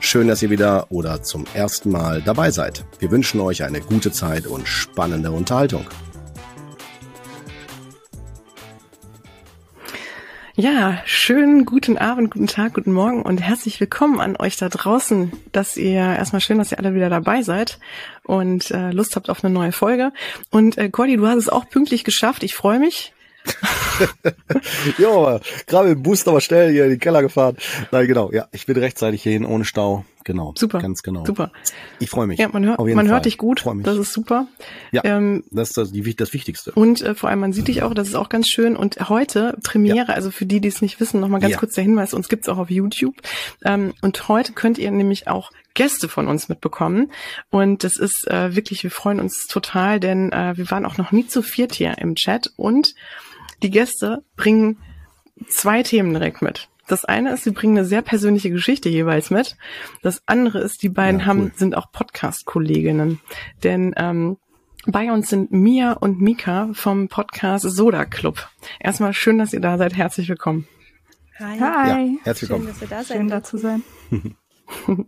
[0.00, 2.84] Schön, dass ihr wieder oder zum ersten Mal dabei seid.
[3.00, 5.84] Wir wünschen euch eine gute Zeit und spannende Unterhaltung.
[10.54, 15.32] Ja, schönen guten Abend, guten Tag, guten Morgen und herzlich willkommen an euch da draußen,
[15.52, 17.78] dass ihr erstmal schön, dass ihr alle wieder dabei seid
[18.24, 20.12] und äh, Lust habt auf eine neue Folge.
[20.50, 22.42] Und äh, Cordy, du hast es auch pünktlich geschafft.
[22.42, 23.12] Ich freue mich.
[24.98, 27.56] jo, gerade mit dem Booster aber schnell hier in den Keller gefahren.
[27.90, 28.30] Nein, genau.
[28.32, 30.04] Ja, ich bin rechtzeitig hierhin ohne Stau.
[30.24, 30.52] Genau.
[30.58, 30.80] Super.
[30.80, 31.24] Ganz genau.
[31.24, 31.52] Super.
[32.00, 32.38] Ich freue mich.
[32.38, 33.64] Ja, man, hört, man hört dich gut.
[33.82, 34.46] Das ist super.
[34.92, 36.72] Ja, ähm, das ist das, die, das Wichtigste.
[36.72, 38.76] Und äh, vor allem, man sieht dich auch, das ist auch ganz schön.
[38.76, 40.14] Und heute Premiere, ja.
[40.14, 41.58] also für die, die es nicht wissen, nochmal ganz ja.
[41.58, 43.14] kurz der Hinweis, uns gibt's auch auf YouTube.
[43.64, 47.10] Ähm, und heute könnt ihr nämlich auch Gäste von uns mitbekommen.
[47.48, 51.10] Und das ist äh, wirklich, wir freuen uns total, denn äh, wir waren auch noch
[51.10, 52.52] nie zu viert hier im Chat.
[52.56, 52.94] Und
[53.62, 54.78] die Gäste bringen
[55.48, 56.68] zwei Themen direkt mit.
[56.86, 59.56] Das eine ist, sie bringen eine sehr persönliche Geschichte jeweils mit.
[60.02, 61.28] Das andere ist, die beiden ja, cool.
[61.28, 63.20] haben, sind auch Podcast-Kolleginnen.
[63.62, 64.38] Denn ähm,
[64.86, 68.48] bei uns sind Mia und Mika vom Podcast Soda Club.
[68.80, 69.94] Erstmal schön, dass ihr da seid.
[69.94, 70.66] Herzlich willkommen.
[71.38, 71.58] Hi.
[71.60, 71.88] Hi.
[71.88, 72.68] Ja, herzlich willkommen.
[72.68, 73.16] Schön, dass ihr da seid.
[73.16, 73.82] Schön, da zu sein.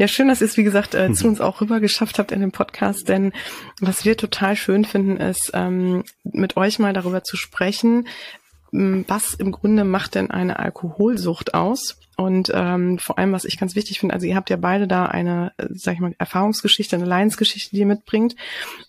[0.00, 2.40] Ja, schön, dass ihr es, wie gesagt, äh, zu uns auch rüber geschafft habt in
[2.40, 3.34] dem Podcast, denn
[3.82, 8.08] was wir total schön finden, ist, ähm, mit euch mal darüber zu sprechen,
[8.72, 11.98] was im Grunde macht denn eine Alkoholsucht aus?
[12.16, 15.06] Und ähm, vor allem, was ich ganz wichtig finde, also ihr habt ja beide da
[15.06, 18.36] eine, äh, sag ich mal, Erfahrungsgeschichte, eine Leidensgeschichte, die ihr mitbringt.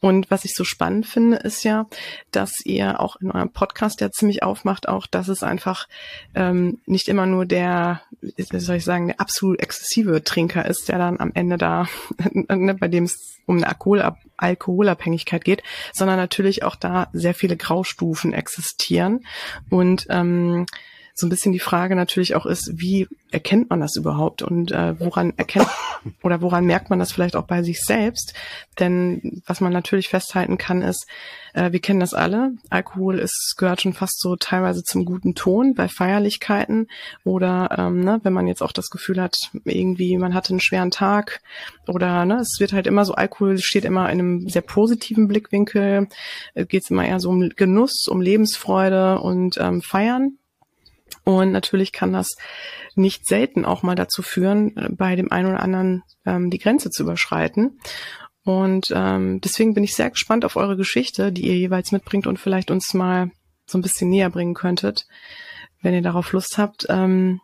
[0.02, 1.88] Und was ich so spannend finde, ist ja,
[2.32, 5.88] dass ihr auch in eurem Podcast ja ziemlich aufmacht, auch, dass es einfach
[6.36, 10.98] ähm, nicht immer nur der, wie soll ich sagen, der absolut exzessive Trinker ist, der
[10.98, 11.88] dann am Ende da,
[12.34, 14.04] ne, bei dem es um eine Alkohol,
[14.38, 19.26] Alkoholabhängigkeit geht, sondern natürlich auch da sehr viele Graustufen existieren.
[19.70, 20.66] Und ähm,
[21.22, 25.00] so ein bisschen die Frage natürlich auch ist, wie erkennt man das überhaupt und äh,
[25.00, 25.68] woran erkennt
[26.24, 28.34] oder woran merkt man das vielleicht auch bei sich selbst?
[28.80, 31.08] Denn was man natürlich festhalten kann, ist,
[31.54, 32.54] äh, wir kennen das alle.
[32.70, 36.88] Alkohol ist gehört schon fast so teilweise zum guten Ton bei Feierlichkeiten
[37.24, 40.92] oder ähm, ne, wenn man jetzt auch das Gefühl hat, irgendwie man hatte einen schweren
[40.92, 41.42] Tag
[41.88, 46.08] oder ne, es wird halt immer so Alkohol steht immer in einem sehr positiven Blickwinkel,
[46.54, 50.38] äh, geht es immer eher so um Genuss, um Lebensfreude und ähm, Feiern.
[51.24, 52.30] Und natürlich kann das
[52.96, 56.90] nicht selten auch mal dazu führen, äh, bei dem einen oder anderen ähm, die Grenze
[56.90, 57.80] zu überschreiten.
[58.44, 62.40] Und ähm, deswegen bin ich sehr gespannt auf eure Geschichte, die ihr jeweils mitbringt und
[62.40, 63.32] vielleicht uns mal
[63.68, 65.06] so ein bisschen näher bringen könntet,
[65.82, 66.88] wenn ihr darauf Lust habt.
[66.90, 67.40] Ähm,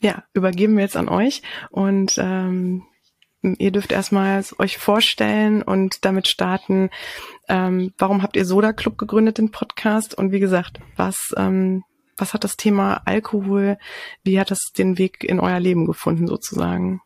[0.00, 2.82] ja, übergeben wir jetzt an euch und ähm,
[3.40, 6.90] ihr dürft erstmal euch vorstellen und damit starten.
[7.48, 10.14] Ähm, warum habt ihr Soda Club gegründet, den Podcast?
[10.14, 11.84] Und wie gesagt, was ähm,
[12.16, 13.78] was hat das Thema Alkohol,
[14.22, 17.00] wie hat das den Weg in euer Leben gefunden sozusagen?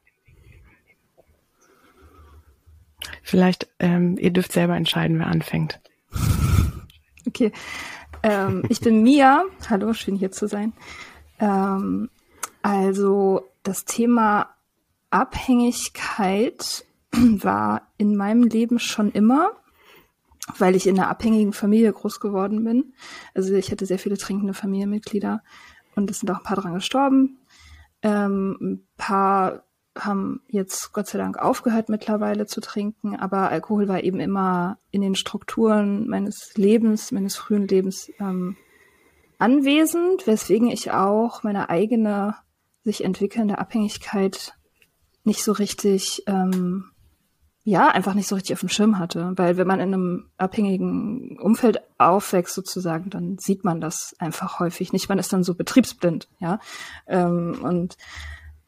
[3.23, 5.81] Vielleicht, ähm, ihr dürft selber entscheiden, wer anfängt.
[7.27, 7.53] Okay.
[8.23, 9.45] Ähm, ich bin Mia.
[9.69, 10.73] Hallo, schön hier zu sein.
[11.39, 12.09] Ähm,
[12.63, 14.55] also das Thema
[15.11, 19.53] Abhängigkeit war in meinem Leben schon immer
[20.57, 22.95] weil ich in einer abhängigen Familie groß geworden bin.
[23.35, 25.43] Also ich hatte sehr viele trinkende Familienmitglieder
[25.95, 27.39] und es sind auch ein paar dran gestorben.
[28.03, 29.65] Ähm, ein paar
[29.97, 35.01] haben jetzt Gott sei Dank aufgehört mittlerweile zu trinken, aber Alkohol war eben immer in
[35.01, 38.57] den Strukturen meines Lebens, meines frühen Lebens ähm,
[39.39, 42.37] anwesend, weswegen ich auch meine eigene
[42.85, 44.55] sich entwickelnde Abhängigkeit
[45.25, 46.91] nicht so richtig, ähm,
[47.69, 49.33] ja, einfach nicht so richtig auf dem Schirm hatte.
[49.37, 54.95] Weil wenn man in einem abhängigen Umfeld aufwächst sozusagen, dann sieht man das einfach häufig
[54.95, 55.11] nicht.
[55.11, 56.61] Man ist dann so betriebsblind, ja.
[57.07, 57.99] Ähm, und,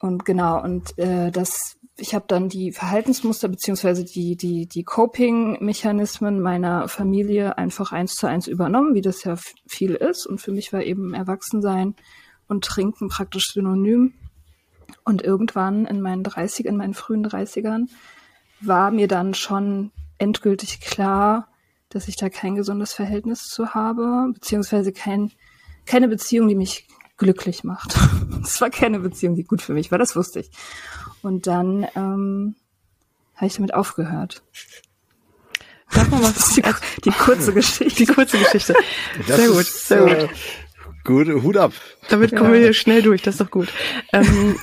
[0.00, 6.41] und genau, und äh, das ich habe dann die Verhaltensmuster beziehungsweise die, die, die Coping-Mechanismen
[6.41, 9.37] meiner Familie einfach eins zu eins übernommen, wie das ja
[9.67, 10.26] viel ist.
[10.26, 11.94] Und für mich war eben Erwachsensein
[12.49, 14.14] und Trinken praktisch synonym.
[15.05, 17.88] Und irgendwann in meinen 30, in meinen frühen 30ern
[18.61, 21.49] war mir dann schon endgültig klar,
[21.89, 25.33] dass ich da kein gesundes Verhältnis zu habe, beziehungsweise kein,
[25.87, 26.87] keine Beziehung, die mich
[27.17, 27.97] glücklich macht.
[28.43, 30.51] Es war keine Beziehung, die gut für mich war, das wusste ich.
[31.21, 32.55] Und dann ähm,
[33.35, 34.43] habe ich damit aufgehört.
[35.91, 36.63] Sag mal was, die,
[37.05, 38.05] die kurze Geschichte.
[38.05, 38.75] Die kurze Geschichte.
[39.27, 40.11] Das sehr gut, ist, sehr gut.
[40.11, 40.29] Äh,
[41.05, 41.73] gut, Hut ab.
[42.09, 42.53] Damit kommen ja.
[42.55, 43.69] wir hier schnell durch, das ist doch gut.
[44.13, 44.56] Ähm,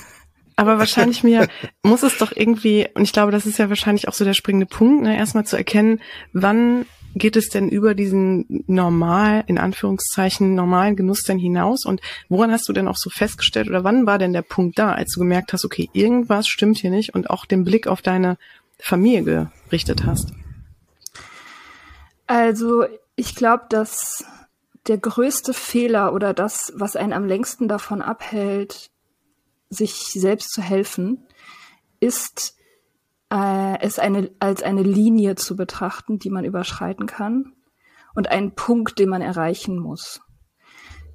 [0.57, 1.47] aber wahrscheinlich mir
[1.83, 4.65] muss es doch irgendwie, und ich glaube, das ist ja wahrscheinlich auch so der springende
[4.65, 6.01] Punkt, ne, erstmal zu erkennen,
[6.33, 11.85] wann geht es denn über diesen normal, in Anführungszeichen, normalen Genuss denn hinaus?
[11.85, 14.91] Und woran hast du denn auch so festgestellt oder wann war denn der Punkt da,
[14.91, 18.37] als du gemerkt hast, okay, irgendwas stimmt hier nicht und auch den Blick auf deine
[18.79, 20.31] Familie gerichtet hast?
[22.27, 24.25] Also, ich glaube, dass
[24.87, 28.89] der größte Fehler oder das, was einen am längsten davon abhält,
[29.69, 31.25] sich selbst zu helfen,
[31.99, 32.57] ist
[33.31, 37.53] äh, es eine, als eine Linie zu betrachten, die man überschreiten kann
[38.15, 40.21] und einen Punkt, den man erreichen muss.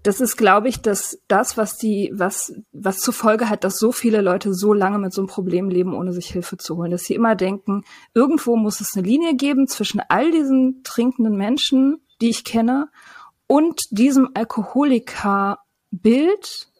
[0.02, 3.92] Das ist, glaube ich, dass das, was die, was, was zur Folge hat, dass so
[3.92, 7.04] viele Leute so lange mit so einem Problem leben, ohne sich Hilfe zu holen, dass
[7.04, 12.30] sie immer denken, irgendwo muss es eine Linie geben zwischen all diesen trinkenden Menschen, die
[12.30, 12.88] ich kenne,
[13.46, 16.71] und diesem Alkoholiker-Bild,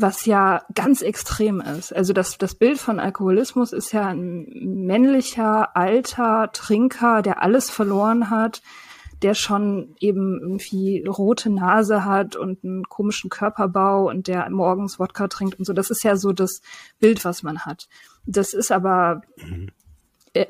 [0.00, 1.94] was ja ganz extrem ist.
[1.94, 8.30] Also das, das Bild von Alkoholismus ist ja ein männlicher, alter Trinker, der alles verloren
[8.30, 8.62] hat,
[9.22, 15.26] der schon eben irgendwie rote Nase hat und einen komischen Körperbau und der morgens Wodka
[15.26, 15.72] trinkt und so.
[15.72, 16.62] Das ist ja so das
[17.00, 17.88] Bild, was man hat.
[18.24, 19.70] Das ist aber mhm.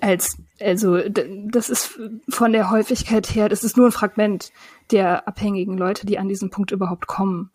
[0.03, 1.99] als, also das ist
[2.29, 4.53] von der Häufigkeit her, das ist nur ein Fragment
[4.91, 7.51] der abhängigen Leute, die an diesen Punkt überhaupt kommen.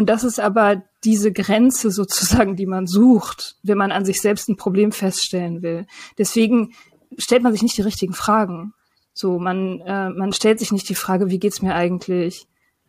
[0.00, 4.48] Und das ist aber diese Grenze sozusagen, die man sucht, wenn man an sich selbst
[4.48, 5.86] ein Problem feststellen will.
[6.16, 6.72] Deswegen
[7.18, 8.72] stellt man sich nicht die richtigen Fragen.
[9.12, 12.46] So, man, äh, man stellt sich nicht die Frage, wie geht's mir eigentlich?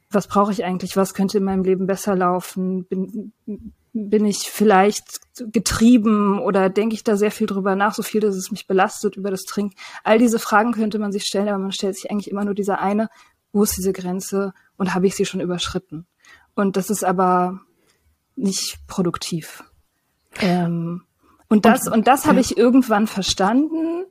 [0.09, 0.95] Was brauche ich eigentlich?
[0.95, 2.85] Was könnte in meinem Leben besser laufen?
[2.85, 3.33] Bin,
[3.91, 5.19] bin ich vielleicht
[5.51, 9.17] getrieben oder denke ich da sehr viel drüber nach, so viel, dass es mich belastet
[9.17, 9.75] über das Trinken?
[10.05, 12.79] All diese Fragen könnte man sich stellen, aber man stellt sich eigentlich immer nur diese
[12.79, 13.09] eine,
[13.51, 16.07] wo ist diese Grenze und habe ich sie schon überschritten?
[16.55, 17.61] Und das ist aber
[18.35, 19.63] nicht produktiv.
[20.39, 21.03] Ähm,
[21.47, 24.05] und das, und, und das habe ich irgendwann verstanden,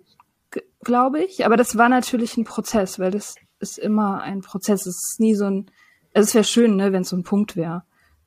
[0.83, 1.47] glaube ich.
[1.47, 4.87] Aber das war natürlich ein Prozess, weil das ist immer ein Prozess.
[4.87, 5.71] Es ist nie so ein,
[6.15, 7.83] also es wäre schön, ne, wenn es so ein Punkt wäre.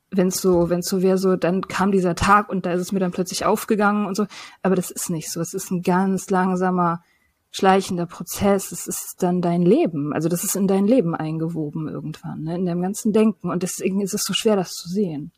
[0.09, 2.81] Wenn es so, wenn es so wäre, so, dann kam dieser Tag und da ist
[2.81, 4.27] es mir dann plötzlich aufgegangen und so.
[4.61, 5.41] Aber das ist nicht so.
[5.41, 7.03] Es ist ein ganz langsamer,
[7.53, 8.71] schleichender Prozess.
[8.71, 10.11] Es ist dann dein Leben.
[10.11, 12.55] Also das ist in dein Leben eingewoben irgendwann, ne?
[12.55, 13.49] in deinem ganzen Denken.
[13.49, 15.31] Und deswegen ist es so schwer, das zu sehen.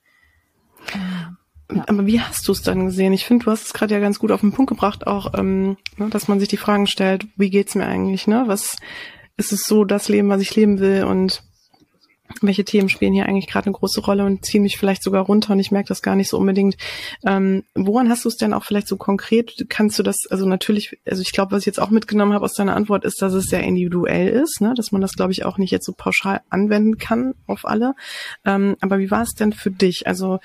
[0.93, 1.35] Ja.
[1.87, 3.11] Aber wie hast du es dann gesehen?
[3.11, 5.77] Ich finde, du hast es gerade ja ganz gut auf den Punkt gebracht, auch, ähm,
[5.97, 8.43] ne, dass man sich die Fragen stellt, wie geht's mir eigentlich, ne?
[8.45, 8.77] Was
[9.35, 11.43] ist es so, das Leben, was ich leben will und
[12.41, 15.53] welche Themen spielen hier eigentlich gerade eine große Rolle und ziehen mich vielleicht sogar runter
[15.53, 16.75] und ich merke das gar nicht so unbedingt.
[17.25, 19.65] Ähm, woran hast du es denn auch vielleicht so konkret?
[19.69, 22.53] Kannst du das, also natürlich, also ich glaube, was ich jetzt auch mitgenommen habe aus
[22.53, 24.73] deiner Antwort, ist, dass es sehr individuell ist, ne?
[24.75, 27.95] dass man das, glaube ich, auch nicht jetzt so pauschal anwenden kann auf alle.
[28.45, 30.07] Ähm, aber wie war es denn für dich?
[30.07, 30.39] Also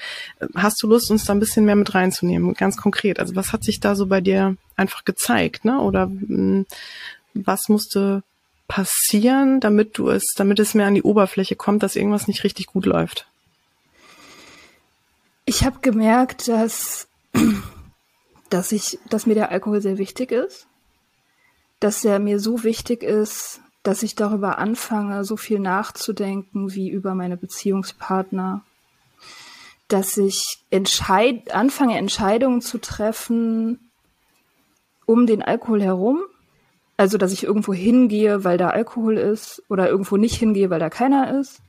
[0.55, 3.19] hast du Lust, uns da ein bisschen mehr mit reinzunehmen, ganz konkret?
[3.19, 5.81] Also was hat sich da so bei dir einfach gezeigt, ne?
[5.81, 6.67] Oder mh, hm,
[7.35, 8.23] was musste
[8.71, 12.67] passieren, damit du es, damit es mehr an die Oberfläche kommt, dass irgendwas nicht richtig
[12.69, 13.27] gut läuft?
[15.45, 17.09] Ich habe gemerkt, dass,
[18.49, 20.69] dass ich, dass mir der Alkohol sehr wichtig ist,
[21.81, 27.17] dass er mir so wichtig ist, dass ich darüber anfange, so viel nachzudenken wie über
[27.17, 28.65] meine Beziehungspartner,
[29.89, 33.81] dass ich entscheid, anfange, Entscheidungen zu treffen
[35.07, 36.23] um den Alkohol herum,
[37.01, 40.91] also, dass ich irgendwo hingehe, weil da Alkohol ist oder irgendwo nicht hingehe, weil da
[40.91, 41.63] keiner ist.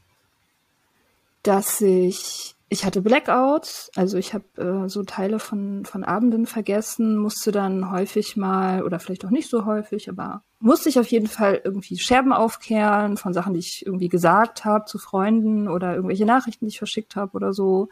[1.42, 7.18] Dass ich ich hatte Blackouts, also ich habe äh, so Teile von, von Abenden vergessen,
[7.18, 11.28] musste dann häufig mal, oder vielleicht auch nicht so häufig, aber musste ich auf jeden
[11.28, 16.26] Fall irgendwie Scherben aufkehren von Sachen, die ich irgendwie gesagt habe zu Freunden oder irgendwelche
[16.26, 17.88] Nachrichten, die ich verschickt habe oder so.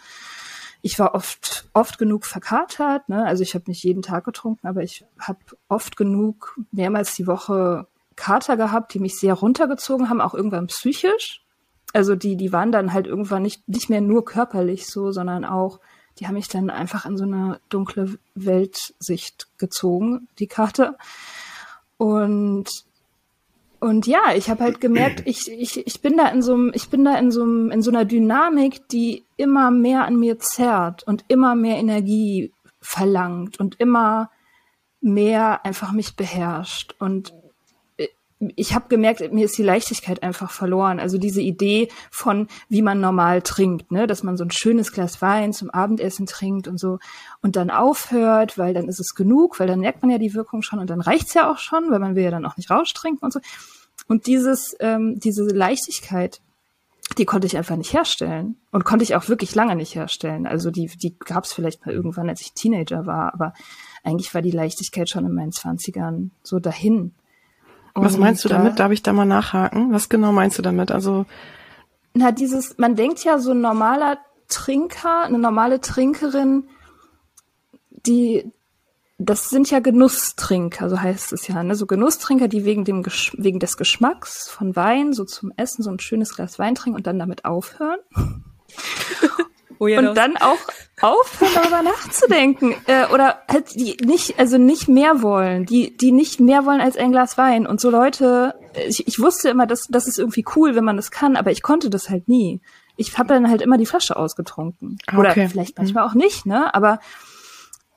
[0.81, 3.25] Ich war oft, oft genug verkatert, ne?
[3.25, 7.87] also ich habe nicht jeden Tag getrunken, aber ich habe oft genug, mehrmals die Woche
[8.15, 11.43] Kater gehabt, die mich sehr runtergezogen haben, auch irgendwann psychisch
[11.93, 15.79] also die, die waren dann halt irgendwann nicht, nicht mehr nur körperlich so, sondern auch,
[16.19, 20.97] die haben mich dann einfach in so eine dunkle Weltsicht gezogen, die Karte.
[21.97, 22.85] Und
[23.79, 26.89] und ja, ich habe halt gemerkt, ich, ich, ich bin da in so einem, ich
[26.89, 31.03] bin da in so einem, in so einer Dynamik, die immer mehr an mir zerrt
[31.03, 34.29] und immer mehr Energie verlangt und immer
[35.01, 36.95] mehr einfach mich beherrscht.
[36.99, 37.33] Und
[38.55, 40.99] ich habe gemerkt, mir ist die Leichtigkeit einfach verloren.
[40.99, 45.21] Also diese Idee von, wie man normal trinkt, ne, dass man so ein schönes Glas
[45.21, 46.99] Wein zum Abendessen trinkt und so
[47.41, 50.61] und dann aufhört, weil dann ist es genug, weil dann merkt man ja die Wirkung
[50.61, 53.23] schon und dann reicht's ja auch schon, weil man will ja dann auch nicht raustrinken
[53.23, 53.39] und so.
[54.07, 56.39] Und dieses, ähm, diese Leichtigkeit,
[57.17, 60.47] die konnte ich einfach nicht herstellen und konnte ich auch wirklich lange nicht herstellen.
[60.47, 63.53] Also die, die gab's vielleicht mal irgendwann, als ich Teenager war, aber
[64.03, 67.13] eigentlich war die Leichtigkeit schon in meinen Zwanzigern so dahin.
[67.95, 68.79] Was meinst du damit?
[68.79, 69.91] Darf ich da mal nachhaken?
[69.91, 70.91] Was genau meinst du damit?
[70.91, 71.25] Also
[72.13, 74.17] na dieses, man denkt ja so ein normaler
[74.47, 76.67] Trinker, eine normale Trinkerin,
[77.89, 78.51] die
[79.21, 81.75] das sind ja Genusstrinker, so heißt es ja, ne?
[81.75, 85.91] So Genusstrinker, die wegen dem Gesch wegen des Geschmacks von Wein so zum Essen so
[85.91, 87.99] ein schönes Glas Wein trinken und dann damit aufhören.
[89.81, 90.57] Oh und dann auch
[90.99, 92.75] aufhören, darüber nachzudenken.
[92.85, 96.97] Äh, oder halt die nicht, also nicht mehr wollen, die, die nicht mehr wollen als
[96.97, 97.65] ein Glas Wein.
[97.65, 98.55] Und so Leute,
[98.87, 101.61] ich, ich wusste immer, dass das ist irgendwie cool, wenn man das kann, aber ich
[101.61, 102.59] konnte das halt nie.
[102.97, 104.97] Ich habe dann halt immer die Flasche ausgetrunken.
[105.07, 105.17] Okay.
[105.17, 106.73] Oder vielleicht manchmal auch nicht, ne?
[106.75, 106.99] Aber,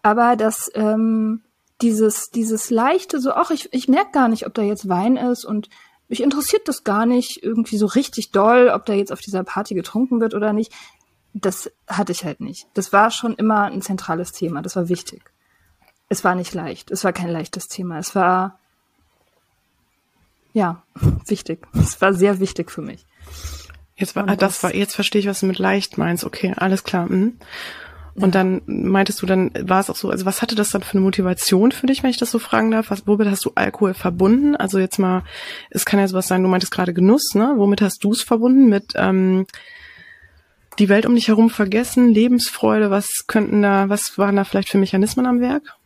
[0.02, 1.42] aber das, ähm,
[1.80, 5.44] dieses, dieses leichte, so, ach, ich, ich merke gar nicht, ob da jetzt Wein ist
[5.44, 5.68] und
[6.08, 9.74] mich interessiert das gar nicht irgendwie so richtig doll, ob da jetzt auf dieser Party
[9.74, 10.72] getrunken wird oder nicht
[11.34, 12.66] das hatte ich halt nicht.
[12.74, 14.62] Das war schon immer ein zentrales Thema.
[14.62, 15.22] Das war wichtig.
[16.08, 16.90] Es war nicht leicht.
[16.90, 17.98] Es war kein leichtes Thema.
[17.98, 18.58] Es war,
[20.52, 20.82] ja,
[21.26, 21.66] wichtig.
[21.74, 23.06] Es war sehr wichtig für mich.
[23.96, 26.24] Jetzt war, Und das war, jetzt verstehe ich, was du mit leicht meinst.
[26.24, 27.06] Okay, alles klar.
[27.06, 27.38] Mhm.
[28.14, 28.42] Und ja.
[28.42, 31.00] dann meintest du, dann war es auch so, also was hatte das dann für eine
[31.00, 32.90] Motivation für dich, wenn ich das so fragen darf?
[32.90, 34.54] Was, womit hast du Alkohol verbunden?
[34.54, 35.24] Also jetzt mal,
[35.70, 37.54] es kann ja sowas sein, du meintest gerade Genuss, ne?
[37.56, 38.68] Womit hast du es verbunden?
[38.68, 39.46] Mit ähm,
[40.78, 44.78] die Welt um dich herum vergessen, Lebensfreude, was könnten da, was waren da vielleicht für
[44.78, 45.76] Mechanismen am Werk?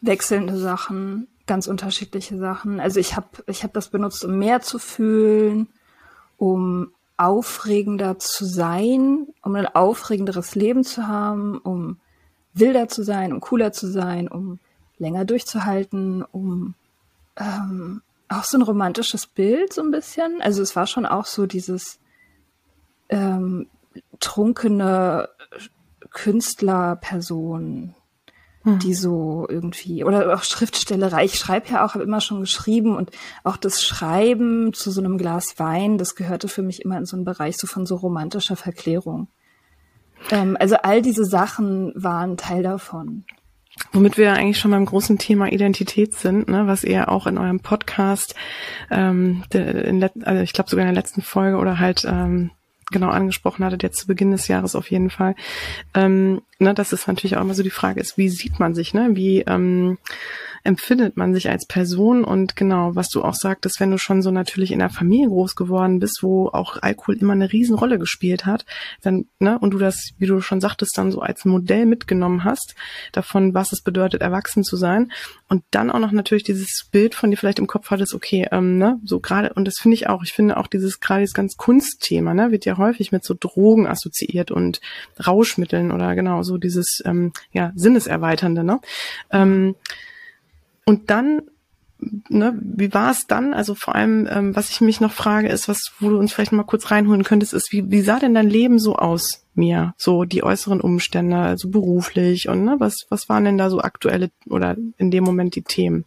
[0.00, 2.80] Wechselnde Sachen, ganz unterschiedliche Sachen.
[2.80, 5.68] Also ich habe ich hab das benutzt, um mehr zu fühlen,
[6.38, 11.98] um aufregender zu sein, um ein aufregenderes Leben zu haben, um
[12.54, 14.58] wilder zu sein, um cooler zu sein, um
[14.98, 16.74] länger durchzuhalten, um
[17.36, 20.40] ähm, auch so ein romantisches Bild so ein bisschen.
[20.40, 21.98] Also es war schon auch so dieses
[23.08, 23.66] ähm,
[24.20, 25.28] trunkene
[26.10, 27.94] Künstlerperson,
[28.62, 28.78] hm.
[28.80, 31.24] die so irgendwie, oder auch Schriftstellerei.
[31.24, 33.10] Ich schreibe ja auch, habe immer schon geschrieben und
[33.44, 37.16] auch das Schreiben zu so einem Glas Wein, das gehörte für mich immer in so
[37.16, 39.28] einen Bereich so von so romantischer Verklärung.
[40.30, 43.24] Ähm, also all diese Sachen waren Teil davon.
[43.92, 47.60] Womit wir eigentlich schon beim großen Thema Identität sind, ne, was ihr auch in eurem
[47.60, 48.34] Podcast,
[48.90, 52.50] ähm, in, also ich glaube sogar in der letzten Folge oder halt ähm,
[52.90, 55.34] genau angesprochen hattet, jetzt zu Beginn des Jahres auf jeden Fall.
[55.94, 58.94] Ähm, ne, dass es natürlich auch immer so die Frage ist, wie sieht man sich,
[58.94, 59.10] ne?
[59.14, 59.98] Wie ähm,
[60.62, 64.30] empfindet man sich als Person und genau, was du auch sagtest, wenn du schon so
[64.30, 68.66] natürlich in der Familie groß geworden bist, wo auch Alkohol immer eine Riesenrolle gespielt hat,
[69.00, 72.74] dann, ne, und du das, wie du schon sagtest, dann so als Modell mitgenommen hast,
[73.12, 75.10] davon, was es bedeutet, erwachsen zu sein
[75.48, 78.76] und dann auch noch natürlich dieses Bild von dir vielleicht im Kopf hattest, okay, ähm,
[78.76, 81.56] ne, so gerade, und das finde ich auch, ich finde auch dieses, gerade dieses ganz
[81.56, 84.80] Kunstthema, ne, wird ja häufig mit so Drogen assoziiert und
[85.26, 88.80] Rauschmitteln oder genau so dieses, ähm, ja, Sinneserweiternde, ne,
[89.30, 89.74] ähm,
[90.84, 91.42] und dann,
[92.28, 93.54] ne, wie war es dann?
[93.54, 96.52] Also vor allem, ähm, was ich mich noch frage, ist, was, wo du uns vielleicht
[96.52, 99.94] mal kurz reinholen könntest, ist, wie, wie sah denn dein Leben so aus, mir?
[99.96, 104.30] So die äußeren Umstände, also beruflich und ne, was, was waren denn da so aktuelle
[104.48, 106.04] oder in dem Moment die Themen?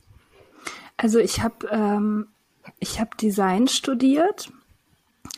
[0.98, 2.28] Also ich habe ähm,
[2.80, 4.52] ich habe Design studiert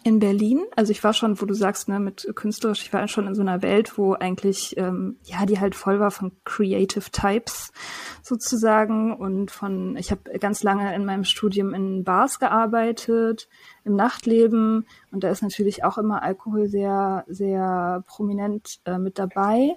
[0.06, 0.64] in Berlin.
[0.76, 3.42] Also ich war schon, wo du sagst, ne, mit künstlerisch, ich war schon in so
[3.42, 7.74] einer Welt, wo eigentlich, ähm, ja, die halt voll war von Creative Types
[8.22, 13.50] sozusagen und von, ich habe ganz lange in meinem Studium in Bars gearbeitet,
[13.84, 19.72] im Nachtleben und da ist natürlich auch immer Alkohol sehr, sehr prominent äh, mit dabei.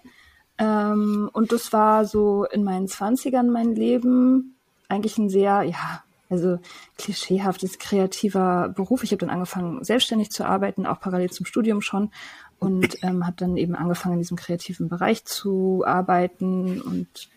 [0.58, 4.58] Ähm, und das war so in meinen Zwanzigern mein Leben
[4.90, 6.58] eigentlich ein sehr, ja, also
[6.96, 9.02] klischeehaftes, kreativer Beruf.
[9.02, 12.10] Ich habe dann angefangen, selbstständig zu arbeiten, auch parallel zum Studium schon
[12.58, 17.28] und ähm, habe dann eben angefangen, in diesem kreativen Bereich zu arbeiten und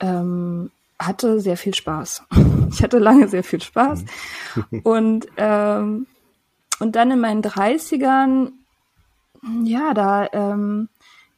[0.00, 2.24] ähm, hatte sehr viel Spaß.
[2.72, 4.02] Ich hatte lange sehr viel Spaß.
[4.70, 4.80] Mhm.
[4.84, 6.06] und, ähm,
[6.80, 8.52] und dann in meinen 30ern,
[9.62, 10.88] ja, da, ähm,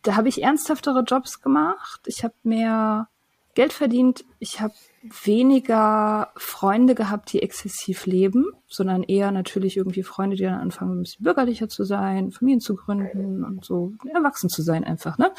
[0.02, 2.02] da habe ich ernsthaftere Jobs gemacht.
[2.06, 3.08] Ich habe mehr
[3.54, 4.24] Geld verdient.
[4.38, 10.60] Ich habe weniger Freunde gehabt, die exzessiv leben, sondern eher natürlich irgendwie Freunde, die dann
[10.60, 15.18] anfangen, ein bisschen bürgerlicher zu sein, Familien zu gründen und so erwachsen zu sein einfach,
[15.18, 15.30] ne?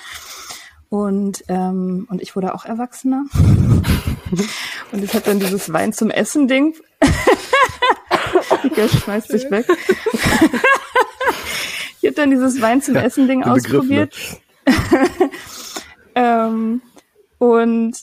[0.90, 3.26] Und, ähm, und ich wurde auch erwachsener.
[4.92, 6.76] und ich hatte dann dieses Wein zum Essen-Ding.
[8.64, 9.66] ich schmeißt sich weg.
[12.02, 14.16] ich habe dann dieses Wein zum Essen-Ding ja, ausprobiert.
[16.16, 16.82] ähm,
[17.46, 17.96] und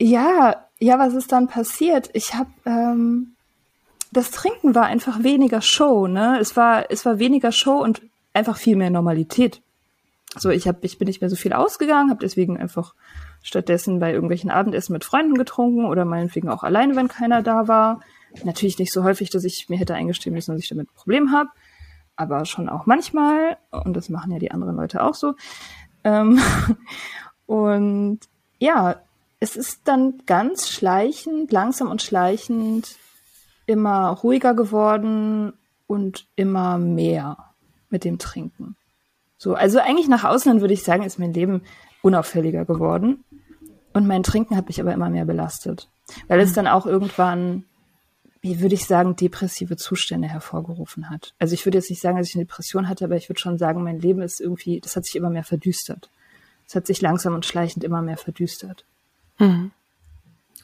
[0.00, 2.10] ja, ja, was ist dann passiert?
[2.12, 3.34] Ich habe ähm,
[4.12, 6.38] das Trinken war einfach weniger Show, ne?
[6.40, 8.02] Es war es war weniger Show und
[8.32, 9.62] einfach viel mehr Normalität.
[10.36, 12.94] So, ich habe ich bin nicht mehr so viel ausgegangen, habe deswegen einfach
[13.42, 18.00] stattdessen bei irgendwelchen Abendessen mit Freunden getrunken oder meinetwegen auch alleine, wenn keiner da war.
[18.44, 21.32] Natürlich nicht so häufig, dass ich mir hätte eingestehen müssen, dass ich damit ein Problem
[21.32, 21.50] habe,
[22.16, 25.34] aber schon auch manchmal und das machen ja die anderen Leute auch so.
[26.04, 26.40] Ähm,
[27.46, 28.20] und
[28.62, 29.02] ja,
[29.40, 32.96] es ist dann ganz schleichend, langsam und schleichend
[33.66, 35.52] immer ruhiger geworden
[35.88, 37.36] und immer mehr
[37.90, 38.76] mit dem Trinken.
[39.36, 41.62] So, also eigentlich nach außen würde ich sagen, ist mein Leben
[42.02, 43.24] unauffälliger geworden.
[43.92, 45.88] Und mein Trinken hat mich aber immer mehr belastet.
[46.28, 47.64] Weil es dann auch irgendwann,
[48.42, 51.34] wie würde ich sagen, depressive Zustände hervorgerufen hat.
[51.40, 53.58] Also ich würde jetzt nicht sagen, dass ich eine Depression hatte, aber ich würde schon
[53.58, 56.10] sagen, mein Leben ist irgendwie, das hat sich immer mehr verdüstert.
[56.72, 58.86] Es hat sich langsam und schleichend immer mehr verdüstert.
[59.38, 59.72] Mhm.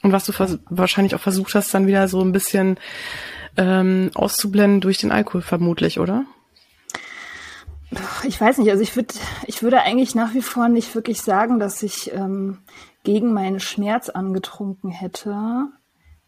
[0.01, 0.33] Und was du
[0.71, 2.79] wahrscheinlich auch versucht hast, dann wieder so ein bisschen
[3.57, 6.25] ähm, auszublenden durch den Alkohol vermutlich, oder?
[8.23, 9.13] Ich weiß nicht, also ich würde,
[9.45, 12.57] ich würde eigentlich nach wie vor nicht wirklich sagen, dass ich ähm,
[13.03, 15.67] gegen meinen Schmerz angetrunken hätte.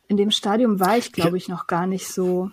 [0.08, 2.52] In dem Stadium war ich, glaube ich, noch gar nicht so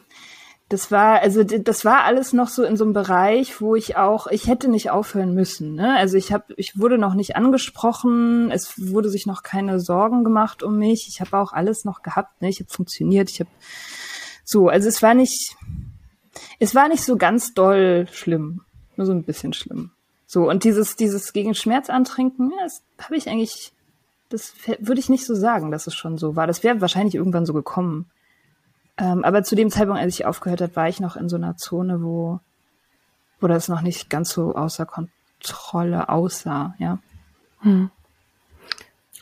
[0.69, 4.27] das war, also das war alles noch so in so einem Bereich, wo ich auch,
[4.27, 5.75] ich hätte nicht aufhören müssen.
[5.75, 5.97] Ne?
[5.97, 10.63] Also ich habe, ich wurde noch nicht angesprochen, es wurde sich noch keine Sorgen gemacht
[10.63, 11.09] um mich.
[11.09, 12.51] Ich habe auch alles noch gehabt, ne?
[12.51, 13.51] Ich habe funktioniert, ich habe
[14.45, 15.57] so, also es war nicht,
[16.59, 18.61] es war nicht so ganz doll schlimm,
[18.97, 19.93] nur so ein bisschen schlimm.
[20.27, 23.73] So und dieses, dieses gegen Schmerz antrinken, ja, das habe ich eigentlich,
[24.29, 26.47] das würde ich nicht so sagen, dass es schon so war.
[26.47, 28.11] Das wäre wahrscheinlich irgendwann so gekommen.
[28.99, 31.57] Ähm, aber zu dem Zeitpunkt, als ich aufgehört habe, war ich noch in so einer
[31.57, 32.41] Zone, wo,
[33.41, 36.99] wo das noch nicht ganz so außer Kontrolle aussah, ja.
[37.61, 37.91] Hm.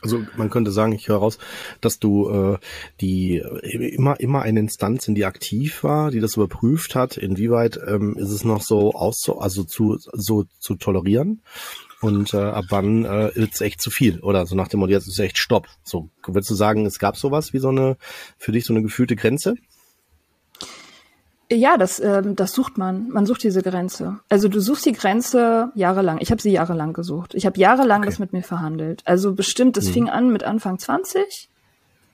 [0.01, 1.39] Also man könnte sagen, ich höre raus,
[1.81, 2.57] dass du äh,
[3.01, 8.15] die immer immer eine Instanz, in die aktiv war, die das überprüft hat, inwieweit ähm,
[8.15, 11.41] ist es noch so auszu also zu so zu tolerieren
[12.01, 14.91] und äh, ab wann äh, ist es echt zu viel oder so nach dem Motto
[14.91, 15.67] jetzt ist echt Stopp.
[15.83, 17.97] So würdest du sagen, es gab sowas wie so eine
[18.37, 19.55] für dich so eine gefühlte Grenze?
[21.49, 23.09] Ja, das, ähm, das sucht man.
[23.09, 24.19] Man sucht diese Grenze.
[24.27, 26.17] Also du suchst die Grenze jahrelang.
[26.19, 27.33] Ich habe sie jahrelang gesucht.
[27.35, 28.09] Ich habe jahrelang okay.
[28.09, 29.01] das mit mir verhandelt.
[29.05, 29.93] Also bestimmt, es mhm.
[29.93, 31.49] fing an mit Anfang 20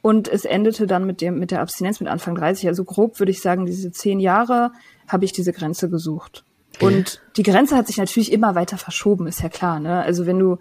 [0.04, 2.68] und es endete dann mit dem mit der Abstinenz mit Anfang 30.
[2.68, 4.72] Also grob würde ich sagen, diese zehn Jahre
[5.08, 6.46] habe ich diese Grenze gesucht.
[6.82, 9.80] Und die Grenze hat sich natürlich immer weiter verschoben, ist ja klar.
[9.80, 10.02] Ne?
[10.02, 10.58] Also wenn du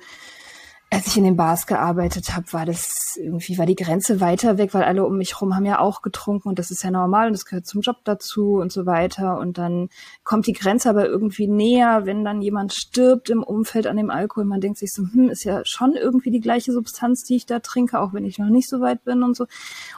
[0.93, 4.75] als ich in den Bars gearbeitet habe, war das irgendwie, war die Grenze weiter weg,
[4.75, 7.33] weil alle um mich rum haben ja auch getrunken und das ist ja normal und
[7.33, 9.39] das gehört zum Job dazu und so weiter.
[9.39, 9.89] Und dann
[10.23, 14.45] kommt die Grenze aber irgendwie näher, wenn dann jemand stirbt im Umfeld an dem Alkohol.
[14.45, 17.61] Man denkt sich so, hm, ist ja schon irgendwie die gleiche Substanz, die ich da
[17.61, 19.47] trinke, auch wenn ich noch nicht so weit bin und so.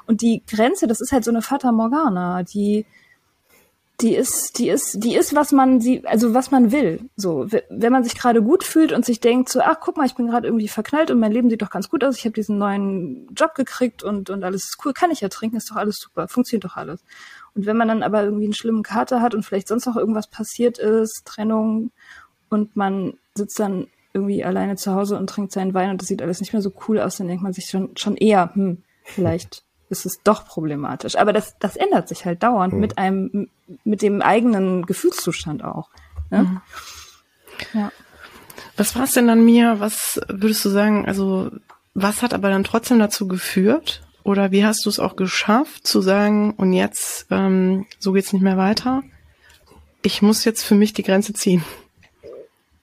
[0.07, 2.87] Und die Grenze, das ist halt so eine Fata Morgana, die
[4.01, 7.09] die ist, die ist, die ist, was man sie, also was man will.
[7.17, 10.17] So, wenn man sich gerade gut fühlt und sich denkt, so, ach, guck mal, ich
[10.17, 12.19] bin gerade irgendwie verknallt und mein Leben sieht doch ganz gut aus.
[12.19, 15.57] Ich habe diesen neuen Job gekriegt und und alles ist cool, kann ich ja trinken,
[15.57, 17.05] ist doch alles super, funktioniert doch alles.
[17.55, 20.27] Und wenn man dann aber irgendwie einen schlimmen Kater hat und vielleicht sonst noch irgendwas
[20.27, 21.93] passiert ist, Trennung
[22.49, 26.23] und man sitzt dann irgendwie alleine zu Hause und trinkt seinen Wein und das sieht
[26.23, 29.65] alles nicht mehr so cool aus, dann denkt man sich schon schon eher, hm, vielleicht
[29.95, 31.17] ist es doch problematisch.
[31.17, 32.81] Aber das, das ändert sich halt dauernd mhm.
[32.81, 33.49] mit einem,
[33.85, 35.89] mit dem eigenen Gefühlszustand auch.
[36.31, 36.43] Ne?
[36.43, 36.61] Mhm.
[37.73, 37.93] Ja.
[38.77, 39.79] Was war es denn an mir?
[39.79, 41.07] Was würdest du sagen?
[41.07, 41.51] Also,
[41.95, 44.03] was hat aber dann trotzdem dazu geführt?
[44.25, 48.43] Oder wie hast du es auch geschafft, zu sagen, und jetzt, ähm, so geht's nicht
[48.43, 49.03] mehr weiter?
[50.03, 51.63] Ich muss jetzt für mich die Grenze ziehen.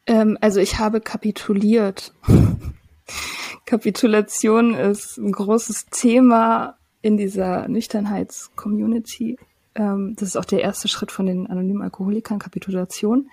[0.05, 2.13] Ähm, also ich habe kapituliert.
[3.65, 9.37] Kapitulation ist ein großes Thema in dieser Nüchternheits-Community.
[9.75, 13.29] Ähm, das ist auch der erste Schritt von den anonymen Alkoholikern, Kapitulation.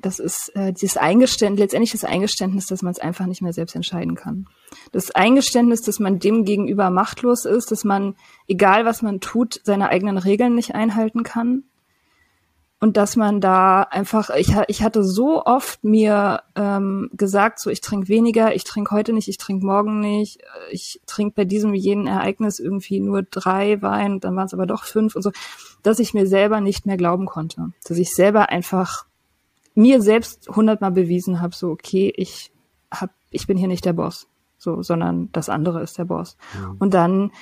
[0.00, 3.74] Das ist äh, dieses Eingeständnis, letztendlich das Eingeständnis, dass man es einfach nicht mehr selbst
[3.74, 4.46] entscheiden kann.
[4.92, 8.14] Das Eingeständnis, dass man dem gegenüber machtlos ist, dass man,
[8.46, 11.64] egal was man tut, seine eigenen Regeln nicht einhalten kann,
[12.80, 17.80] und dass man da einfach, ich, ich hatte so oft mir ähm, gesagt, so ich
[17.80, 22.06] trinke weniger, ich trinke heute nicht, ich trinke morgen nicht, ich trinke bei diesem jenen
[22.06, 25.32] Ereignis irgendwie nur drei Wein, dann waren es aber doch fünf und so,
[25.82, 29.06] dass ich mir selber nicht mehr glauben konnte, dass ich selber einfach
[29.74, 32.52] mir selbst hundertmal bewiesen habe, so okay, ich
[32.92, 36.36] hab, ich bin hier nicht der Boss, so, sondern das andere ist der Boss.
[36.54, 36.76] Ja.
[36.78, 37.32] Und dann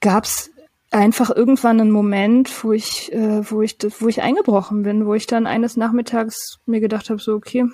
[0.00, 0.50] gab's
[0.96, 5.26] einfach irgendwann einen Moment, wo ich, äh, wo ich, wo ich eingebrochen bin, wo ich
[5.26, 7.66] dann eines Nachmittags mir gedacht habe, so okay,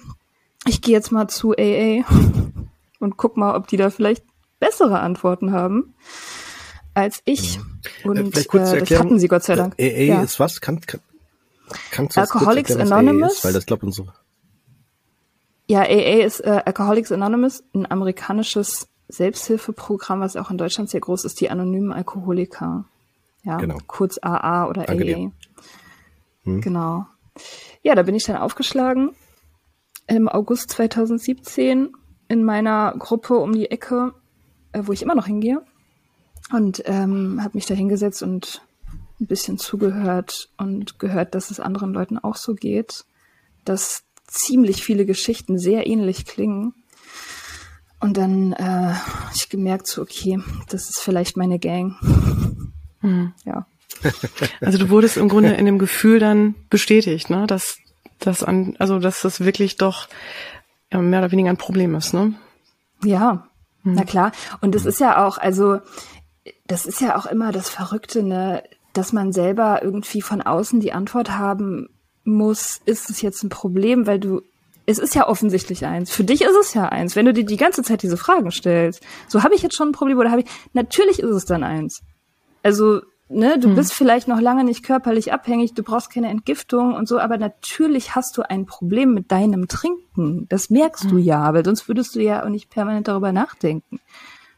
[0.67, 2.05] ich gehe jetzt mal zu AA
[2.99, 4.25] und guck mal, ob die da vielleicht
[4.59, 5.95] bessere Antworten haben
[6.95, 7.57] als ich.
[7.57, 7.63] Ja.
[8.11, 9.75] Und äh, das hatten sie Gott sei Dank.
[9.79, 10.23] AA ja.
[10.23, 10.61] ist was?
[10.61, 11.01] Kann, kann,
[11.91, 13.35] kannst du Alcoholics erklären, Anonymous?
[13.35, 13.45] Ist?
[13.45, 14.13] Weil das glaubt unsere.
[15.69, 21.25] Ja, AA ist äh, Alcoholics Anonymous, ein amerikanisches Selbsthilfeprogramm, was auch in Deutschland sehr groß
[21.25, 22.85] ist, die anonymen Alkoholiker.
[23.45, 23.79] Ja, genau.
[23.87, 25.33] kurz AA oder Danke AA.
[26.45, 26.61] Hm.
[26.61, 27.07] Genau.
[27.83, 29.15] Ja, da bin ich dann aufgeschlagen
[30.07, 31.93] im August 2017
[32.29, 34.15] in meiner Gruppe um die Ecke,
[34.73, 35.63] äh, wo ich immer noch hingehe.
[36.53, 38.63] Und ähm, habe mich da hingesetzt und
[39.21, 43.05] ein bisschen zugehört und gehört, dass es anderen Leuten auch so geht,
[43.65, 46.75] dass ziemlich viele Geschichten sehr ähnlich klingen.
[48.01, 48.95] Und dann äh,
[49.35, 51.97] ich gemerkt, so okay, das ist vielleicht meine Gang.
[53.03, 53.33] Mhm.
[53.45, 53.67] Ja.
[54.61, 57.79] Also du wurdest im Grunde in dem Gefühl dann bestätigt, ne, dass
[58.19, 60.09] das an, also dass das wirklich doch
[60.91, 62.35] mehr oder weniger ein Problem ist, ne?
[63.05, 63.47] Ja,
[63.83, 63.95] mhm.
[63.95, 64.33] na klar.
[64.61, 65.81] Und das ist ja auch, also
[66.67, 68.63] das ist ja auch immer das Verrückte, ne,
[68.93, 71.89] dass man selber irgendwie von außen die Antwort haben
[72.25, 74.43] muss, ist es jetzt ein Problem, weil du
[74.85, 76.11] es ist ja offensichtlich eins.
[76.11, 79.01] Für dich ist es ja eins, wenn du dir die ganze Zeit diese Fragen stellst.
[79.29, 82.03] So habe ich jetzt schon ein Problem oder habe ich natürlich ist es dann eins.
[82.63, 83.75] Also, ne, du hm.
[83.75, 88.15] bist vielleicht noch lange nicht körperlich abhängig, du brauchst keine Entgiftung und so, aber natürlich
[88.15, 90.47] hast du ein Problem mit deinem Trinken.
[90.49, 91.11] Das merkst hm.
[91.11, 94.01] du ja, weil sonst würdest du ja auch nicht permanent darüber nachdenken.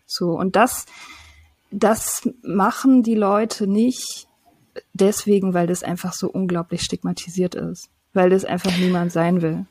[0.06, 0.86] So, und das,
[1.70, 4.28] das machen die Leute nicht
[4.92, 7.88] deswegen, weil das einfach so unglaublich stigmatisiert ist.
[8.12, 9.66] Weil das einfach niemand sein will.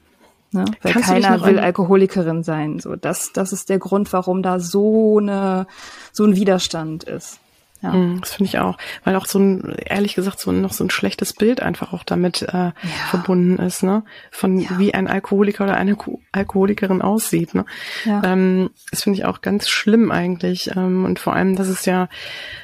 [0.51, 0.65] Ne?
[0.81, 2.79] Weil Kannst keiner will Alkoholikerin sein.
[2.79, 5.67] So, das, das ist der Grund, warum da so eine,
[6.11, 7.39] so ein Widerstand ist.
[7.83, 7.91] Ja.
[7.91, 10.89] Mm, das finde ich auch, weil auch so ein, ehrlich gesagt, so noch so ein
[10.89, 12.73] schlechtes Bild einfach auch damit äh, ja.
[13.09, 14.03] verbunden ist, ne?
[14.31, 14.79] Von ja.
[14.79, 15.97] wie ein Alkoholiker oder eine
[16.31, 17.65] Alkoholikerin aussieht, ne?
[18.05, 18.21] Ja.
[18.23, 20.71] Ähm, das finde ich auch ganz schlimm eigentlich.
[20.75, 22.07] Ähm, und vor allem, dass es ja,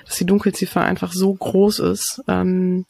[0.05, 2.23] dass die Dunkelziffer einfach so groß ist.
[2.27, 2.85] Ähm,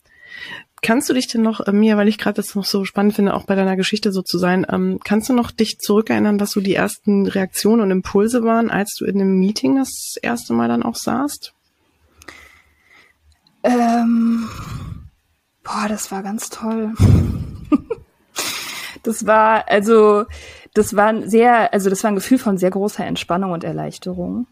[0.81, 3.33] Kannst du dich denn noch, äh, mir, weil ich gerade das noch so spannend finde,
[3.33, 6.61] auch bei deiner Geschichte so zu sein, ähm, kannst du noch dich zurückerinnern, was so
[6.61, 10.83] die ersten Reaktionen und Impulse waren, als du in einem Meeting das erste Mal dann
[10.83, 11.53] auch saßt?
[13.63, 14.47] Ähm,
[15.63, 16.93] boah, das war ganz toll.
[19.03, 20.25] das war, also,
[20.73, 24.47] das war ein sehr, also das war ein Gefühl von sehr großer Entspannung und Erleichterung.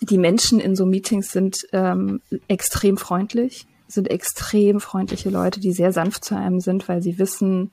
[0.00, 5.92] Die Menschen in so Meetings sind ähm, extrem freundlich, sind extrem freundliche Leute, die sehr
[5.92, 7.72] sanft zu einem sind, weil sie wissen,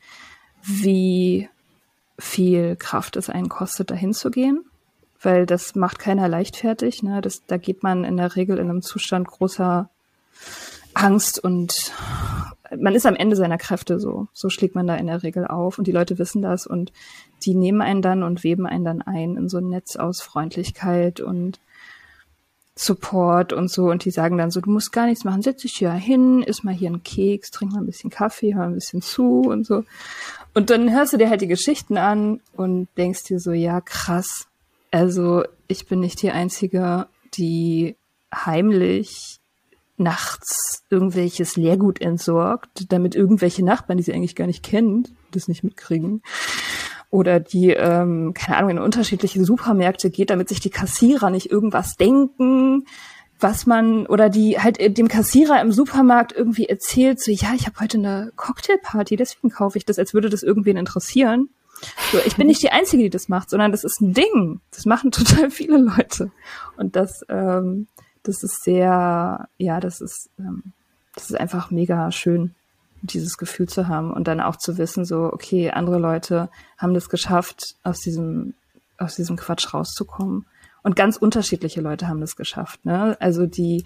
[0.63, 1.49] wie
[2.17, 4.65] viel Kraft es einen kostet, dahin zu gehen.
[5.21, 7.03] Weil das macht keiner leichtfertig.
[7.03, 7.21] Ne?
[7.21, 9.89] Das, da geht man in der Regel in einem Zustand großer
[10.93, 11.91] Angst und
[12.77, 14.27] man ist am Ende seiner Kräfte so.
[14.33, 16.91] So schlägt man da in der Regel auf und die Leute wissen das und
[17.43, 21.19] die nehmen einen dann und weben einen dann ein in so ein Netz aus Freundlichkeit
[21.19, 21.59] und
[22.77, 25.73] Support und so und die sagen dann so, du musst gar nichts machen, setz dich
[25.73, 29.01] hier hin, iss mal hier einen Keks, trink mal ein bisschen Kaffee, hör ein bisschen
[29.01, 29.85] zu und so.
[30.53, 34.47] Und dann hörst du dir halt die Geschichten an und denkst dir so, ja krass,
[34.91, 37.95] also ich bin nicht die Einzige, die
[38.33, 39.39] heimlich
[39.97, 45.63] nachts irgendwelches Leergut entsorgt, damit irgendwelche Nachbarn, die sie eigentlich gar nicht kennen, das nicht
[45.63, 46.21] mitkriegen.
[47.09, 51.95] Oder die, ähm, keine Ahnung, in unterschiedliche Supermärkte geht, damit sich die Kassierer nicht irgendwas
[51.95, 52.85] denken.
[53.37, 57.81] was man oder die halt dem Kassierer im Supermarkt irgendwie erzählt, so ja, ich habe
[57.81, 61.49] heute eine Cocktailparty, deswegen kaufe ich das, als würde das irgendwen interessieren.
[62.11, 64.61] So, ich bin nicht die Einzige, die das macht, sondern das ist ein Ding.
[64.71, 66.31] Das machen total viele Leute.
[66.77, 67.87] Und das, ähm,
[68.27, 70.73] das ist sehr, ja, das ist, ähm,
[71.13, 72.53] das ist einfach mega schön,
[73.01, 77.09] dieses Gefühl zu haben und dann auch zu wissen, so, okay, andere Leute haben das
[77.09, 78.53] geschafft, aus diesem,
[78.97, 80.45] aus diesem Quatsch rauszukommen.
[80.83, 82.83] Und ganz unterschiedliche Leute haben das geschafft.
[82.85, 83.17] Ne?
[83.19, 83.85] Also die,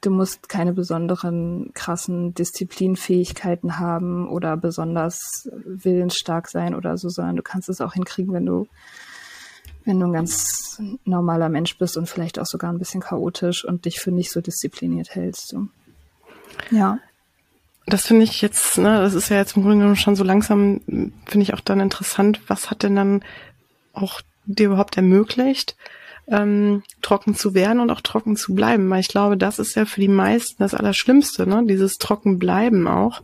[0.00, 7.42] du musst keine besonderen krassen Disziplinfähigkeiten haben oder besonders willensstark sein oder so, sondern du
[7.42, 8.68] kannst es auch hinkriegen, wenn du,
[9.86, 13.84] wenn du ein ganz normaler Mensch bist und vielleicht auch sogar ein bisschen chaotisch und
[13.86, 15.56] dich für nicht so diszipliniert hältst.
[16.70, 16.98] Ja.
[17.86, 20.80] Das finde ich jetzt, ne, das ist ja jetzt im Grunde genommen schon so langsam,
[20.86, 23.24] finde ich auch dann interessant, was hat denn dann
[23.92, 25.76] auch dir überhaupt ermöglicht,
[26.26, 28.90] ähm, trocken zu werden und auch trocken zu bleiben.
[28.90, 31.64] Weil ich glaube, das ist ja für die meisten das Allerschlimmste, ne?
[31.64, 33.22] Dieses Trockenbleiben auch.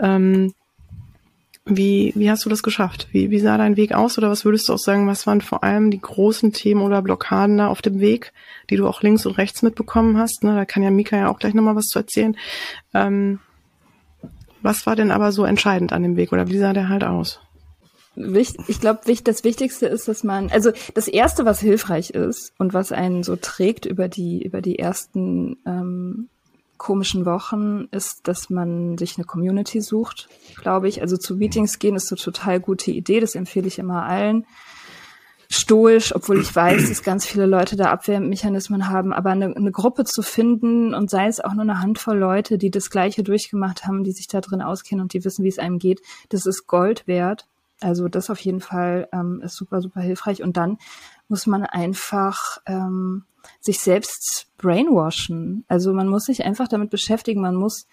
[0.00, 0.54] Ähm,
[1.66, 3.08] wie, wie hast du das geschafft?
[3.12, 4.18] Wie, wie sah dein Weg aus?
[4.18, 7.58] Oder was würdest du auch sagen, was waren vor allem die großen Themen oder Blockaden
[7.58, 8.32] da auf dem Weg,
[8.70, 10.42] die du auch links und rechts mitbekommen hast?
[10.42, 10.54] Ne?
[10.54, 12.36] Da kann ja Mika ja auch gleich nochmal was zu erzählen.
[12.94, 13.40] Ähm,
[14.62, 17.40] was war denn aber so entscheidend an dem Weg oder wie sah der halt aus?
[18.16, 22.92] ich glaube, das Wichtigste ist, dass man, also das Erste, was hilfreich ist und was
[22.92, 26.28] einen so trägt über die, über die ersten ähm,
[26.80, 31.02] komischen Wochen, ist, dass man sich eine Community sucht, glaube ich.
[31.02, 34.46] Also zu Meetings gehen ist eine total gute Idee, das empfehle ich immer allen.
[35.52, 40.04] Stoisch, obwohl ich weiß, dass ganz viele Leute da Abwehrmechanismen haben, aber eine, eine Gruppe
[40.04, 44.02] zu finden und sei es auch nur eine Handvoll Leute, die das Gleiche durchgemacht haben,
[44.02, 47.06] die sich da drin auskennen und die wissen, wie es einem geht, das ist Gold
[47.06, 47.46] wert.
[47.80, 50.42] Also das auf jeden Fall ähm, ist super, super hilfreich.
[50.42, 50.78] Und dann
[51.28, 53.24] muss man einfach ähm,
[53.60, 55.64] sich selbst brainwashen.
[55.68, 57.40] Also man muss sich einfach damit beschäftigen.
[57.40, 57.86] Man muss,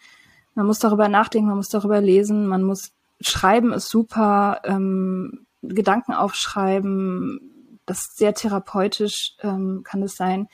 [0.56, 6.14] man muss darüber nachdenken, man muss darüber lesen, man muss schreiben ist super, ähm, Gedanken
[6.14, 10.48] aufschreiben, das ist sehr therapeutisch ähm, kann es sein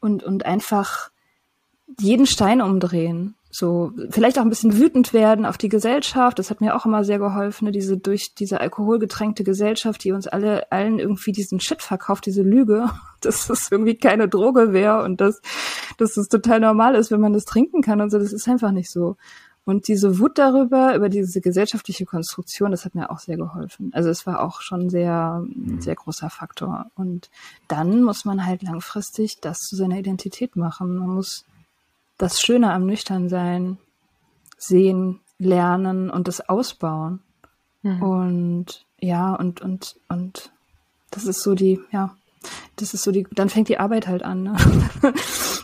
[0.00, 1.10] und und einfach
[1.98, 6.40] jeden Stein umdrehen so vielleicht auch ein bisschen wütend werden auf die Gesellschaft.
[6.40, 7.70] Das hat mir auch immer sehr geholfen, ne?
[7.70, 12.90] diese durch diese alkoholgetränkte Gesellschaft, die uns alle allen irgendwie diesen Shit verkauft, diese Lüge,
[13.20, 15.40] dass es irgendwie keine Droge wäre und dass,
[15.98, 18.18] dass es total normal ist, wenn man das trinken kann und so.
[18.18, 19.16] Das ist einfach nicht so.
[19.64, 23.92] Und diese Wut darüber, über diese gesellschaftliche Konstruktion, das hat mir auch sehr geholfen.
[23.94, 25.80] Also es war auch schon sehr, mhm.
[25.80, 26.86] sehr großer Faktor.
[26.96, 27.30] Und
[27.68, 30.96] dann muss man halt langfristig das zu seiner Identität machen.
[30.96, 31.44] Man muss
[32.18, 33.78] das Schöne am Nüchternsein
[34.56, 37.20] sehen, lernen und das ausbauen.
[37.82, 38.02] Mhm.
[38.02, 40.52] Und ja, und, und, und
[41.10, 42.16] das ist so die, ja,
[42.76, 44.42] das ist so die, dann fängt die Arbeit halt an.
[44.44, 44.56] Ne?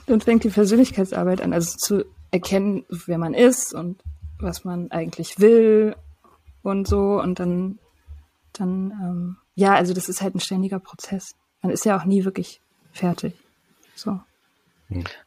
[0.07, 4.03] dann fängt die Persönlichkeitsarbeit an, also zu erkennen, wer man ist und
[4.39, 5.97] was man eigentlich will
[6.63, 7.21] und so.
[7.21, 7.79] Und dann,
[8.53, 11.35] dann, ähm, ja, also das ist halt ein ständiger Prozess.
[11.63, 12.61] Man ist ja auch nie wirklich
[12.93, 13.35] fertig.
[13.95, 14.21] So.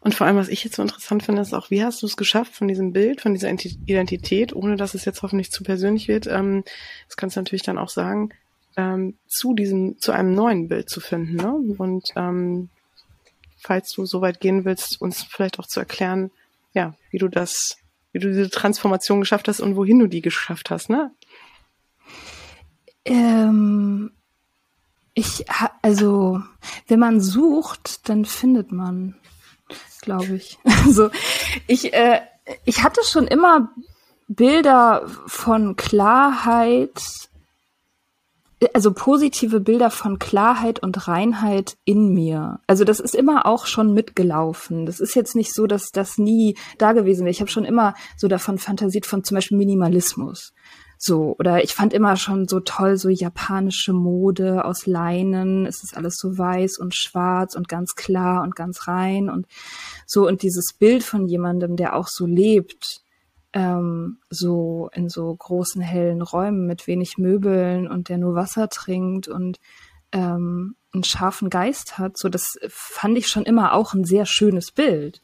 [0.02, 2.18] Und vor allem, was ich jetzt so interessant finde, ist auch, wie hast du es
[2.18, 6.28] geschafft, von diesem Bild, von dieser Identität, ohne dass es jetzt hoffentlich zu persönlich wird,
[6.28, 6.64] ähm,
[7.08, 8.30] das kannst du natürlich dann auch sagen,
[8.76, 11.36] ähm, zu diesem, zu einem neuen Bild zu finden.
[11.36, 11.54] Ne?
[11.78, 12.70] Und ähm,
[13.58, 16.32] falls du so weit gehen willst, uns vielleicht auch zu erklären,
[16.74, 17.78] ja, wie du das,
[18.12, 21.12] wie du diese Transformation geschafft hast und wohin du die geschafft hast, ne?
[23.06, 24.12] Ähm,
[25.14, 25.46] ich,
[25.82, 26.42] also,
[26.88, 29.16] wenn man sucht, dann findet man
[30.02, 30.58] glaube ich.
[30.86, 31.10] Also
[31.68, 32.20] ich, äh,
[32.66, 33.70] ich hatte schon immer
[34.28, 37.02] Bilder von Klarheit,
[38.74, 42.60] also positive Bilder von Klarheit und Reinheit in mir.
[42.68, 44.86] Also das ist immer auch schon mitgelaufen.
[44.86, 47.32] Das ist jetzt nicht so, dass das nie da gewesen wäre.
[47.32, 50.54] Ich habe schon immer so davon fantasiert von zum Beispiel Minimalismus.
[51.06, 55.66] So, oder ich fand immer schon so toll, so japanische Mode aus Leinen.
[55.66, 59.46] Es ist alles so weiß und schwarz und ganz klar und ganz rein und
[60.06, 60.26] so.
[60.26, 63.02] Und dieses Bild von jemandem, der auch so lebt,
[63.52, 69.28] ähm, so in so großen hellen Räumen mit wenig Möbeln und der nur Wasser trinkt
[69.28, 69.60] und
[70.14, 74.72] ähm, einen scharfen Geist hat, so das fand ich schon immer auch ein sehr schönes
[74.72, 75.22] Bild.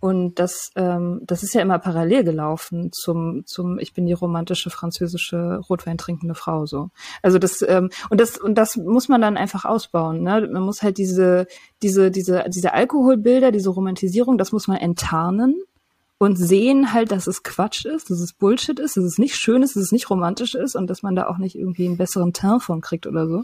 [0.00, 4.70] Und das, ähm, das ist ja immer parallel gelaufen zum, zum, ich bin die romantische
[4.70, 6.90] französische Rotwein trinkende Frau so.
[7.20, 10.22] Also das, ähm, und das, und das muss man dann einfach ausbauen.
[10.22, 10.48] Ne?
[10.52, 11.46] Man muss halt diese,
[11.82, 15.60] diese, diese, diese Alkoholbilder, diese Romantisierung, das muss man enttarnen
[16.18, 19.64] und sehen halt, dass es Quatsch ist, dass es Bullshit ist, dass es nicht schön
[19.64, 22.32] ist, dass es nicht romantisch ist und dass man da auch nicht irgendwie einen besseren
[22.32, 23.42] Teint von kriegt oder so.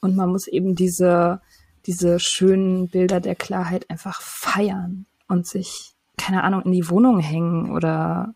[0.00, 1.40] Und man muss eben diese,
[1.86, 7.72] diese schönen Bilder der Klarheit einfach feiern und sich, keine Ahnung, in die Wohnung hängen
[7.72, 8.34] oder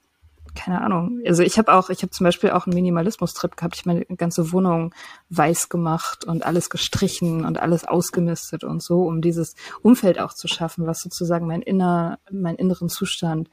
[0.55, 1.21] keine Ahnung.
[1.27, 3.77] Also ich habe auch, ich habe zum Beispiel auch einen Minimalismus-Trip gehabt.
[3.77, 4.95] Ich meine ganze Wohnung
[5.29, 10.49] weiß gemacht und alles gestrichen und alles ausgemistet und so, um dieses Umfeld auch zu
[10.49, 13.51] schaffen, was sozusagen mein inner, meinen inneren Zustand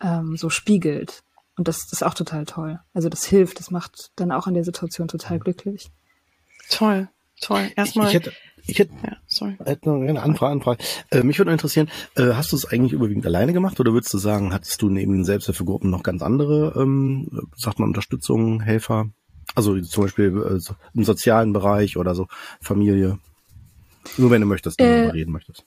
[0.00, 1.22] ähm, so spiegelt.
[1.56, 2.80] Und das, das ist auch total toll.
[2.94, 5.92] Also das hilft, das macht dann auch in der Situation total glücklich.
[6.68, 7.08] Toll,
[7.42, 7.70] toll.
[7.76, 8.08] Erstmal.
[8.08, 8.32] Ich, ich hätte,
[8.66, 9.56] ich hätte, ja, sorry.
[9.64, 10.52] hätte noch eine Anfrage.
[10.52, 10.82] Anfrage.
[11.10, 14.18] Äh, mich würde interessieren, äh, hast du es eigentlich überwiegend alleine gemacht oder würdest du
[14.18, 19.10] sagen, hattest du neben den Selbsthilfegruppen noch ganz andere, ähm, sagt man, Unterstützung, Helfer?
[19.54, 22.28] Also zum Beispiel äh, so im sozialen Bereich oder so
[22.60, 23.18] Familie?
[24.16, 25.64] Nur wenn du möchtest, wenn äh, du reden möchtest.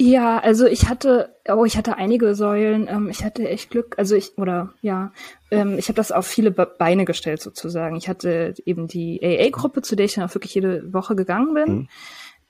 [0.00, 2.88] Ja, also ich hatte, oh, ich hatte einige Säulen.
[2.88, 3.94] Ähm, ich hatte echt Glück.
[3.98, 5.12] Also ich, oder ja,
[5.50, 7.96] ähm, ich habe das auf viele Beine gestellt sozusagen.
[7.96, 11.72] Ich hatte eben die AA-Gruppe, zu der ich dann auch wirklich jede Woche gegangen bin.
[11.72, 11.88] Mhm.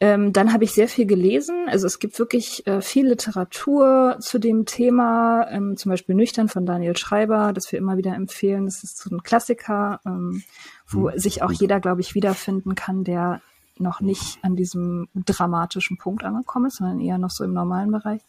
[0.01, 1.69] Ähm, dann habe ich sehr viel gelesen.
[1.69, 6.67] Also es gibt wirklich äh, viel Literatur zu dem Thema, ähm, zum Beispiel Nüchtern von
[6.67, 8.65] Daniel Schreiber, das wir immer wieder empfehlen.
[8.65, 10.43] Das ist so ein Klassiker, ähm,
[10.89, 11.19] wo mhm.
[11.19, 13.43] sich auch jeder, glaube ich, wiederfinden kann, der
[13.79, 18.21] noch nicht an diesem dramatischen Punkt angekommen ist, sondern eher noch so im normalen Bereich.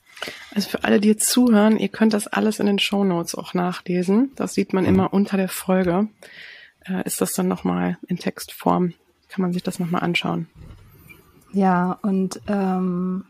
[0.54, 3.54] Also für alle, die jetzt zuhören, ihr könnt das alles in den Show Notes auch
[3.54, 4.32] nachlesen.
[4.36, 6.08] Das sieht man immer unter der Folge.
[6.86, 8.94] Äh, ist das dann nochmal in Textform?
[9.30, 10.48] Kann man sich das nochmal anschauen.
[11.54, 13.26] Ja, und ähm,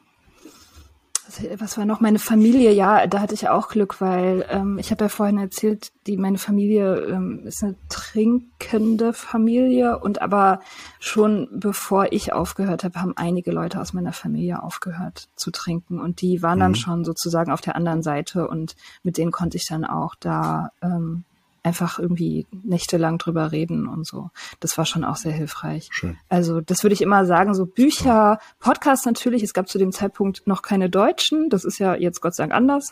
[1.58, 2.72] was war noch meine Familie?
[2.72, 6.38] Ja, da hatte ich auch Glück, weil ähm, ich habe ja vorhin erzählt, die meine
[6.38, 10.60] Familie ähm, ist eine trinkende Familie und aber
[11.00, 16.22] schon bevor ich aufgehört habe, haben einige Leute aus meiner Familie aufgehört zu trinken und
[16.22, 16.62] die waren mhm.
[16.62, 20.72] dann schon sozusagen auf der anderen Seite und mit denen konnte ich dann auch da
[20.82, 21.24] ähm,
[21.64, 24.30] einfach irgendwie nächtelang drüber reden und so.
[24.60, 25.90] Das war schon auch sehr hilfreich.
[25.92, 26.18] Schön.
[26.30, 29.44] Also das würde ich immer sagen, so Bücher, Podcasts natürlich.
[29.44, 31.50] Es gab zu dem Zeitpunkt noch keine Deutschen.
[31.50, 32.92] Das ist ja jetzt Gott sei Dank anders.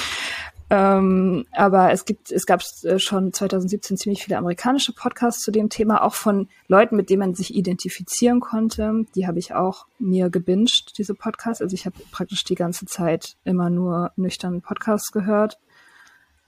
[0.70, 5.70] ähm, aber es gibt, es gab äh, schon 2017 ziemlich viele amerikanische Podcasts zu dem
[5.70, 9.06] Thema, auch von Leuten, mit denen man sich identifizieren konnte.
[9.14, 11.62] Die habe ich auch mir gebinged, diese Podcasts.
[11.62, 15.58] Also ich habe praktisch die ganze Zeit immer nur nüchtern Podcasts gehört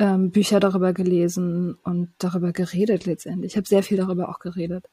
[0.00, 3.52] ähm, Bücher darüber gelesen und darüber geredet letztendlich.
[3.52, 4.86] Ich habe sehr viel darüber auch geredet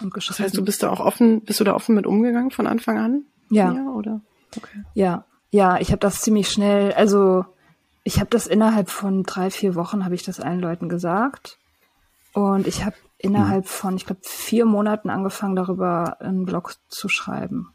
[0.00, 0.36] und geschrieben.
[0.38, 2.96] Das heißt, du bist da auch offen, bist du da offen mit umgegangen von Anfang
[2.96, 3.22] an?
[3.50, 3.72] Ja.
[3.72, 4.20] ja oder?
[4.56, 4.84] Okay.
[4.94, 7.44] Ja, ja, ich habe das ziemlich schnell, also
[8.04, 11.58] ich habe das innerhalb von drei, vier Wochen habe ich das allen Leuten gesagt.
[12.32, 13.68] Und ich habe innerhalb hm.
[13.70, 17.72] von, ich glaube, vier Monaten angefangen, darüber einen Blog zu schreiben.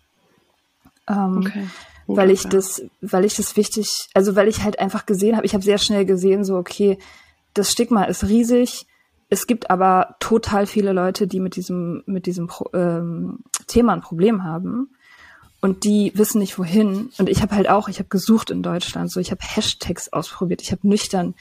[1.09, 1.67] Ähm, okay
[2.17, 5.53] weil ich das, weil ich das wichtig, also weil ich halt einfach gesehen habe, ich
[5.53, 6.97] habe sehr schnell gesehen, so okay,
[7.53, 8.85] das Stigma ist riesig.
[9.29, 14.43] Es gibt aber total viele Leute, die mit diesem mit diesem ähm, Thema ein Problem
[14.43, 14.89] haben
[15.61, 17.11] und die wissen nicht wohin.
[17.17, 20.61] Und ich habe halt auch, ich habe gesucht in Deutschland, so ich habe Hashtags ausprobiert,
[20.61, 21.35] ich habe nüchtern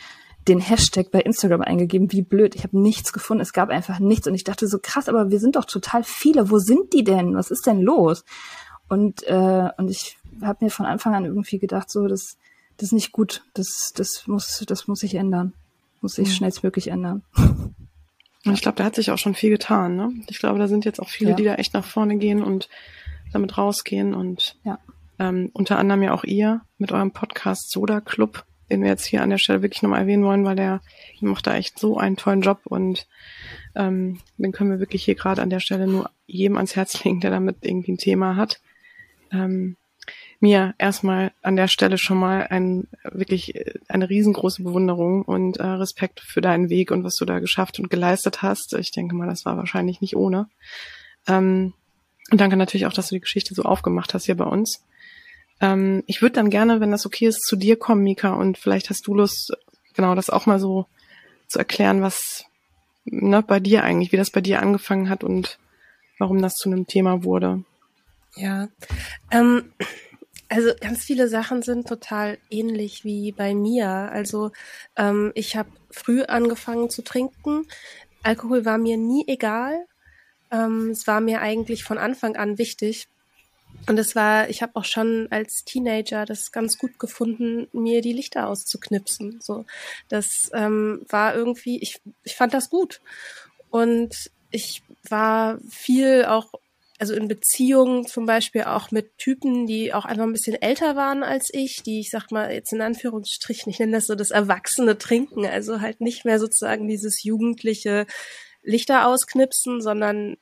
[0.48, 2.54] den Hashtag bei Instagram eingegeben, wie blöd.
[2.54, 3.42] Ich habe nichts gefunden.
[3.42, 4.26] Es gab einfach nichts.
[4.26, 6.50] Und ich dachte so, krass, aber wir sind doch total viele.
[6.50, 7.34] Wo sind die denn?
[7.34, 8.24] Was ist denn los?
[8.88, 12.36] Und, äh, und ich habe mir von Anfang an irgendwie gedacht, so, das,
[12.76, 13.44] das ist nicht gut.
[13.54, 15.52] Das, das muss, das muss sich ändern.
[16.00, 16.32] Muss sich mhm.
[16.32, 17.22] schnellstmöglich ändern.
[18.44, 19.96] Und ich glaube, da hat sich auch schon viel getan.
[19.96, 20.12] Ne?
[20.28, 21.36] Ich glaube, da sind jetzt auch viele, ja.
[21.36, 22.68] die da echt nach vorne gehen und
[23.32, 24.78] damit rausgehen und ja.
[25.18, 29.22] ähm, unter anderem ja auch ihr mit eurem Podcast Soda Club, den wir jetzt hier
[29.22, 30.80] an der Stelle wirklich nochmal erwähnen wollen, weil der
[31.20, 33.06] macht da echt so einen tollen Job und
[33.74, 37.20] ähm, den können wir wirklich hier gerade an der Stelle nur jedem ans Herz legen,
[37.20, 38.60] der damit irgendwie ein Thema hat.
[39.32, 39.76] Ähm,
[40.40, 45.66] mir erstmal an der Stelle schon mal ein wirklich äh, eine riesengroße Bewunderung und äh,
[45.66, 48.74] Respekt für deinen Weg und was du da geschafft und geleistet hast.
[48.74, 50.48] Ich denke mal, das war wahrscheinlich nicht ohne.
[51.26, 51.74] Ähm,
[52.30, 54.82] und danke natürlich auch, dass du die Geschichte so aufgemacht hast hier bei uns.
[55.60, 58.88] Ähm, ich würde dann gerne, wenn das okay ist, zu dir kommen, Mika, und vielleicht
[58.88, 59.52] hast du Lust,
[59.94, 60.86] genau das auch mal so
[61.48, 62.44] zu erklären, was
[63.04, 65.58] ne, bei dir eigentlich, wie das bei dir angefangen hat und
[66.18, 67.64] warum das zu einem Thema wurde.
[68.36, 68.68] Ja,
[69.30, 69.72] ähm,
[70.50, 73.88] also ganz viele Sachen sind total ähnlich wie bei mir.
[73.88, 74.50] Also
[74.96, 77.66] ähm, ich habe früh angefangen zu trinken.
[78.24, 79.86] Alkohol war mir nie egal.
[80.50, 83.06] Ähm, es war mir eigentlich von Anfang an wichtig.
[83.86, 88.12] Und es war, ich habe auch schon als Teenager das ganz gut gefunden, mir die
[88.12, 89.40] Lichter auszuknipsen.
[89.40, 89.64] So,
[90.08, 93.00] das ähm, war irgendwie, ich, ich fand das gut.
[93.70, 96.52] Und ich war viel auch
[97.00, 101.22] also in Beziehungen zum Beispiel auch mit Typen, die auch einfach ein bisschen älter waren
[101.22, 104.98] als ich, die ich sag mal jetzt in Anführungsstrichen, ich nenne das so das erwachsene
[104.98, 108.06] Trinken, also halt nicht mehr sozusagen dieses jugendliche
[108.62, 110.36] Lichter ausknipsen, sondern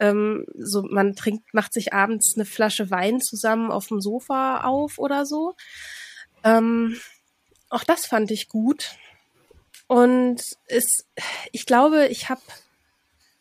[0.00, 4.98] ähm, so man trinkt, macht sich abends eine Flasche Wein zusammen auf dem Sofa auf
[4.98, 5.54] oder so.
[6.42, 6.96] Ähm,
[7.68, 8.96] auch das fand ich gut.
[9.86, 11.06] Und es,
[11.52, 12.42] ich glaube, ich habe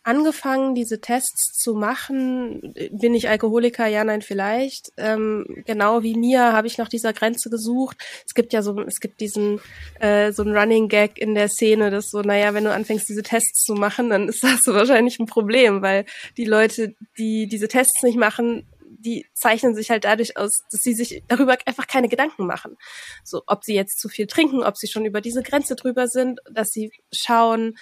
[0.09, 2.73] angefangen, diese Tests zu machen.
[2.91, 3.85] Bin ich Alkoholiker?
[3.85, 4.91] Ja, nein, vielleicht.
[4.97, 7.97] Ähm, genau wie mir habe ich nach dieser Grenze gesucht.
[8.25, 9.61] Es gibt ja so, es gibt diesen
[9.99, 13.21] äh, so ein Running Gag in der Szene, dass so, naja, wenn du anfängst, diese
[13.21, 16.05] Tests zu machen, dann ist das so wahrscheinlich ein Problem, weil
[16.37, 18.65] die Leute, die diese Tests nicht machen,
[18.99, 22.77] die zeichnen sich halt dadurch aus, dass sie sich darüber einfach keine Gedanken machen.
[23.23, 26.39] So, ob sie jetzt zu viel trinken, ob sie schon über diese Grenze drüber sind,
[26.51, 27.77] dass sie schauen,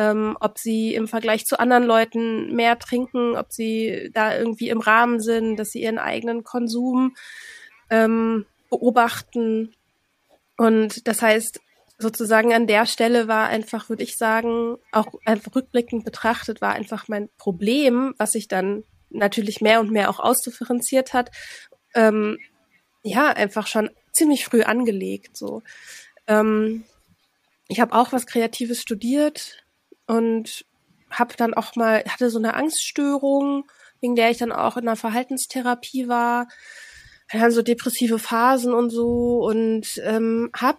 [0.00, 4.80] ähm, ob sie im Vergleich zu anderen Leuten mehr trinken, ob sie da irgendwie im
[4.80, 7.14] Rahmen sind, dass sie ihren eigenen Konsum
[7.90, 9.74] ähm, beobachten.
[10.56, 11.60] Und das heißt,
[11.98, 17.08] sozusagen an der Stelle war einfach, würde ich sagen, auch einfach rückblickend betrachtet, war einfach
[17.08, 21.30] mein Problem, was sich dann natürlich mehr und mehr auch ausdifferenziert hat,
[21.94, 22.38] ähm,
[23.02, 25.36] ja, einfach schon ziemlich früh angelegt.
[25.36, 25.62] So,
[26.26, 26.84] ähm,
[27.68, 29.62] ich habe auch was Kreatives studiert,
[30.10, 30.64] und
[31.08, 34.96] habe dann auch mal, hatte so eine Angststörung, wegen der ich dann auch in einer
[34.96, 36.48] Verhaltenstherapie war,
[37.32, 40.78] dann so depressive Phasen und so und ähm, habe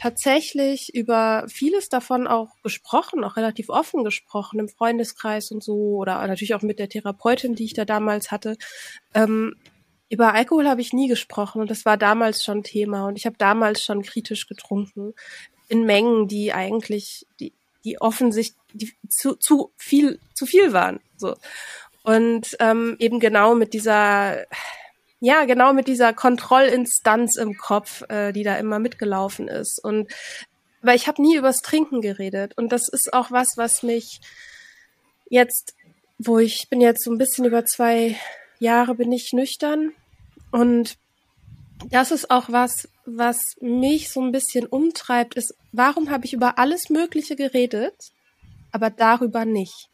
[0.00, 6.26] tatsächlich über vieles davon auch gesprochen, auch relativ offen gesprochen im Freundeskreis und so oder
[6.26, 8.56] natürlich auch mit der Therapeutin, die ich da damals hatte.
[9.14, 9.54] Ähm,
[10.08, 13.36] über Alkohol habe ich nie gesprochen und das war damals schon Thema und ich habe
[13.38, 15.14] damals schon kritisch getrunken
[15.68, 17.52] in Mengen, die eigentlich die
[17.84, 21.00] die offensichtlich die zu, zu viel zu viel waren.
[21.16, 21.36] So.
[22.02, 24.44] Und ähm, eben genau mit dieser
[25.20, 29.82] ja genau mit dieser Kontrollinstanz im Kopf, äh, die da immer mitgelaufen ist.
[29.82, 30.12] Und
[30.82, 32.52] weil ich habe nie übers Trinken geredet.
[32.58, 34.20] Und das ist auch was, was mich
[35.30, 35.74] jetzt,
[36.18, 38.16] wo ich bin jetzt so ein bisschen über zwei
[38.58, 39.92] Jahre bin ich nüchtern.
[40.50, 40.98] Und
[41.90, 46.58] das ist auch was, was mich so ein bisschen umtreibt, ist, warum habe ich über
[46.58, 47.94] alles Mögliche geredet,
[48.72, 49.88] aber darüber nicht?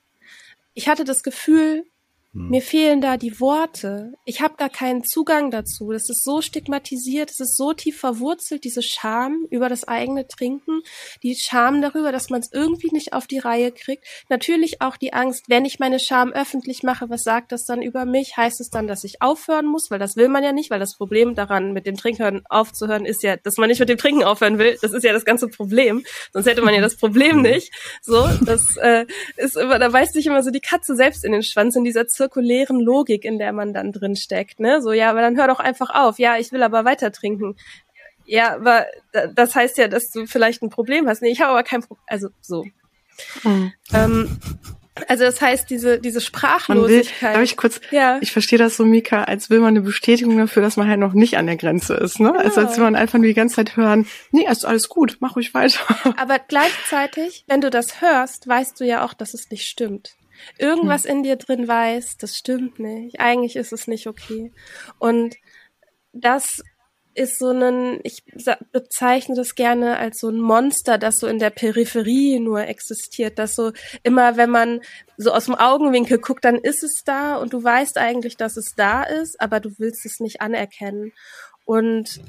[0.74, 1.84] Ich hatte das Gefühl,
[2.32, 2.48] hm.
[2.48, 4.12] Mir fehlen da die Worte.
[4.24, 5.90] Ich habe da keinen Zugang dazu.
[5.90, 10.82] Das ist so stigmatisiert, es ist so tief verwurzelt, diese Scham über das eigene Trinken,
[11.24, 14.04] die Scham darüber, dass man es irgendwie nicht auf die Reihe kriegt.
[14.28, 18.04] Natürlich auch die Angst, wenn ich meine Scham öffentlich mache, was sagt das dann über
[18.04, 18.36] mich?
[18.36, 19.90] Heißt es dann, dass ich aufhören muss?
[19.90, 23.24] Weil das will man ja nicht, weil das Problem daran, mit dem Trinken aufzuhören, ist
[23.24, 24.78] ja, dass man nicht mit dem Trinken aufhören will.
[24.80, 26.04] Das ist ja das ganze Problem.
[26.32, 27.42] Sonst hätte man ja das Problem hm.
[27.42, 27.72] nicht.
[28.02, 29.06] So, das äh,
[29.36, 32.06] ist immer, da beißt sich immer so die Katze selbst in den Schwanz in dieser
[32.20, 34.82] zirkulären Logik, in der man dann drin steckt, ne?
[34.82, 36.18] So, ja, aber dann hör doch einfach auf.
[36.18, 37.56] Ja, ich will aber weiter trinken.
[38.26, 38.86] Ja, aber
[39.34, 41.22] das heißt ja, dass du vielleicht ein Problem hast.
[41.22, 42.04] Nee, ich habe aber kein Problem.
[42.06, 42.66] Also so.
[43.42, 43.72] Mhm.
[43.94, 44.38] Ähm,
[45.08, 47.22] also das heißt, diese, diese Sprachlosigkeit.
[47.22, 48.18] Will, darf ich kurz, ja.
[48.20, 51.14] ich verstehe das so, Mika, als will man eine Bestätigung dafür, dass man halt noch
[51.14, 52.32] nicht an der Grenze ist, ne?
[52.34, 52.40] Ja.
[52.40, 55.36] Also als will man einfach nur die ganze Zeit hören, nee, ist alles gut, mach
[55.36, 55.80] ruhig weiter.
[56.18, 60.16] Aber gleichzeitig, wenn du das hörst, weißt du ja auch, dass es nicht stimmt
[60.58, 61.10] irgendwas hm.
[61.10, 63.20] in dir drin weiß, das stimmt nicht.
[63.20, 64.52] Eigentlich ist es nicht okay.
[64.98, 65.36] Und
[66.12, 66.62] das
[67.14, 68.24] ist so ein, ich
[68.72, 73.54] bezeichne das gerne als so ein Monster, das so in der Peripherie nur existiert, das
[73.54, 73.72] so
[74.02, 74.80] immer, wenn man
[75.16, 78.74] so aus dem Augenwinkel guckt, dann ist es da und du weißt eigentlich, dass es
[78.76, 81.12] da ist, aber du willst es nicht anerkennen.
[81.64, 82.20] Und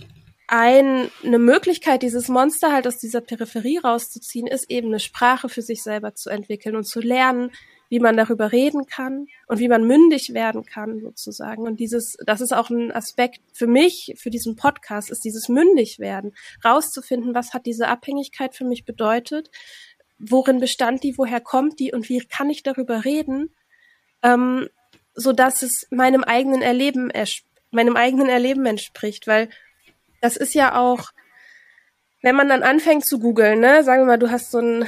[0.47, 5.61] ein, eine Möglichkeit, dieses Monster halt aus dieser Peripherie rauszuziehen, ist eben eine Sprache für
[5.61, 7.51] sich selber zu entwickeln und zu lernen,
[7.91, 11.63] wie man darüber reden kann und wie man mündig werden kann, sozusagen.
[11.63, 15.99] Und dieses, das ist auch ein Aspekt für mich, für diesen Podcast, ist dieses mündig
[15.99, 16.33] werden,
[16.63, 19.51] rauszufinden, was hat diese Abhängigkeit für mich bedeutet,
[20.17, 23.53] worin bestand die, woher kommt die und wie kann ich darüber reden,
[24.23, 24.69] ähm,
[25.13, 27.11] so dass es meinem eigenen Erleben,
[27.71, 29.49] meinem eigenen Erleben entspricht, weil
[30.21, 31.11] das ist ja auch,
[32.21, 34.87] wenn man dann anfängt zu googeln, ne, sagen wir mal, du hast so ein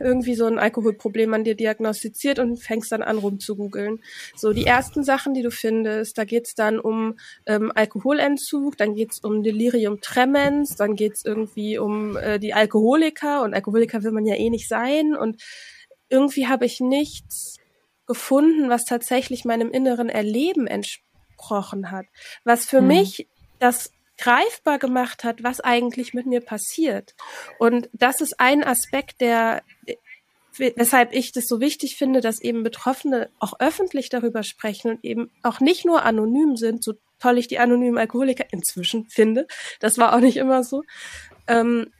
[0.00, 4.00] irgendwie so ein Alkoholproblem an dir diagnostiziert und fängst dann an rumzugoogeln.
[4.36, 9.18] So, die ersten Sachen, die du findest, da geht's dann um ähm, Alkoholentzug, dann geht's
[9.20, 14.36] um Delirium tremens, dann geht's irgendwie um äh, die Alkoholiker und Alkoholiker will man ja
[14.36, 15.42] eh nicht sein und
[16.08, 17.56] irgendwie habe ich nichts
[18.06, 22.06] gefunden, was tatsächlich meinem inneren Erleben entsprochen hat,
[22.44, 22.86] was für hm.
[22.86, 23.28] mich
[23.58, 23.92] das
[24.22, 27.14] greifbar gemacht hat, was eigentlich mit mir passiert.
[27.58, 29.62] Und das ist ein Aspekt, der
[30.58, 35.30] weshalb ich das so wichtig finde, dass eben Betroffene auch öffentlich darüber sprechen und eben
[35.42, 39.46] auch nicht nur anonym sind, so toll ich die anonymen Alkoholiker inzwischen finde,
[39.80, 40.82] das war auch nicht immer so,
[41.48, 41.90] ähm,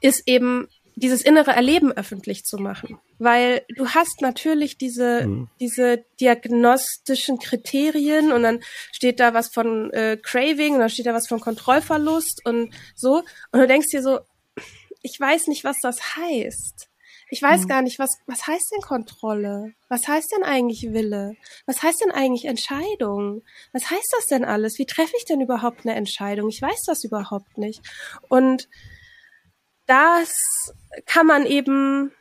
[0.00, 2.98] ist eben dieses innere Erleben öffentlich zu machen.
[3.18, 5.48] Weil du hast natürlich diese, mhm.
[5.60, 8.60] diese diagnostischen Kriterien und dann
[8.92, 13.22] steht da was von äh, Craving und dann steht da was von Kontrollverlust und so.
[13.52, 14.20] Und du denkst dir so,
[15.02, 16.88] ich weiß nicht, was das heißt.
[17.30, 17.68] Ich weiß mhm.
[17.68, 19.72] gar nicht, was, was heißt denn Kontrolle?
[19.88, 21.34] Was heißt denn eigentlich Wille?
[21.66, 23.42] Was heißt denn eigentlich Entscheidung?
[23.72, 24.78] Was heißt das denn alles?
[24.78, 26.48] Wie treffe ich denn überhaupt eine Entscheidung?
[26.48, 27.80] Ich weiß das überhaupt nicht.
[28.28, 28.68] Und
[29.86, 30.74] das
[31.06, 32.12] kann man eben,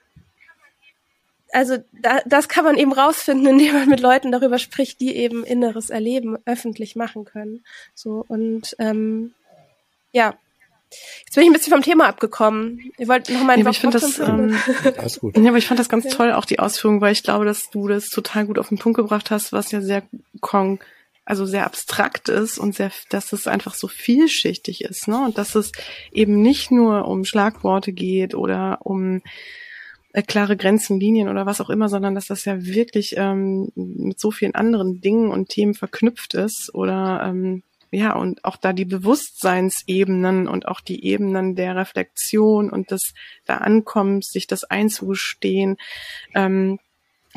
[1.51, 5.43] also da, das kann man eben rausfinden, indem man mit Leuten darüber spricht, die eben
[5.43, 7.64] inneres Erleben öffentlich machen können.
[7.93, 9.34] So und ähm,
[10.11, 10.38] ja,
[11.26, 12.91] Jetzt bin ich ein bisschen vom Thema abgekommen.
[12.97, 14.55] Ihr wollt noch mal ja, ich finde das ähm,
[14.97, 15.38] Alles gut.
[15.38, 16.11] Ja, aber ich fand das ganz ja.
[16.11, 18.97] toll auch die Ausführung, weil ich glaube, dass du das total gut auf den Punkt
[18.97, 20.03] gebracht hast, was ja sehr
[20.41, 20.80] kong
[21.26, 25.24] also sehr abstrakt ist und sehr, dass es einfach so vielschichtig ist, ne?
[25.24, 25.71] Und dass es
[26.11, 29.21] eben nicht nur um Schlagworte geht oder um
[30.11, 34.19] äh, klare Grenzen, Linien oder was auch immer, sondern dass das ja wirklich ähm, mit
[34.19, 38.86] so vielen anderen Dingen und Themen verknüpft ist oder ähm, ja, und auch da die
[38.86, 43.13] Bewusstseinsebenen und auch die Ebenen der Reflexion und des
[43.45, 45.78] da Ankommens, sich das einzugestehen,
[46.34, 46.80] ähm,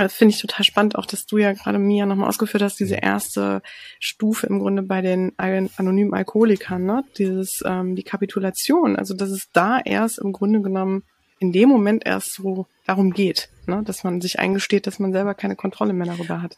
[0.04, 2.96] das finde ich total spannend, auch dass du ja gerade Mia nochmal ausgeführt hast, diese
[2.96, 3.62] erste
[3.98, 7.04] Stufe im Grunde bei den anonymen Alkoholikern, ne?
[7.16, 11.02] Dieses, ähm, die Kapitulation, also dass es da erst im Grunde genommen
[11.38, 13.82] in dem Moment erst so darum geht, ne?
[13.84, 16.56] dass man sich eingesteht, dass man selber keine Kontrolle mehr darüber hat.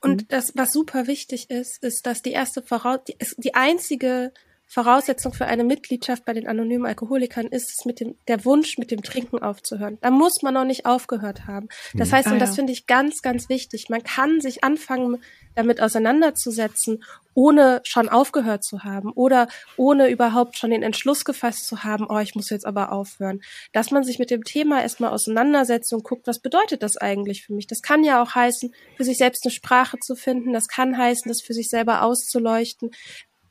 [0.00, 0.28] Und mhm.
[0.28, 4.32] das, was super wichtig ist, ist, dass die erste Voraus, die, die einzige
[4.72, 8.90] Voraussetzung für eine Mitgliedschaft bei den anonymen Alkoholikern ist es mit dem, der Wunsch, mit
[8.90, 9.98] dem Trinken aufzuhören.
[10.00, 11.68] Da muss man noch nicht aufgehört haben.
[11.92, 12.12] Das mhm.
[12.14, 12.54] heißt, ah, und das ja.
[12.54, 15.22] finde ich ganz, ganz wichtig, man kann sich anfangen,
[15.54, 17.04] damit auseinanderzusetzen,
[17.34, 19.46] ohne schon aufgehört zu haben oder
[19.76, 23.42] ohne überhaupt schon den Entschluss gefasst zu haben, oh, ich muss jetzt aber aufhören.
[23.74, 27.52] Dass man sich mit dem Thema erstmal auseinandersetzt und guckt, was bedeutet das eigentlich für
[27.52, 27.66] mich?
[27.66, 30.54] Das kann ja auch heißen, für sich selbst eine Sprache zu finden.
[30.54, 32.90] Das kann heißen, das für sich selber auszuleuchten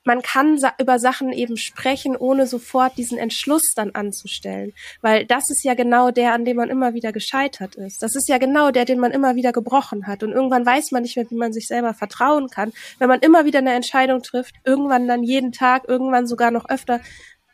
[0.04, 4.74] man kann über Sachen eben sprechen, ohne sofort diesen Entschluss dann anzustellen.
[5.02, 8.02] Weil das ist ja genau der, an dem man immer wieder gescheitert ist.
[8.02, 10.24] Das ist ja genau der, den man immer wieder gebrochen hat.
[10.24, 12.74] Und irgendwann weiß man nicht mehr, wie man sich selber vertrauen kann.
[12.98, 17.00] Wenn man immer wieder eine Entscheidung trifft, irgendwann dann jeden Tag, irgendwann sogar noch öfter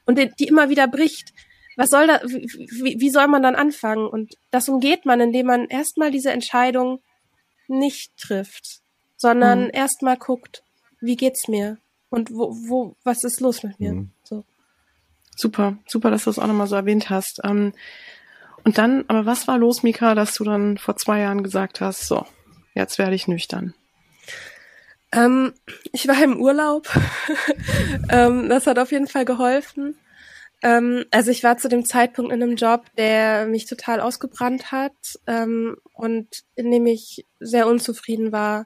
[0.05, 1.33] und die, die immer wieder bricht.
[1.75, 4.07] Was soll da, wie, wie soll man dann anfangen?
[4.07, 7.01] Und das umgeht man, indem man erstmal diese Entscheidung
[7.67, 8.79] nicht trifft,
[9.17, 9.71] sondern mhm.
[9.73, 10.63] erstmal guckt,
[11.01, 11.77] wie geht's mir?
[12.09, 13.93] Und wo, wo, was ist los mit mir?
[13.93, 14.11] Mhm.
[14.23, 14.43] So.
[15.35, 17.41] Super, super, dass du es auch nochmal so erwähnt hast.
[17.43, 17.73] Ähm,
[18.63, 22.07] und dann, aber was war los, Mika, dass du dann vor zwei Jahren gesagt hast,
[22.07, 22.25] so,
[22.73, 23.73] jetzt werde ich nüchtern?
[25.11, 25.53] Ähm,
[25.91, 26.89] ich war im Urlaub.
[28.09, 29.95] ähm, das hat auf jeden Fall geholfen.
[30.63, 34.95] Ähm, also ich war zu dem Zeitpunkt in einem Job, der mich total ausgebrannt hat
[35.27, 38.65] ähm, und in dem ich sehr unzufrieden war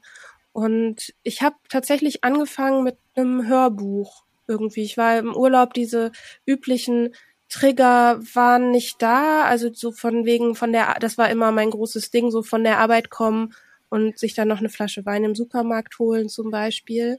[0.53, 4.83] und ich habe tatsächlich angefangen mit einem Hörbuch irgendwie.
[4.83, 6.11] Ich war im Urlaub, diese
[6.45, 7.13] üblichen
[7.49, 12.11] Trigger waren nicht da, also so von wegen von der, das war immer mein großes
[12.11, 13.53] Ding, so von der Arbeit kommen
[13.89, 17.17] und sich dann noch eine Flasche Wein im Supermarkt holen zum Beispiel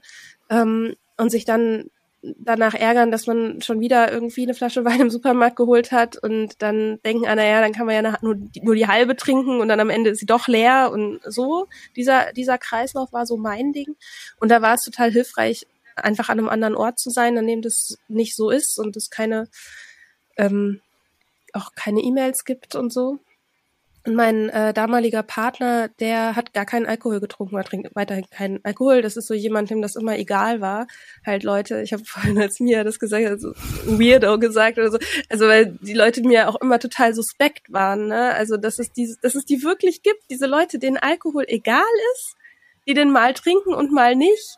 [0.49, 1.85] ähm, und sich dann
[2.37, 6.61] danach ärgern, dass man schon wieder irgendwie eine Flasche Wein im Supermarkt geholt hat und
[6.61, 9.79] dann denken, ah, naja, dann kann man ja nur, nur die halbe trinken und dann
[9.79, 11.67] am Ende ist sie doch leer und so.
[11.95, 13.95] Dieser, dieser Kreislauf war so mein Ding.
[14.39, 17.61] Und da war es total hilfreich, einfach an einem anderen Ort zu sein, an dem
[17.61, 19.49] das nicht so ist und es keine,
[20.37, 20.79] ähm,
[21.51, 23.19] auch keine E-Mails gibt und so.
[24.05, 28.59] Und mein äh, damaliger Partner, der hat gar keinen Alkohol getrunken, er trinkt weiterhin keinen
[28.63, 29.01] Alkohol.
[29.01, 30.87] Das ist so jemand, dem das immer egal war.
[31.25, 33.53] Halt Leute, ich habe vorhin als mir das gesagt, also
[33.85, 34.97] Weirdo gesagt oder so.
[35.29, 38.07] Also weil die Leute mir auch immer total suspekt waren.
[38.07, 38.33] Ne?
[38.33, 41.81] Also dass es die, dass es die wirklich gibt, diese Leute, denen Alkohol egal
[42.15, 42.35] ist,
[42.85, 44.57] die den mal trinken und mal nicht,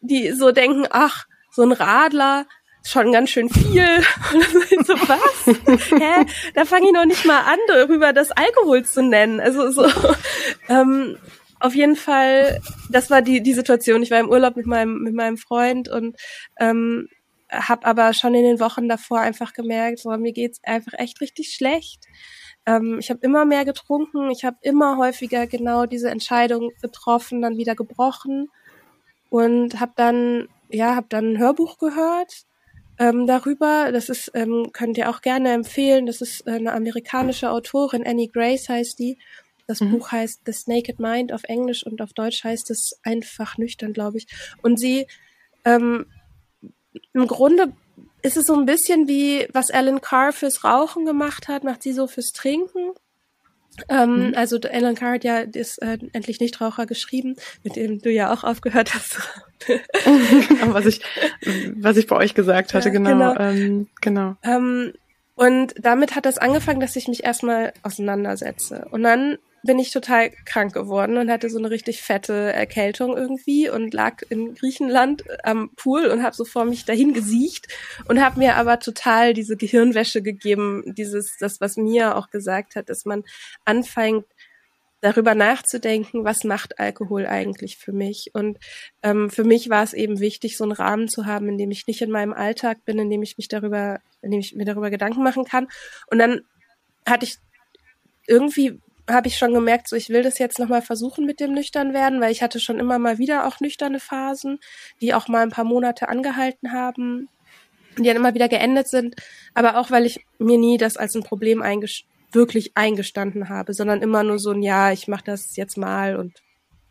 [0.00, 2.46] die so denken, ach, so ein Radler,
[2.82, 3.84] schon ganz schön viel.
[4.76, 5.46] Und so, was?
[5.90, 6.26] Hä?
[6.54, 9.40] Da fange ich noch nicht mal an, darüber das Alkohol zu nennen.
[9.40, 9.86] Also so,
[10.68, 11.16] ähm,
[11.58, 12.60] auf jeden Fall,
[12.90, 14.02] das war die, die Situation.
[14.02, 16.16] Ich war im Urlaub mit meinem, mit meinem Freund und
[16.58, 17.08] ähm,
[17.50, 21.52] habe aber schon in den Wochen davor einfach gemerkt, so, mir geht's einfach echt richtig
[21.52, 22.04] schlecht.
[22.64, 27.56] Ähm, ich habe immer mehr getrunken, ich habe immer häufiger genau diese Entscheidung getroffen, dann
[27.56, 28.48] wieder gebrochen
[29.28, 32.44] und habe dann ja, habe dann ein Hörbuch gehört
[33.00, 33.90] ähm, darüber.
[33.90, 36.06] Das ist, ähm, könnt ihr auch gerne empfehlen.
[36.06, 39.18] Das ist eine amerikanische Autorin, Annie Grace heißt die.
[39.66, 39.92] Das mhm.
[39.92, 44.18] Buch heißt The Naked Mind auf Englisch und auf Deutsch heißt es einfach nüchtern, glaube
[44.18, 44.26] ich.
[44.62, 45.06] Und sie
[45.64, 46.06] ähm,
[47.12, 47.72] im Grunde
[48.22, 51.92] ist es so ein bisschen wie, was Alan Carr fürs Rauchen gemacht hat, macht sie
[51.92, 52.92] so fürs Trinken.
[53.88, 54.34] Ähm, mhm.
[54.34, 58.44] Also Alan Carr hat ja das äh, endlich Nichtraucher geschrieben, mit dem du ja auch
[58.44, 59.18] aufgehört hast.
[60.66, 61.00] was ich,
[61.76, 63.10] was ich bei euch gesagt hatte, ja, genau.
[63.10, 63.40] Genau.
[63.40, 64.36] Ähm, genau.
[64.42, 64.92] Ähm,
[65.34, 68.86] und damit hat das angefangen, dass ich mich erstmal auseinandersetze.
[68.90, 73.68] Und dann bin ich total krank geworden und hatte so eine richtig fette Erkältung irgendwie
[73.68, 77.68] und lag in Griechenland am Pool und habe so vor mich dahin gesiecht
[78.08, 82.88] und habe mir aber total diese Gehirnwäsche gegeben, dieses das was Mia auch gesagt hat,
[82.88, 83.24] dass man
[83.64, 84.24] anfängt
[85.00, 88.30] darüber nachzudenken, was macht Alkohol eigentlich für mich.
[88.34, 88.58] Und
[89.02, 91.86] ähm, für mich war es eben wichtig, so einen Rahmen zu haben, in dem ich
[91.86, 94.90] nicht in meinem Alltag bin, in dem ich mich darüber, in dem ich mir darüber
[94.90, 95.68] Gedanken machen kann.
[96.10, 96.42] Und dann
[97.06, 97.36] hatte ich
[98.26, 98.78] irgendwie
[99.12, 102.20] habe ich schon gemerkt, so ich will das jetzt nochmal versuchen mit dem nüchtern werden,
[102.20, 104.58] weil ich hatte schon immer mal wieder auch nüchterne Phasen,
[105.00, 107.28] die auch mal ein paar Monate angehalten haben,
[107.98, 109.16] die dann immer wieder geendet sind,
[109.54, 112.02] aber auch weil ich mir nie das als ein Problem einges
[112.32, 116.42] wirklich eingestanden habe, sondern immer nur so ein ja, ich mache das jetzt mal und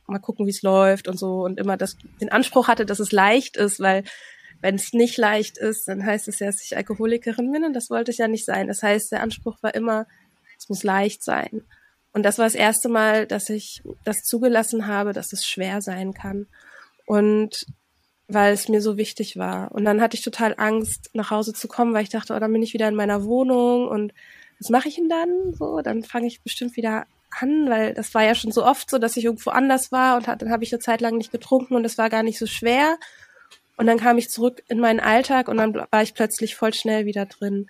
[0.08, 3.12] mal gucken, wie es läuft und so und immer das den Anspruch hatte, dass es
[3.12, 4.04] leicht ist, weil
[4.62, 7.90] wenn es nicht leicht ist, dann heißt es ja, dass ich Alkoholikerin bin und das
[7.90, 8.68] wollte ich ja nicht sein.
[8.68, 10.06] Das heißt, der Anspruch war immer,
[10.58, 11.64] es muss leicht sein.
[12.14, 16.14] Und das war das erste Mal, dass ich das zugelassen habe, dass es schwer sein
[16.14, 16.48] kann.
[17.06, 17.66] Und
[18.30, 19.72] weil es mir so wichtig war.
[19.72, 22.54] Und dann hatte ich total Angst, nach Hause zu kommen, weil ich dachte, oh, dann
[22.54, 24.14] bin ich wieder in meiner Wohnung und
[24.60, 25.54] was mache ich denn dann?
[25.54, 29.00] So, dann fange ich bestimmt wieder an, weil das war ja schon so oft so,
[29.00, 31.76] dass ich irgendwo anders war und hat, dann habe ich eine Zeit lang nicht getrunken
[31.76, 32.98] und es war gar nicht so schwer.
[33.78, 37.06] Und dann kam ich zurück in meinen Alltag und dann war ich plötzlich voll schnell
[37.06, 37.68] wieder drin.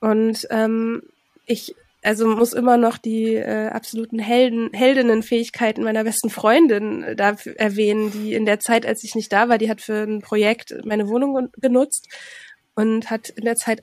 [0.00, 1.02] Und ähm,
[1.46, 7.36] ich also muss immer noch die äh, absoluten Helden, Heldinnenfähigkeiten meiner besten Freundin äh, da
[7.56, 10.74] erwähnen, die in der Zeit, als ich nicht da war, die hat für ein Projekt
[10.84, 12.08] meine Wohnung genutzt
[12.74, 13.82] und hat in der Zeit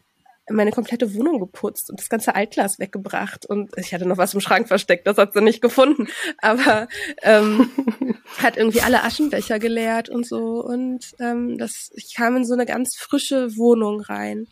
[0.50, 4.42] meine komplette Wohnung geputzt und das ganze Altglas weggebracht und ich hatte noch was im
[4.42, 6.08] Schrank versteckt, das hat sie nicht gefunden,
[6.38, 6.88] aber
[7.24, 7.72] ähm,
[8.38, 12.68] hat irgendwie alle Aschenbecher geleert und so und ähm, das ich kam in so eine
[12.68, 14.48] ganz frische Wohnung rein.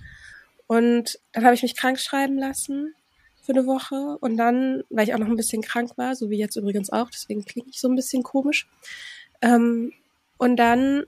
[0.66, 2.96] Und dann habe ich mich krank schreiben lassen
[3.44, 6.38] für eine Woche und dann, weil ich auch noch ein bisschen krank war, so wie
[6.38, 8.68] jetzt übrigens auch, deswegen klinge ich so ein bisschen komisch.
[9.42, 9.92] Ähm,
[10.38, 11.04] und dann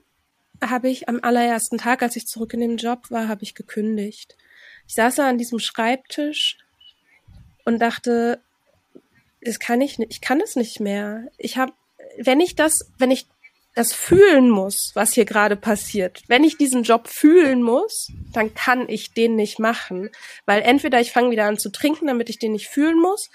[0.62, 4.36] habe ich am allerersten Tag, als ich zurück in den Job war, habe ich gekündigt.
[4.86, 6.58] Ich saß da an diesem Schreibtisch
[7.64, 8.40] und dachte,
[9.40, 11.28] das kann ich nicht, ich kann es nicht mehr.
[11.38, 11.72] Ich habe,
[12.18, 13.26] wenn ich das, wenn ich
[13.76, 16.22] das fühlen muss, was hier gerade passiert.
[16.28, 20.08] Wenn ich diesen Job fühlen muss, dann kann ich den nicht machen,
[20.46, 23.28] weil entweder ich fange wieder an zu trinken, damit ich den nicht fühlen muss,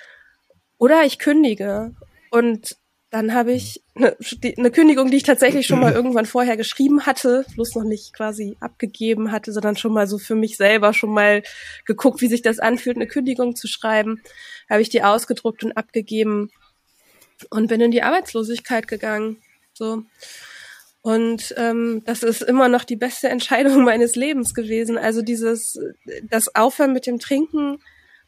[0.80, 1.94] oder ich kündige.
[2.32, 2.76] Und
[3.12, 4.18] dann habe ich eine,
[4.58, 8.58] eine Kündigung, die ich tatsächlich schon mal irgendwann vorher geschrieben hatte, bloß noch nicht quasi
[8.62, 11.44] abgegeben hatte, sondern schon mal so für mich selber schon mal
[11.86, 14.24] geguckt, wie sich das anfühlt, eine Kündigung zu schreiben,
[14.68, 16.50] habe ich die ausgedruckt und abgegeben
[17.52, 19.38] und bin in die Arbeitslosigkeit gegangen.
[19.82, 20.04] So.
[21.02, 25.00] Und ähm, das ist immer noch die beste Entscheidung meines Lebens gewesen.
[25.00, 25.80] Also dieses,
[26.30, 27.80] das Aufhören mit dem Trinken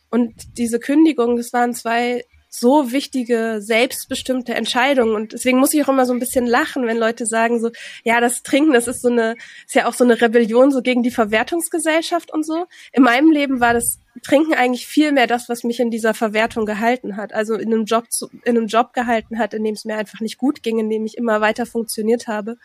[0.10, 2.26] und diese Kündigung, das waren zwei
[2.56, 5.16] so wichtige, selbstbestimmte Entscheidungen.
[5.16, 7.72] Und deswegen muss ich auch immer so ein bisschen lachen, wenn Leute sagen so,
[8.04, 9.36] ja, das Trinken, das ist so eine,
[9.66, 12.68] ist ja auch so eine Rebellion so gegen die Verwertungsgesellschaft und so.
[12.92, 16.68] In meinem Leben war das Trinken eigentlich viel mehr das, was mich in dieser Verwertung
[16.68, 17.34] gehalten hat.
[17.34, 20.20] Also in einem Job, zu, in einem Job gehalten hat, in dem es mir einfach
[20.20, 22.58] nicht gut ging, in dem ich immer weiter funktioniert habe.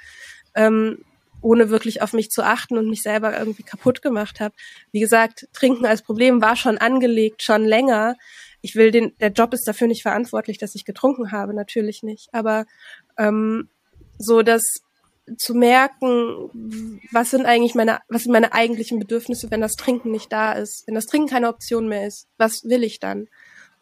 [0.55, 1.03] Ähm,
[1.41, 4.55] ohne wirklich auf mich zu achten und mich selber irgendwie kaputt gemacht habe.
[4.93, 8.17] Wie gesagt, Trinken als Problem war schon angelegt, schon länger
[8.61, 12.29] ich will den, der Job ist dafür nicht verantwortlich, dass ich getrunken habe, natürlich nicht.
[12.33, 12.67] Aber
[13.17, 13.69] ähm,
[14.19, 14.83] so dass
[15.37, 20.33] zu merken, was sind eigentlich meine, was sind meine eigentlichen Bedürfnisse, wenn das Trinken nicht
[20.33, 23.29] da ist, wenn das Trinken keine Option mehr ist, was will ich dann?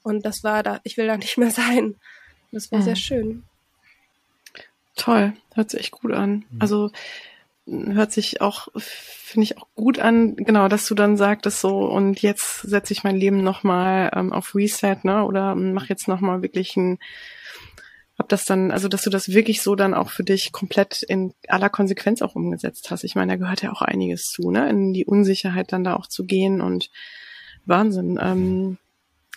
[0.03, 1.97] Und das war da, ich will da nicht mehr sein.
[2.53, 2.85] Das war mhm.
[2.85, 3.43] sehr schön.
[4.97, 6.45] Toll, hört sich echt gut an.
[6.51, 6.61] Mhm.
[6.61, 6.91] Also
[7.67, 12.23] hört sich auch, finde ich auch gut an, genau, dass du dann sagtest so, und
[12.23, 15.25] jetzt setze ich mein Leben nochmal ähm, auf Reset, ne?
[15.25, 16.99] Oder mach jetzt nochmal wirklich ein,
[18.19, 21.35] hab das dann, also dass du das wirklich so dann auch für dich komplett in
[21.49, 23.05] aller Konsequenz auch umgesetzt hast.
[23.05, 24.71] Ich meine, da gehört ja auch einiges zu, ne?
[24.71, 26.91] In die Unsicherheit dann da auch zu gehen und
[27.65, 28.19] Wahnsinn.
[28.23, 28.79] Ähm,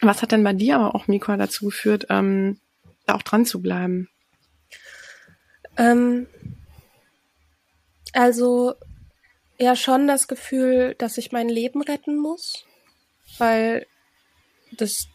[0.02, 2.60] was hat denn bei dir aber auch, Miko, dazu geführt, ähm,
[3.06, 4.08] da auch dran zu bleiben?
[5.78, 6.28] Ähm,
[8.14, 8.76] also
[9.58, 12.66] ja schon das Gefühl, dass ich mein Leben retten muss,
[13.38, 13.86] weil
[14.72, 15.08] das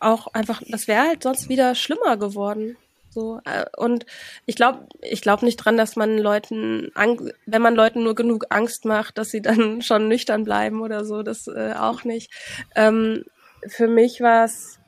[0.00, 2.76] auch einfach, das wäre halt sonst wieder schlimmer geworden.
[3.10, 4.06] So äh, und
[4.44, 6.90] ich glaube, ich glaube nicht dran, dass man Leuten,
[7.46, 11.22] wenn man Leuten nur genug Angst macht, dass sie dann schon nüchtern bleiben oder so.
[11.22, 12.32] Das äh, auch nicht.
[12.74, 13.24] Ähm,
[13.66, 14.80] für mich war es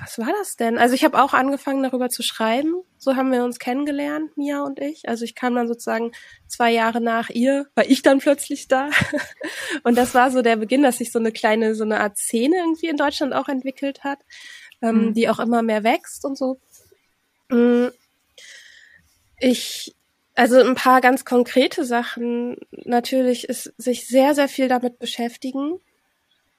[0.00, 0.78] was war das denn?
[0.78, 2.74] Also ich habe auch angefangen darüber zu schreiben.
[2.98, 5.08] So haben wir uns kennengelernt, Mia und ich.
[5.08, 6.12] Also ich kam dann sozusagen
[6.46, 8.90] zwei Jahre nach ihr, war ich dann plötzlich da.
[9.82, 12.56] Und das war so der Beginn, dass sich so eine kleine, so eine Art Szene
[12.58, 14.18] irgendwie in Deutschland auch entwickelt hat,
[14.82, 15.14] ähm, mhm.
[15.14, 16.60] die auch immer mehr wächst und so.
[17.48, 17.88] Mm.
[19.38, 19.94] Ich,
[20.34, 22.56] also ein paar ganz konkrete Sachen.
[22.70, 25.80] Natürlich ist sich sehr, sehr viel damit beschäftigen.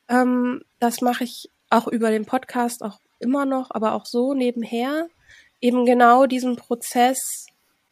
[0.09, 5.07] Ähm, das mache ich auch über den Podcast, auch immer noch, aber auch so nebenher,
[5.61, 7.47] eben genau diesen Prozess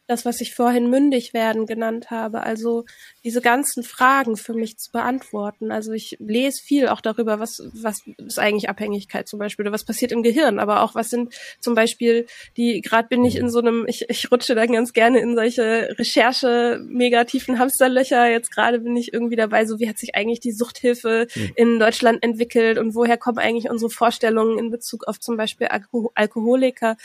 [0.08, 2.84] das, was ich vorhin mündig werden genannt habe, also
[3.24, 5.70] diese ganzen Fragen für mich zu beantworten.
[5.70, 9.84] Also ich lese viel auch darüber, was, was ist eigentlich Abhängigkeit zum Beispiel oder was
[9.84, 12.26] passiert im Gehirn, aber auch was sind zum Beispiel
[12.56, 15.94] die, gerade bin ich in so einem, ich, ich rutsche dann ganz gerne in solche
[15.98, 18.28] Recherche mega tiefen Hamsterlöcher.
[18.28, 22.22] Jetzt gerade bin ich irgendwie dabei, so wie hat sich eigentlich die Suchthilfe in Deutschland
[22.24, 26.96] entwickelt und woher kommen eigentlich unsere Vorstellungen in Bezug auf zum Beispiel Alko Alkoholiker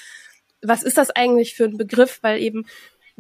[0.67, 2.19] was ist das eigentlich für ein Begriff?
[2.21, 2.65] Weil eben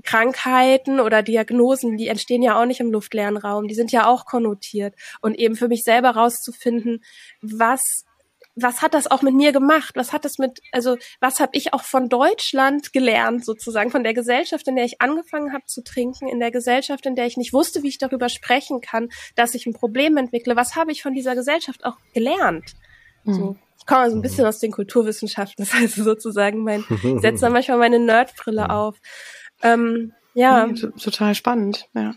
[0.03, 4.25] Krankheiten oder Diagnosen, die entstehen ja auch nicht im luftleeren Raum, die sind ja auch
[4.25, 4.95] konnotiert.
[5.21, 7.03] Und eben für mich selber rauszufinden,
[7.41, 8.03] was
[8.59, 9.95] was hat das auch mit mir gemacht?
[9.95, 14.15] Was hat das mit, also was habe ich auch von Deutschland gelernt, sozusagen, von der
[14.15, 17.53] Gesellschaft, in der ich angefangen habe zu trinken, in der Gesellschaft, in der ich nicht
[17.53, 20.55] wusste, wie ich darüber sprechen kann, dass ich ein Problem entwickle.
[20.55, 22.73] Was habe ich von dieser Gesellschaft auch gelernt?
[23.23, 23.33] Mhm.
[23.33, 23.55] So.
[23.87, 24.49] Komme also ein bisschen mhm.
[24.49, 28.69] aus den Kulturwissenschaften, das heißt sozusagen mein, ich setze da manchmal meine Nerdbrille mhm.
[28.69, 28.97] auf.
[29.63, 30.67] Ähm, ja.
[30.67, 30.73] ja.
[30.73, 32.13] Total spannend, ja.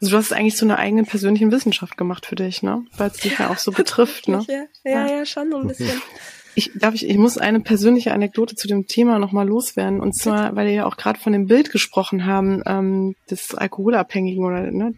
[0.00, 2.84] Also du hast eigentlich so eine eigene persönliche Wissenschaft gemacht für dich, ne?
[2.96, 4.44] Weil es dich ja auch so betrifft, ne?
[4.48, 6.00] Ja, ja, ja, schon ein bisschen.
[6.54, 10.02] Ich darf ich, ich muss eine persönliche Anekdote zu dem Thema nochmal loswerden.
[10.02, 14.44] Und zwar, weil wir ja auch gerade von dem Bild gesprochen haben, ähm, des Alkoholabhängigen
[14.44, 14.92] oder ne,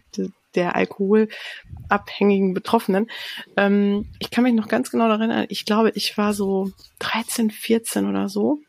[0.55, 3.07] der alkoholabhängigen Betroffenen.
[3.57, 7.51] Ähm, ich kann mich noch ganz genau daran erinnern, ich glaube, ich war so 13,
[7.51, 8.59] 14 oder so.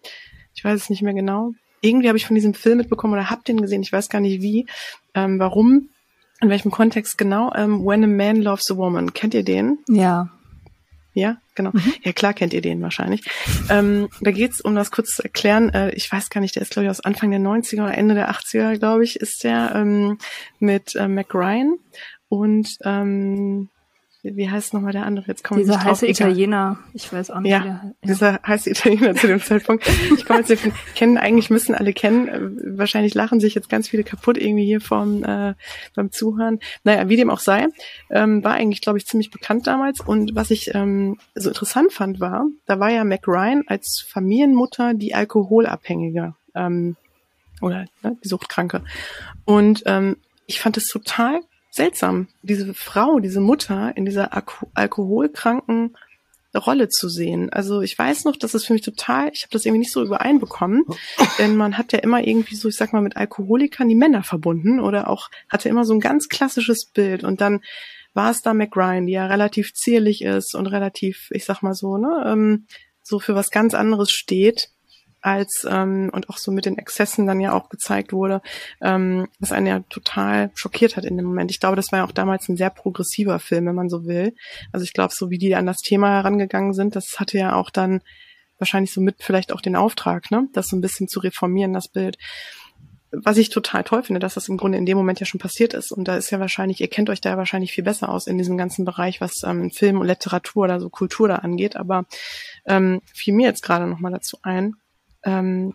[0.55, 1.53] Ich weiß es nicht mehr genau
[1.87, 4.43] irgendwie habe ich von diesem Film mitbekommen oder habe den gesehen, ich weiß gar nicht
[4.43, 4.66] wie,
[5.14, 5.89] ähm, warum,
[6.41, 9.14] in welchem Kontext genau, ähm, When a Man Loves a Woman.
[9.14, 9.78] Kennt ihr den?
[9.89, 10.30] Ja.
[11.16, 11.70] Ja, genau.
[11.72, 11.94] Mhm.
[12.02, 13.22] Ja, klar kennt ihr den wahrscheinlich.
[13.70, 16.72] Ähm, da geht's, um das kurz zu erklären, äh, ich weiß gar nicht, der ist,
[16.72, 20.18] glaube ich, aus Anfang der 90er oder Ende der 80er, glaube ich, ist der ähm,
[20.58, 21.78] mit äh, Mac Ryan
[22.28, 23.70] und ähm,
[24.34, 25.26] wie heißt nochmal der andere?
[25.26, 27.52] Jetzt kommt Dieser heiße Italiener, ich weiß auch nicht.
[27.52, 29.88] Ja, ja, dieser heiße Italiener zu dem Zeitpunkt.
[30.16, 32.28] Ich komme jetzt nicht kennen, eigentlich müssen alle kennen.
[32.28, 35.54] Äh, wahrscheinlich lachen sich jetzt ganz viele kaputt irgendwie hier vom, äh,
[35.94, 36.60] beim Zuhören.
[36.84, 37.66] Naja, wie dem auch sei,
[38.10, 40.00] ähm, war eigentlich, glaube ich, ziemlich bekannt damals.
[40.00, 44.94] Und was ich ähm, so interessant fand, war, da war ja Mac Ryan als Familienmutter
[44.94, 46.96] die Alkoholabhängige ähm,
[47.60, 48.82] oder ne, die Suchtkranke.
[49.44, 50.16] Und ähm,
[50.46, 51.40] ich fand es total
[51.76, 55.96] seltsam, diese Frau, diese Mutter in dieser Alko alkoholkranken
[56.56, 57.52] Rolle zu sehen.
[57.52, 60.02] Also ich weiß noch, dass es für mich total, ich habe das irgendwie nicht so
[60.02, 60.84] übereinbekommen,
[61.38, 64.80] denn man hat ja immer irgendwie so, ich sag mal, mit Alkoholikern die Männer verbunden
[64.80, 67.60] oder auch hatte immer so ein ganz klassisches Bild und dann
[68.14, 71.98] war es da McRyan, die ja relativ zierlich ist und relativ, ich sag mal so,
[71.98, 72.66] ne, ähm,
[73.02, 74.70] so für was ganz anderes steht
[75.26, 78.40] als ähm, und auch so mit den Exzessen dann ja auch gezeigt wurde,
[78.80, 81.50] ähm, was einen ja total schockiert hat in dem Moment.
[81.50, 84.34] Ich glaube, das war ja auch damals ein sehr progressiver Film, wenn man so will.
[84.72, 87.70] Also ich glaube, so wie die an das Thema herangegangen sind, das hatte ja auch
[87.70, 88.02] dann
[88.58, 91.88] wahrscheinlich so mit vielleicht auch den Auftrag, ne, das so ein bisschen zu reformieren, das
[91.88, 92.18] Bild.
[93.10, 95.74] Was ich total toll finde, dass das im Grunde in dem Moment ja schon passiert
[95.74, 95.90] ist.
[95.90, 98.58] Und da ist ja wahrscheinlich, ihr kennt euch da wahrscheinlich viel besser aus in diesem
[98.58, 101.76] ganzen Bereich, was ähm, Film und Literatur oder so Kultur da angeht.
[101.76, 102.04] Aber
[102.66, 104.74] ähm, fiel mir jetzt gerade nochmal dazu ein,
[105.26, 105.74] ähm,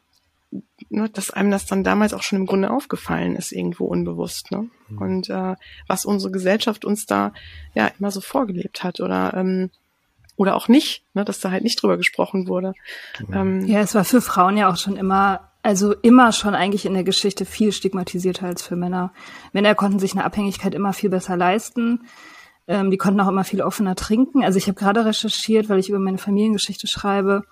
[0.90, 4.52] ne, dass einem das dann damals auch schon im Grunde aufgefallen ist, irgendwo unbewusst.
[4.52, 4.70] Ne?
[4.90, 4.98] Mhm.
[4.98, 5.56] Und äh,
[5.88, 7.34] was unsere Gesellschaft uns da
[7.76, 9.70] ja immer so vorgelebt hat oder ähm,
[10.38, 12.74] oder auch nicht, ne, dass da halt nicht drüber gesprochen wurde.
[13.28, 13.34] Mhm.
[13.34, 16.96] Ähm, ja, es war für Frauen ja auch schon immer, also immer schon eigentlich in
[16.96, 19.14] der Geschichte viel stigmatisierter als für Männer.
[19.54, 22.08] Männer konnten sich eine Abhängigkeit immer viel besser leisten.
[22.68, 24.44] Ähm, die konnten auch immer viel offener trinken.
[24.44, 27.44] Also ich habe gerade recherchiert, weil ich über meine Familiengeschichte schreibe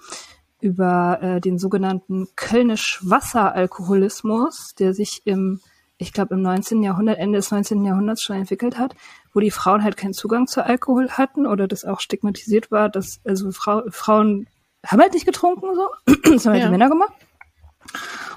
[0.62, 5.60] über äh, den sogenannten Kölnisch-Wasser-Alkoholismus, der sich im,
[5.98, 6.84] ich glaube, im 19.
[6.84, 7.84] Jahrhundert, Ende des 19.
[7.86, 8.96] Jahrhunderts schon entwickelt hat,
[9.34, 13.20] wo die Frauen halt keinen Zugang zu Alkohol hatten oder das auch stigmatisiert war, dass
[13.24, 14.48] also Frau, Frauen
[14.86, 15.90] haben halt nicht getrunken, so.
[16.24, 16.68] das haben halt ja.
[16.68, 17.14] die Männer gemacht.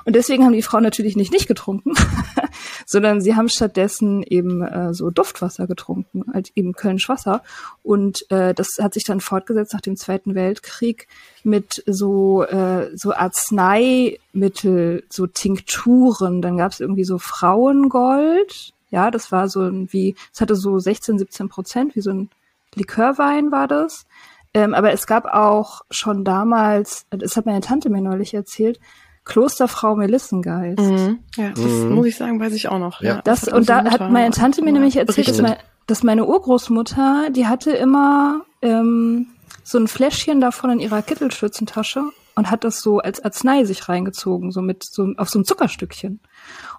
[0.04, 1.94] Und deswegen haben die Frauen natürlich nicht nicht getrunken,
[2.86, 7.42] sondern sie haben stattdessen eben äh, so Duftwasser getrunken, halt eben Kölnisch Wasser.
[7.82, 11.08] Und äh, das hat sich dann fortgesetzt nach dem Zweiten Weltkrieg
[11.44, 16.42] mit so äh, so Arzneimittel, so Tinkturen.
[16.42, 18.72] Dann gab es irgendwie so Frauengold.
[18.90, 22.28] Ja, das war so ein wie, es hatte so 16, 17 Prozent, wie so ein
[22.74, 24.06] Likörwein war das.
[24.54, 28.78] Ähm, aber es gab auch schon damals, das hat meine Tante mir neulich erzählt,
[29.24, 30.80] Klosterfrau Melissengeist.
[30.80, 31.20] Mhm.
[31.36, 31.94] Ja, das mhm.
[31.94, 33.00] muss ich sagen, weiß ich auch noch.
[33.00, 33.16] Ja.
[33.16, 35.56] ja das, das und da hat meine Tante mir nämlich erzählt, dass, mein,
[35.86, 39.28] dass, meine Urgroßmutter, die hatte immer ähm,
[39.62, 42.02] so ein Fläschchen davon in ihrer Kittelschürzentasche
[42.34, 46.20] und hat das so als Arznei sich reingezogen, so mit so auf so ein Zuckerstückchen.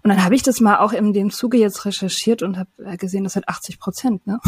[0.03, 2.97] Und dann habe ich das mal auch in dem Zuge jetzt recherchiert und habe äh,
[2.97, 4.39] gesehen, das hat 80 Prozent, ne?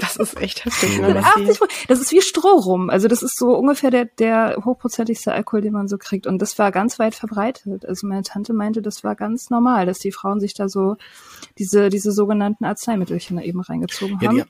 [0.00, 1.00] Das ist echt heftig.
[1.00, 1.58] Ne, 80,
[1.88, 2.90] das ist wie Stroh rum.
[2.90, 6.26] Also das ist so ungefähr der, der hochprozentigste Alkohol, den man so kriegt.
[6.26, 7.86] Und das war ganz weit verbreitet.
[7.86, 10.96] Also meine Tante meinte, das war ganz normal, dass die Frauen sich da so
[11.58, 14.38] diese, diese sogenannten Arzneimittelchen da eben reingezogen haben.
[14.38, 14.44] Ja,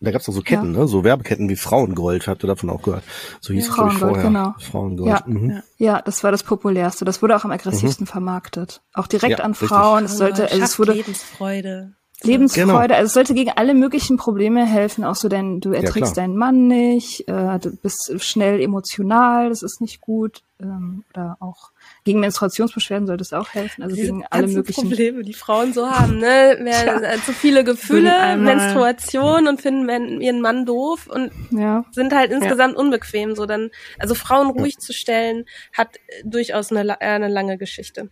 [0.00, 0.80] da gab's doch so Ketten, ja.
[0.80, 0.88] ne?
[0.88, 3.04] So Werbeketten wie Frauengold, habt ihr davon auch gehört?
[3.40, 4.22] So hieß ja, es, vorher.
[4.24, 4.54] Genau.
[4.58, 5.08] Frauengold.
[5.08, 5.22] Ja.
[5.26, 5.62] Mhm.
[5.78, 7.04] ja, das war das populärste.
[7.04, 8.08] Das wurde auch am aggressivsten mhm.
[8.08, 8.82] vermarktet.
[8.92, 10.04] Auch direkt an Frauen.
[10.04, 11.94] Es sollte, also es wurde Lebensfreude.
[12.22, 12.78] Lebensfreude, genau.
[12.78, 16.36] also es sollte gegen alle möglichen Probleme helfen, auch so denn du erträgst ja, deinen
[16.36, 21.70] Mann nicht, äh, du bist schnell emotional, das ist nicht gut, ähm, oder auch
[22.04, 25.90] gegen Menstruationsbeschwerden sollte es auch helfen, also Diese gegen alle möglichen Probleme, die Frauen so
[25.90, 27.22] haben, ne, mehr ja.
[27.24, 31.84] zu viele Gefühle, Menstruation und finden ihren Mann doof und ja.
[31.90, 32.80] sind halt insgesamt ja.
[32.80, 35.46] unbequem, so dann, also Frauen ruhig zu stellen,
[35.76, 38.08] hat durchaus eine, eine lange Geschichte.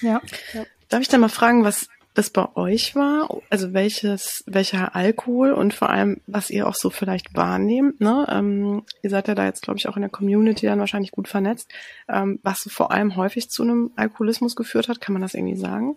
[0.00, 0.20] Ja.
[0.88, 5.74] Darf ich da mal fragen, was das bei euch war, also welches, welcher Alkohol und
[5.74, 8.26] vor allem, was ihr auch so vielleicht wahrnehmt, ne?
[8.30, 11.26] Ähm, ihr seid ja da jetzt, glaube ich, auch in der Community dann wahrscheinlich gut
[11.26, 11.68] vernetzt,
[12.08, 15.96] ähm, was vor allem häufig zu einem Alkoholismus geführt hat, kann man das irgendwie sagen?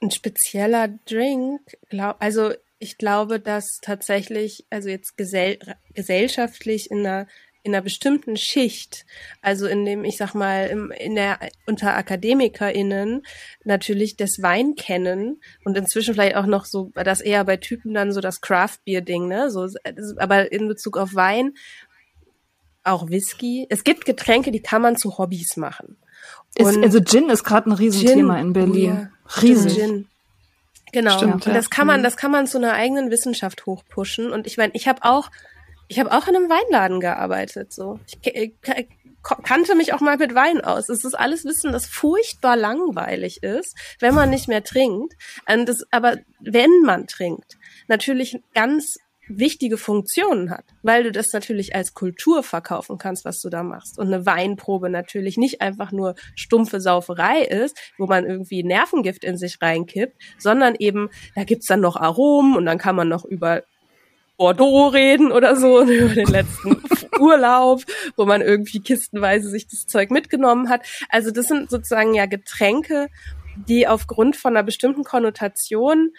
[0.00, 1.60] Ein spezieller Drink,
[1.90, 5.58] glaub, also ich glaube, dass tatsächlich, also jetzt gesell
[5.94, 7.26] gesellschaftlich in einer
[7.62, 9.04] in einer bestimmten Schicht,
[9.42, 13.22] also in dem, ich sag mal, im, in der unter AkademikerInnen
[13.64, 18.12] natürlich das Wein kennen und inzwischen vielleicht auch noch so, das eher bei Typen dann
[18.12, 19.50] so das Craft-Bier-Ding, ne?
[19.50, 19.68] So,
[20.16, 21.52] aber in Bezug auf Wein,
[22.82, 23.66] auch Whisky.
[23.68, 25.96] Es gibt Getränke, die kann man zu Hobbys machen.
[26.54, 29.10] Ist, also Gin ist gerade ein Riesenthema Gin, in Berlin.
[29.28, 29.74] Ja, Riesig.
[29.74, 30.08] Gin.
[30.92, 31.16] Genau.
[31.16, 32.04] Stimmt, und das kann man, mhm.
[32.04, 34.32] das kann man zu einer eigenen Wissenschaft hochpushen.
[34.32, 35.30] Und ich meine, ich habe auch
[35.90, 37.72] ich habe auch in einem Weinladen gearbeitet.
[37.72, 38.88] So, ich, ich, ich
[39.42, 40.88] kannte mich auch mal mit Wein aus.
[40.88, 45.14] Es ist alles Wissen, das furchtbar langweilig ist, wenn man nicht mehr trinkt.
[45.46, 51.92] Das, aber wenn man trinkt, natürlich ganz wichtige Funktionen hat, weil du das natürlich als
[51.92, 53.98] Kultur verkaufen kannst, was du da machst.
[53.98, 59.36] Und eine Weinprobe natürlich nicht einfach nur stumpfe Sauferei ist, wo man irgendwie Nervengift in
[59.36, 63.64] sich reinkippt, sondern eben, da gibt's dann noch Aromen und dann kann man noch über
[64.40, 66.82] Bordeaux reden oder so, über den letzten
[67.20, 67.82] Urlaub,
[68.16, 70.80] wo man irgendwie kistenweise sich das Zeug mitgenommen hat.
[71.10, 73.08] Also das sind sozusagen ja Getränke,
[73.68, 76.12] die aufgrund von einer bestimmten Konnotation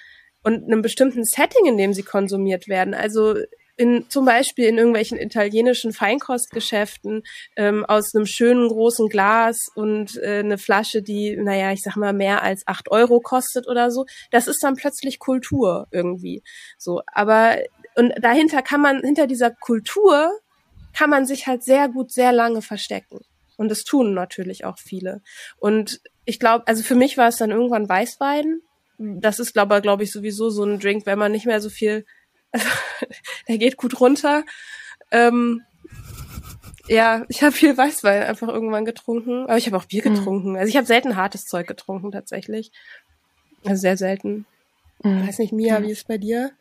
[0.44, 3.36] und einem bestimmten Setting, in dem sie konsumiert werden, also
[3.76, 7.24] in, zum Beispiel in irgendwelchen italienischen Feinkostgeschäften
[7.56, 12.14] ähm, aus einem schönen großen Glas und äh, eine Flasche, die, naja, ich sag mal,
[12.14, 16.44] mehr als acht Euro kostet oder so, das ist dann plötzlich Kultur irgendwie.
[16.78, 17.58] So, aber
[17.96, 20.32] und dahinter kann man, hinter dieser Kultur
[20.94, 23.20] kann man sich halt sehr gut sehr lange verstecken.
[23.58, 25.22] Und das tun natürlich auch viele.
[25.58, 28.62] Und ich glaube, also für mich war es dann irgendwann Weißwein.
[28.98, 32.06] Das ist, glaube glaub ich, sowieso so ein Drink, wenn man nicht mehr so viel,
[32.52, 32.68] also,
[33.48, 34.44] der geht gut runter.
[35.12, 35.62] Ähm,
[36.88, 40.16] ja, ich habe viel Weißwein einfach irgendwann getrunken, aber ich habe auch Bier hm.
[40.16, 40.50] getrunken.
[40.52, 40.56] Mhm.
[40.58, 42.72] Also ich habe selten hartes Zeug getrunken tatsächlich.
[43.66, 44.46] Also sehr selten.
[45.04, 45.28] Mhm.
[45.28, 46.52] Weiß nicht, Mia, wie ist es bei dir?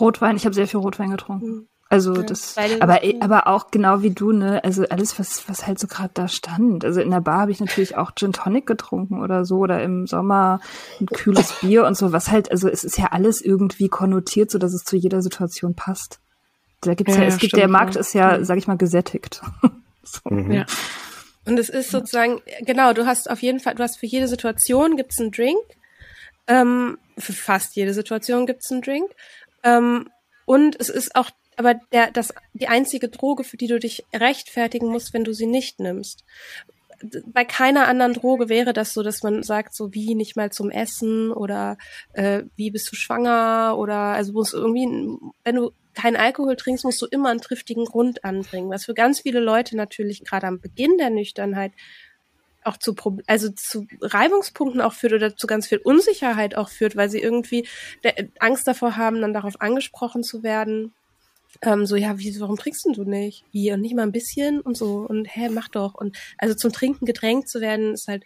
[0.00, 1.46] Rotwein, ich habe sehr viel Rotwein getrunken.
[1.46, 1.68] Mhm.
[1.92, 5.78] Also ja, das, aber aber auch genau wie du ne, also alles was was halt
[5.78, 6.86] so gerade da stand.
[6.86, 10.06] Also in der Bar habe ich natürlich auch Gin Tonic getrunken oder so oder im
[10.06, 10.60] Sommer
[11.02, 12.10] ein kühles Bier und so.
[12.10, 15.74] Was halt, also es ist ja alles irgendwie konnotiert, so dass es zu jeder Situation
[15.74, 16.18] passt.
[16.80, 19.42] Da gibt's ja, ja es gibt der Markt ist ja, sag ich mal, gesättigt.
[20.02, 20.20] so.
[20.30, 20.50] mhm.
[20.50, 20.64] Ja.
[21.44, 24.96] Und es ist sozusagen genau, du hast auf jeden Fall, du hast für jede Situation
[24.96, 25.60] gibt's einen Drink.
[26.46, 29.10] Ähm, für fast jede Situation gibt's einen Drink.
[29.62, 30.08] Ähm,
[30.44, 34.88] und es ist auch aber der, das, die einzige Droge, für die du dich rechtfertigen
[34.88, 36.24] musst, wenn du sie nicht nimmst.
[37.26, 40.70] Bei keiner anderen Droge wäre das so, dass man sagt, so wie nicht mal zum
[40.70, 41.76] Essen oder
[42.12, 44.86] äh, wie bist du schwanger oder also muss irgendwie,
[45.42, 49.20] wenn du keinen Alkohol trinkst, musst du immer einen triftigen Grund anbringen, was für ganz
[49.20, 51.72] viele Leute natürlich gerade am Beginn der Nüchternheit
[52.64, 52.94] auch zu
[53.26, 57.66] also zu Reibungspunkten auch führt oder zu ganz viel Unsicherheit auch führt, weil sie irgendwie
[58.38, 60.92] Angst davor haben, dann darauf angesprochen zu werden.
[61.60, 63.44] Ähm, so, ja, wie, warum trinkst du nicht?
[63.52, 65.94] Wie, und nicht mal ein bisschen und so, und hä, mach doch.
[65.94, 68.24] Und also zum Trinken gedrängt zu werden, ist halt,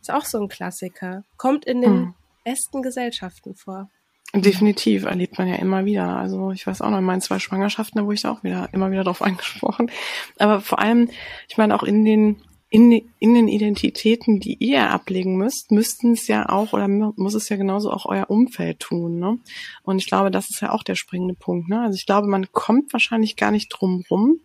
[0.00, 1.24] ist auch so ein Klassiker.
[1.36, 2.14] Kommt in den hm.
[2.44, 3.88] besten Gesellschaften vor.
[4.34, 6.08] Definitiv, erlebt man ja immer wieder.
[6.16, 8.90] Also ich weiß auch noch in meinen zwei Schwangerschaften, da wurde ich auch wieder immer
[8.90, 9.90] wieder drauf angesprochen.
[10.38, 11.08] Aber vor allem,
[11.48, 12.42] ich meine auch in den
[12.74, 17.48] in, in den Identitäten, die ihr ablegen müsst, müssten es ja auch oder muss es
[17.48, 19.20] ja genauso auch euer Umfeld tun.
[19.20, 19.38] Ne?
[19.84, 21.68] Und ich glaube, das ist ja auch der springende Punkt.
[21.68, 21.80] Ne?
[21.80, 24.40] Also ich glaube, man kommt wahrscheinlich gar nicht drum rum,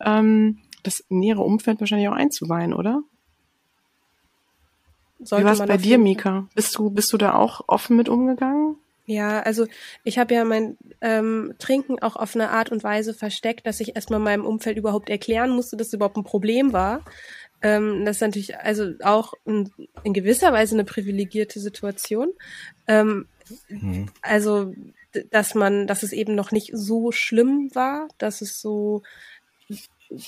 [0.00, 3.02] ähm, das nähere Umfeld wahrscheinlich auch einzuweihen, oder?
[5.18, 6.46] Sollte Wie war es bei dir, Mika?
[6.54, 8.76] Bist du, bist du da auch offen mit umgegangen?
[9.04, 9.66] Ja, also
[10.04, 13.96] ich habe ja mein ähm, Trinken auch auf eine Art und Weise versteckt, dass ich
[13.96, 17.04] erstmal meinem Umfeld überhaupt erklären musste, dass es überhaupt ein Problem war.
[17.62, 19.70] Ähm, das ist natürlich also auch in,
[20.02, 22.32] in gewisser Weise eine privilegierte Situation.
[22.88, 23.26] Ähm,
[23.68, 24.10] mhm.
[24.20, 24.74] Also,
[25.30, 29.02] dass man, dass es eben noch nicht so schlimm war, dass es so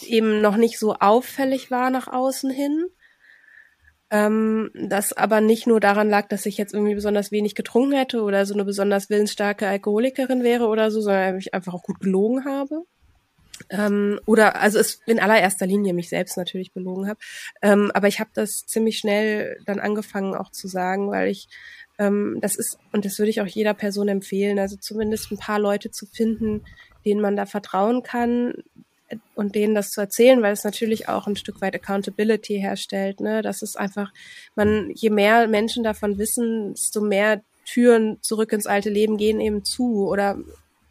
[0.06, 2.86] eben noch nicht so auffällig war nach außen hin.
[4.10, 8.22] Ähm, das aber nicht nur daran lag, dass ich jetzt irgendwie besonders wenig getrunken hätte
[8.22, 12.44] oder so eine besonders willensstarke Alkoholikerin wäre oder so, sondern ich einfach auch gut gelogen
[12.44, 12.84] habe.
[13.70, 17.20] Ähm, oder also es in allererster Linie mich selbst natürlich belogen habe.
[17.62, 21.48] Ähm, aber ich habe das ziemlich schnell dann angefangen auch zu sagen, weil ich
[21.98, 25.58] ähm, das ist, und das würde ich auch jeder Person empfehlen, also zumindest ein paar
[25.58, 26.64] Leute zu finden,
[27.04, 28.54] denen man da vertrauen kann
[29.34, 33.42] und denen das zu erzählen, weil es natürlich auch ein Stück weit Accountability herstellt, ne?
[33.42, 34.12] Das ist einfach,
[34.56, 39.64] man, je mehr Menschen davon wissen, desto mehr Türen zurück ins alte Leben gehen eben
[39.64, 40.38] zu oder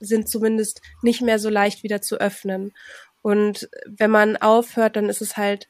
[0.04, 2.74] sind zumindest nicht mehr so leicht wieder zu öffnen.
[3.22, 5.70] Und wenn man aufhört, dann ist es halt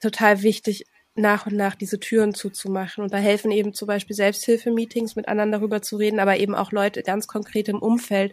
[0.00, 0.86] total wichtig,
[1.18, 3.02] nach und nach diese Türen zuzumachen.
[3.04, 6.72] Und da helfen eben zum Beispiel Selbsthilfemeetings, mit anderen darüber zu reden, aber eben auch
[6.72, 8.32] Leute ganz konkret im Umfeld.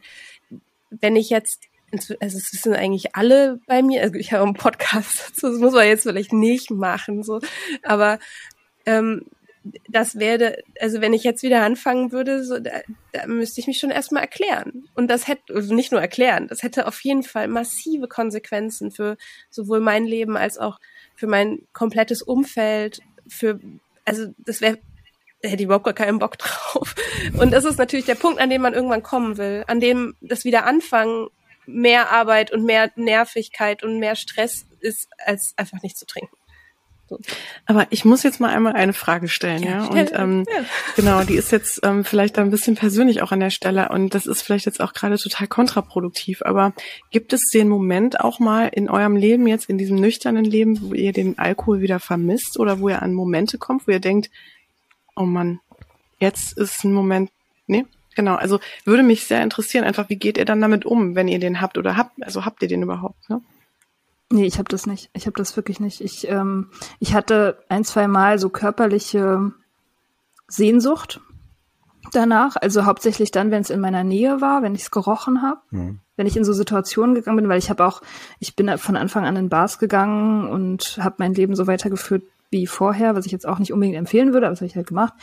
[0.91, 5.34] Wenn ich jetzt, also es wissen eigentlich alle bei mir, also ich habe einen Podcast
[5.41, 7.39] das muss man jetzt vielleicht nicht machen, so,
[7.84, 8.19] aber
[8.86, 9.26] ähm,
[9.89, 12.82] das werde, also wenn ich jetzt wieder anfangen würde, so, da,
[13.13, 14.88] da müsste ich mich schon erstmal erklären.
[14.93, 19.18] Und das hätte, also nicht nur erklären, das hätte auf jeden Fall massive Konsequenzen für
[19.49, 20.80] sowohl mein Leben als auch
[21.16, 23.59] für mein komplettes Umfeld, für,
[24.05, 24.78] also das wäre,
[25.41, 26.93] da hätte ich überhaupt gar keinen Bock drauf.
[27.39, 30.45] Und das ist natürlich der Punkt, an dem man irgendwann kommen will, an dem das
[30.45, 31.28] wieder anfangen
[31.68, 36.36] mehr Arbeit und mehr Nervigkeit und mehr Stress ist, als einfach nicht zu trinken.
[37.66, 39.84] Aber ich muss jetzt mal einmal eine Frage stellen, ja.
[39.84, 39.86] ja?
[39.86, 40.66] Und ähm, ja.
[40.95, 44.26] genau, die ist jetzt ähm, vielleicht ein bisschen persönlich auch an der Stelle und das
[44.26, 46.41] ist vielleicht jetzt auch gerade total kontraproduktiv.
[46.43, 46.74] Aber
[47.12, 50.93] gibt es den Moment auch mal in eurem Leben jetzt in diesem nüchternen Leben, wo
[50.93, 54.30] ihr den Alkohol wieder vermisst oder wo ihr an Momente kommt, wo ihr denkt,
[55.16, 55.60] oh Mann,
[56.20, 57.30] jetzt ist ein Moment,
[57.68, 57.86] nee?
[58.16, 61.39] Genau, also würde mich sehr interessieren, einfach wie geht ihr dann damit um, wenn ihr
[61.39, 63.41] den habt oder habt, also habt ihr den überhaupt, ne?
[64.32, 65.09] Nee, ich habe das nicht.
[65.13, 66.01] Ich habe das wirklich nicht.
[66.01, 69.51] Ich, ähm, ich hatte ein, zwei Mal so körperliche
[70.47, 71.21] Sehnsucht
[72.11, 72.55] danach.
[72.55, 75.59] Also hauptsächlich dann, wenn es in meiner Nähe war, wenn ich es gerochen habe.
[75.71, 75.99] Mhm.
[76.15, 78.01] Wenn ich in so Situationen gegangen bin, weil ich habe auch,
[78.39, 82.67] ich bin von Anfang an in Bars gegangen und habe mein Leben so weitergeführt wie
[82.67, 85.13] vorher, was ich jetzt auch nicht unbedingt empfehlen würde, aber das habe ich halt gemacht.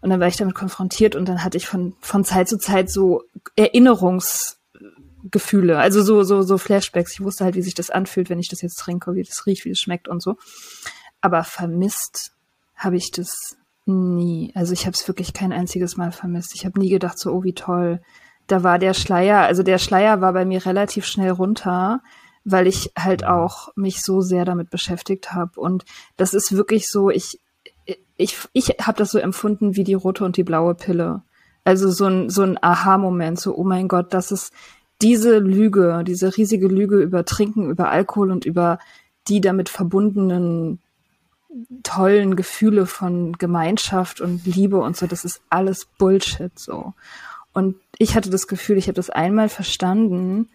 [0.00, 2.90] Und dann war ich damit konfrontiert und dann hatte ich von, von Zeit zu Zeit
[2.90, 3.22] so
[3.56, 4.55] Erinnerungs-
[5.30, 7.14] Gefühle, also so, so, so Flashbacks.
[7.14, 9.64] Ich wusste halt, wie sich das anfühlt, wenn ich das jetzt trinke, wie das riecht,
[9.64, 10.36] wie es schmeckt und so.
[11.20, 12.32] Aber vermisst
[12.74, 13.56] habe ich das
[13.86, 14.52] nie.
[14.54, 16.54] Also ich habe es wirklich kein einziges Mal vermisst.
[16.54, 18.00] Ich habe nie gedacht, so, oh, wie toll.
[18.46, 22.00] Da war der Schleier, also der Schleier war bei mir relativ schnell runter,
[22.44, 25.58] weil ich halt auch mich so sehr damit beschäftigt habe.
[25.58, 25.84] Und
[26.16, 27.40] das ist wirklich so, ich,
[28.16, 31.22] ich, ich habe das so empfunden wie die rote und die blaue Pille.
[31.64, 34.52] Also so ein, so ein Aha-Moment, so, oh mein Gott, das ist,
[35.02, 38.78] diese Lüge, diese riesige Lüge über Trinken, über Alkohol und über
[39.28, 40.80] die damit verbundenen
[41.82, 46.92] tollen Gefühle von Gemeinschaft und Liebe und so, das ist alles Bullshit so.
[47.52, 50.50] Und ich hatte das Gefühl, ich habe das einmal verstanden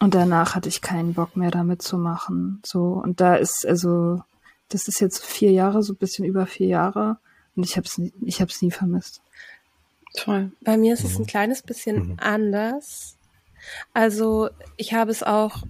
[0.00, 2.60] und danach hatte ich keinen Bock mehr damit zu machen.
[2.64, 4.22] So und da ist also
[4.68, 7.18] das ist jetzt vier Jahre, so ein bisschen über vier Jahre
[7.56, 9.22] und ich habe es ich habe es nie vermisst.
[10.14, 10.52] Toll.
[10.60, 11.26] Bei mir ist es ein mhm.
[11.26, 12.16] kleines bisschen mhm.
[12.18, 13.16] anders.
[13.92, 15.62] Also ich habe es auch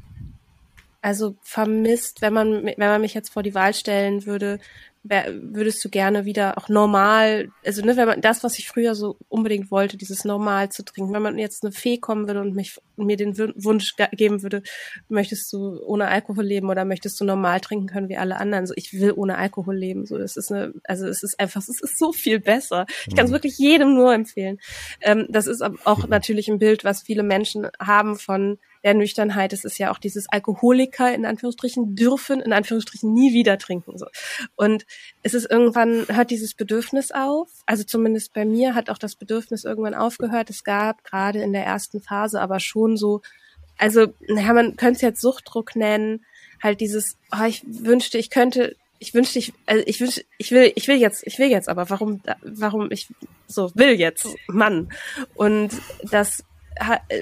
[1.02, 4.58] also vermisst, wenn man wenn man mich jetzt vor die Wahl stellen würde,
[5.04, 9.18] würdest du gerne wieder auch normal, also ne, wenn man das, was ich früher so
[9.28, 12.78] unbedingt wollte, dieses normal zu trinken, wenn man jetzt eine Fee kommen würde und mich
[12.96, 14.62] mir den Wunsch geben würde,
[15.08, 18.66] möchtest du ohne Alkohol leben oder möchtest du normal trinken können wie alle anderen?
[18.66, 20.06] So, ich will ohne Alkohol leben.
[20.06, 22.86] So, das ist eine, also es ist einfach, es ist so viel besser.
[23.06, 23.34] Ich kann es mhm.
[23.34, 24.58] wirklich jedem nur empfehlen.
[25.02, 29.52] Ähm, das ist auch natürlich ein Bild, was viele Menschen haben von der Nüchternheit.
[29.52, 33.98] Es ist ja auch dieses Alkoholiker in Anführungsstrichen dürfen in Anführungsstrichen nie wieder trinken.
[33.98, 34.06] So.
[34.54, 34.86] Und
[35.22, 37.48] es ist irgendwann, hört dieses Bedürfnis auf.
[37.66, 40.50] Also zumindest bei mir hat auch das Bedürfnis irgendwann aufgehört.
[40.50, 43.22] Es gab gerade in der ersten Phase aber schon so,
[43.76, 46.24] also, naja, man könnte es jetzt Suchtdruck nennen,
[46.62, 50.72] halt dieses, oh, ich wünschte, ich könnte ich wünschte, ich, also ich wünsche, ich will,
[50.76, 53.08] ich will jetzt, ich will jetzt, aber warum, warum ich
[53.46, 54.88] so will jetzt, Mann.
[55.34, 55.72] Und
[56.10, 56.44] das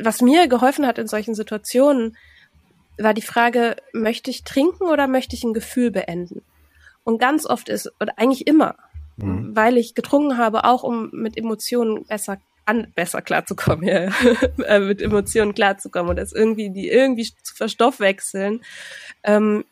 [0.02, 2.16] was mir geholfen hat in solchen Situationen,
[2.98, 6.42] war die Frage, möchte ich trinken oder möchte ich ein Gefühl beenden?
[7.04, 8.76] Und ganz oft ist, oder eigentlich immer,
[9.16, 9.54] mhm.
[9.56, 14.10] weil ich getrunken habe, auch um mit Emotionen besser an, besser klarzukommen, ja,
[14.66, 18.62] äh, mit Emotionen klarzukommen und das irgendwie, die irgendwie zu verstoffwechseln,
[19.24, 19.64] ähm,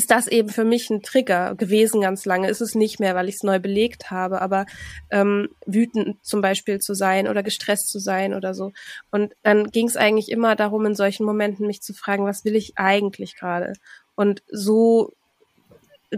[0.00, 2.48] ist das eben für mich ein Trigger gewesen ganz lange.
[2.48, 4.64] Ist es nicht mehr, weil ich es neu belegt habe, aber
[5.10, 8.72] ähm, wütend zum Beispiel zu sein oder gestresst zu sein oder so.
[9.10, 12.56] Und dann ging es eigentlich immer darum, in solchen Momenten mich zu fragen, was will
[12.56, 13.74] ich eigentlich gerade?
[14.14, 15.12] Und so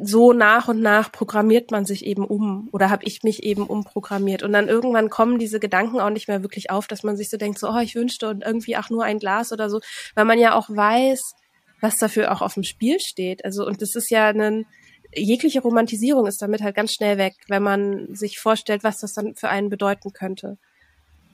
[0.00, 4.42] so nach und nach programmiert man sich eben um oder habe ich mich eben umprogrammiert
[4.42, 7.36] und dann irgendwann kommen diese Gedanken auch nicht mehr wirklich auf, dass man sich so
[7.36, 9.80] denkt, so oh, ich wünschte und irgendwie ach nur ein Glas oder so,
[10.14, 11.34] weil man ja auch weiß,
[11.82, 13.44] was dafür auch auf dem Spiel steht.
[13.44, 14.66] Also, und das ist ja ein,
[15.14, 19.34] jegliche Romantisierung ist damit halt ganz schnell weg, wenn man sich vorstellt, was das dann
[19.34, 20.56] für einen bedeuten könnte.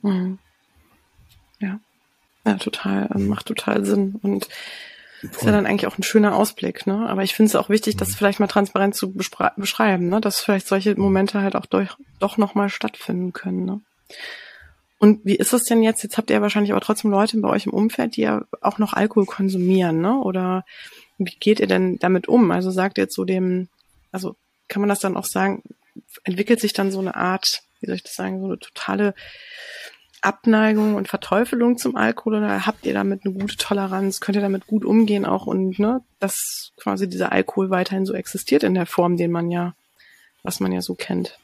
[0.01, 0.39] Mhm.
[1.59, 1.79] Ja.
[2.45, 4.19] Ja, total, ähm, macht total Sinn.
[4.21, 4.47] Und
[5.21, 7.07] ist ja dann eigentlich auch ein schöner Ausblick, ne?
[7.09, 8.13] Aber ich finde es auch wichtig, das mhm.
[8.13, 10.21] vielleicht mal transparent zu beschreiben, ne?
[10.21, 11.89] Dass vielleicht solche Momente halt auch durch,
[12.19, 13.81] doch nochmal stattfinden können, ne?
[14.99, 16.03] Und wie ist es denn jetzt?
[16.03, 18.93] Jetzt habt ihr wahrscheinlich aber trotzdem Leute bei euch im Umfeld, die ja auch noch
[18.93, 20.19] Alkohol konsumieren, ne?
[20.19, 20.65] Oder
[21.17, 22.51] wie geht ihr denn damit um?
[22.51, 23.69] Also sagt ihr zu dem,
[24.11, 24.35] also
[24.67, 25.63] kann man das dann auch sagen,
[26.23, 29.13] entwickelt sich dann so eine Art, wie soll ich das sagen, so eine totale
[30.21, 34.19] Abneigung und Verteufelung zum Alkohol oder habt ihr damit eine gute Toleranz?
[34.19, 38.63] Könnt ihr damit gut umgehen auch und ne, dass quasi dieser Alkohol weiterhin so existiert
[38.63, 39.75] in der Form, den man ja,
[40.43, 41.39] was man ja so kennt?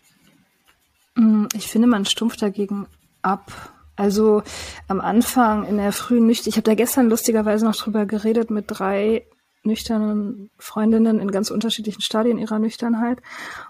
[1.15, 2.87] Mm, ich finde, man stumpft dagegen
[3.25, 3.51] ab.
[3.95, 4.43] Also
[4.87, 8.65] am Anfang in der frühen Nüchtern, ich habe da gestern lustigerweise noch drüber geredet mit
[8.67, 9.25] drei
[9.65, 13.21] nüchternen Freundinnen in ganz unterschiedlichen Stadien ihrer Nüchternheit.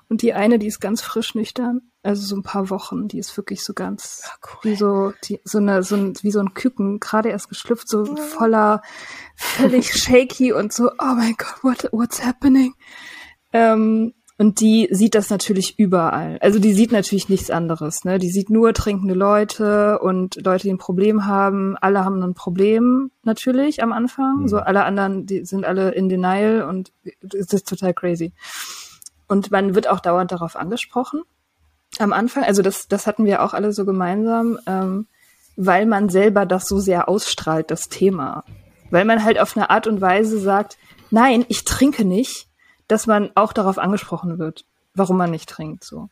[0.09, 3.35] Und die eine, die ist ganz frisch nüchtern, also so ein paar Wochen, die ist
[3.37, 4.71] wirklich so ganz oh, cool.
[4.71, 8.17] wie so die, so eine so ein, wie so ein Küken, gerade erst geschlüpft, so
[8.17, 8.81] voller
[9.35, 12.73] völlig shaky und so oh mein Gott, what what's happening?
[13.53, 16.37] Ähm, und die sieht das natürlich überall.
[16.41, 18.03] Also die sieht natürlich nichts anderes.
[18.03, 18.19] Ne?
[18.19, 21.77] Die sieht nur trinkende Leute und Leute, die ein Problem haben.
[21.79, 24.41] Alle haben ein Problem natürlich am Anfang.
[24.41, 24.47] Mhm.
[24.49, 28.33] So alle anderen, die sind alle in Denial und es ist total crazy.
[29.27, 31.21] Und man wird auch dauernd darauf angesprochen.
[31.97, 35.07] Am Anfang, also das, das hatten wir auch alle so gemeinsam, ähm,
[35.55, 38.43] weil man selber das so sehr ausstrahlt, das Thema.
[38.91, 40.77] Weil man halt auf eine Art und Weise sagt,
[41.09, 42.49] nein, ich trinke nicht,
[42.87, 46.09] dass man auch darauf angesprochen wird, warum man nicht trinkt, so.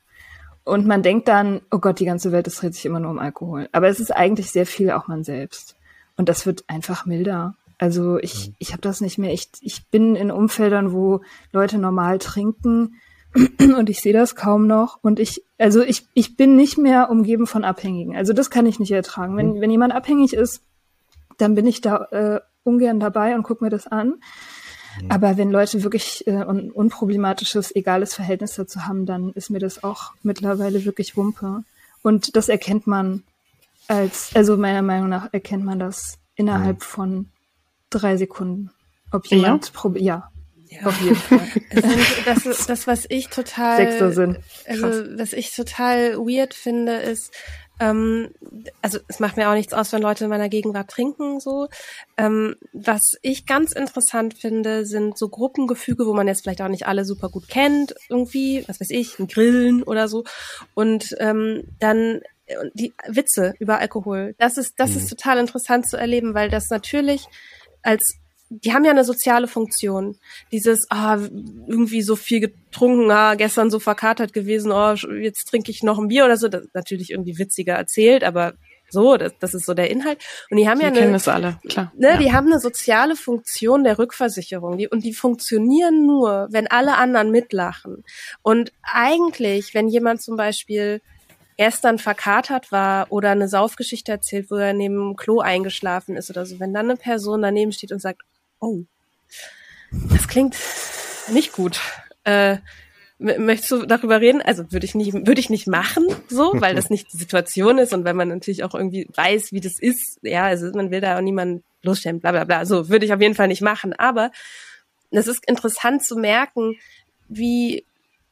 [0.65, 3.19] Und man denkt dann, oh Gott, die ganze Welt, es dreht sich immer nur um
[3.19, 3.67] Alkohol.
[3.74, 5.76] Aber es ist eigentlich sehr viel auch man selbst.
[6.15, 7.55] Und das wird einfach milder.
[7.80, 8.55] Also ich, mhm.
[8.59, 9.34] ich habe das nicht mehr.
[9.34, 11.21] Ich, ich bin in Umfeldern, wo
[11.51, 12.95] Leute normal trinken
[13.59, 14.99] und ich sehe das kaum noch.
[15.01, 18.15] Und ich, also ich, ich bin nicht mehr umgeben von Abhängigen.
[18.15, 19.36] Also das kann ich nicht ertragen.
[19.36, 19.61] Wenn, mhm.
[19.61, 20.61] wenn jemand abhängig ist,
[21.38, 24.15] dann bin ich da äh, ungern dabei und guck mir das an.
[25.02, 25.12] Mhm.
[25.12, 29.84] Aber wenn Leute wirklich äh, ein unproblematisches, egales Verhältnis dazu haben, dann ist mir das
[29.84, 31.64] auch mittlerweile wirklich Wumpe.
[32.02, 33.24] Und das erkennt man
[33.88, 36.82] als, also meiner Meinung nach erkennt man das innerhalb mhm.
[36.82, 37.30] von
[37.89, 38.72] drei Sekunden.
[39.12, 39.72] Ob jemand ja?
[39.74, 40.32] probiert, ja,
[40.70, 40.88] ja.
[40.88, 41.48] Auf jeden Fall.
[42.26, 44.26] das, ist, das, was ich total, also
[45.18, 47.32] was ich total weird finde, ist,
[47.80, 48.30] ähm,
[48.82, 51.67] also es macht mir auch nichts aus, wenn Leute in meiner Gegenwart trinken, so.
[52.17, 56.88] Ähm, was ich ganz interessant finde, sind so Gruppengefüge, wo man jetzt vielleicht auch nicht
[56.88, 60.24] alle super gut kennt, irgendwie, was weiß ich, ein Grillen oder so.
[60.74, 62.21] Und ähm, dann
[62.74, 64.36] die Witze über Alkohol.
[64.38, 64.97] Das ist, das mhm.
[64.97, 67.26] ist total interessant zu erleben, weil das natürlich
[67.82, 68.17] als
[68.62, 70.18] die haben ja eine soziale Funktion.
[70.51, 71.17] Dieses, ah,
[71.67, 76.08] irgendwie so viel getrunken, ah, gestern so verkatert gewesen, oh, jetzt trinke ich noch ein
[76.08, 76.47] Bier oder so.
[76.47, 78.54] Das ist natürlich irgendwie witziger erzählt, aber
[78.89, 80.20] So, das, das ist so der Inhalt.
[80.51, 81.92] Und die haben Wir ja kennen eine, das alle, klar.
[81.97, 82.17] ne, ja.
[82.17, 84.78] die haben eine soziale Funktion der Rückversicherung.
[84.78, 88.04] Die, und die funktionieren nur, wenn alle anderen mitlachen.
[88.43, 91.01] Und eigentlich, wenn jemand zum Beispiel
[91.58, 96.46] gestern verkatert war oder eine Saufgeschichte erzählt, wo er neben dem Klo eingeschlafen ist oder
[96.46, 98.21] so, wenn dann eine Person daneben steht und sagt,
[98.64, 98.84] oh,
[99.92, 100.56] das klingt
[101.32, 101.80] nicht gut.
[102.24, 102.58] Äh,
[103.20, 104.42] möchtest du darüber reden?
[104.42, 107.94] Also würde ich nicht, würde ich nicht machen, so, weil das nicht die Situation ist
[107.94, 110.20] und weil man natürlich auch irgendwie weiß, wie das ist.
[110.22, 112.66] Ja, also man will da auch niemanden losstellen, bla bla bla.
[112.66, 113.94] So würde ich auf jeden Fall nicht machen.
[113.94, 114.32] Aber
[115.12, 116.78] es ist interessant zu merken,
[117.28, 117.86] wie,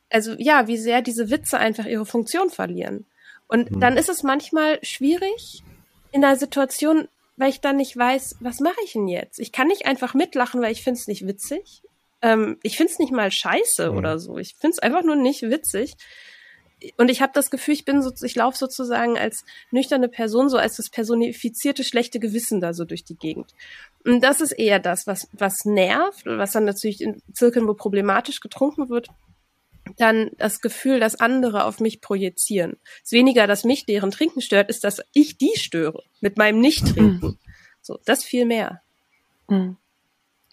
[0.10, 3.06] also ja, wie sehr diese Witze einfach ihre Funktion verlieren.
[3.48, 5.62] Und dann ist es manchmal schwierig
[6.14, 7.10] in einer Situation,
[7.42, 9.40] weil ich dann nicht weiß, was mache ich denn jetzt?
[9.40, 11.82] Ich kann nicht einfach mitlachen, weil ich finde es nicht witzig.
[12.22, 13.98] Ähm, ich finde es nicht mal scheiße Mhm.
[13.98, 14.38] oder so.
[14.38, 15.96] Ich finde es einfach nur nicht witzig.
[16.98, 20.58] Und ich habe das Gefühl, ich bin so, ich laufe sozusagen als nüchterne Person, so
[20.58, 23.48] als das personifizierte schlechte Gewissen da so durch die Gegend.
[24.06, 28.40] Und das ist eher das, was, was nervt, was dann natürlich in Zirkeln, wo problematisch
[28.40, 29.08] getrunken wird,
[29.98, 32.78] dann das Gefühl, dass andere auf mich projizieren.
[32.98, 36.60] Es ist weniger, dass mich deren Trinken stört, ist, dass ich die störe mit meinem
[36.60, 37.38] Nicht-Trinken.
[37.82, 38.82] So, das viel mehr.
[39.48, 39.78] Hm.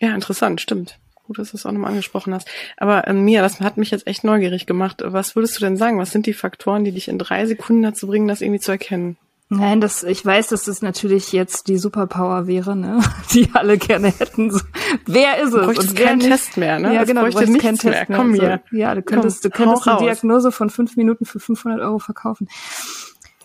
[0.00, 0.98] Ja, interessant, stimmt.
[1.24, 2.48] Gut, dass du es auch nochmal angesprochen hast.
[2.78, 5.02] Aber ähm, Mia, das hat mich jetzt echt neugierig gemacht.
[5.04, 5.98] Was würdest du denn sagen?
[5.98, 9.18] Was sind die Faktoren, die dich in drei Sekunden dazu bringen, das irgendwie zu erkennen?
[9.50, 13.00] Nein, das, ich weiß, dass das natürlich jetzt die Superpower wäre, ne?
[13.32, 14.50] Die alle gerne hätten.
[14.50, 14.60] So,
[15.06, 15.64] wer ist es?
[15.64, 16.28] bräuchtest Und keinen nicht?
[16.28, 16.94] Test mehr, ne?
[16.94, 18.06] Ja, Es genau, du bräuchte bräuchtest keinen Test mehr.
[18.08, 18.18] mehr.
[18.18, 18.60] Komm hier.
[18.72, 20.02] Ja, du könntest, Komm, du könntest eine raus.
[20.04, 22.48] Diagnose von fünf Minuten für 500 Euro verkaufen.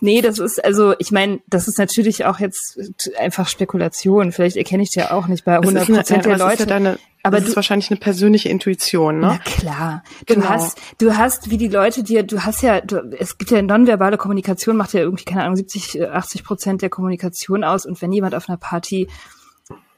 [0.00, 2.78] Nee, das ist also, ich meine, das ist natürlich auch jetzt
[3.18, 4.32] einfach Spekulation.
[4.32, 6.62] Vielleicht erkenne ich ja auch nicht bei Das 100 ist eine- Prozent der Leute.
[6.64, 9.40] Ja deine, aber das du- ist wahrscheinlich eine persönliche Intuition, Na ne?
[9.44, 10.02] klar.
[10.26, 10.48] Du Genau.
[10.48, 14.18] hast, du hast, wie die Leute dir, du hast ja, du, es gibt ja nonverbale
[14.18, 17.86] Kommunikation, macht ja irgendwie, keine Ahnung, 70, äh, 80 Prozent der Kommunikation aus.
[17.86, 19.08] Und wenn jemand auf einer Party,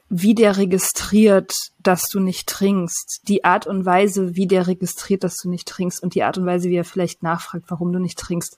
[0.09, 5.35] wie der registriert, dass du nicht trinkst, die Art und Weise, wie der registriert, dass
[5.37, 8.17] du nicht trinkst und die Art und Weise, wie er vielleicht nachfragt, warum du nicht
[8.17, 8.57] trinkst,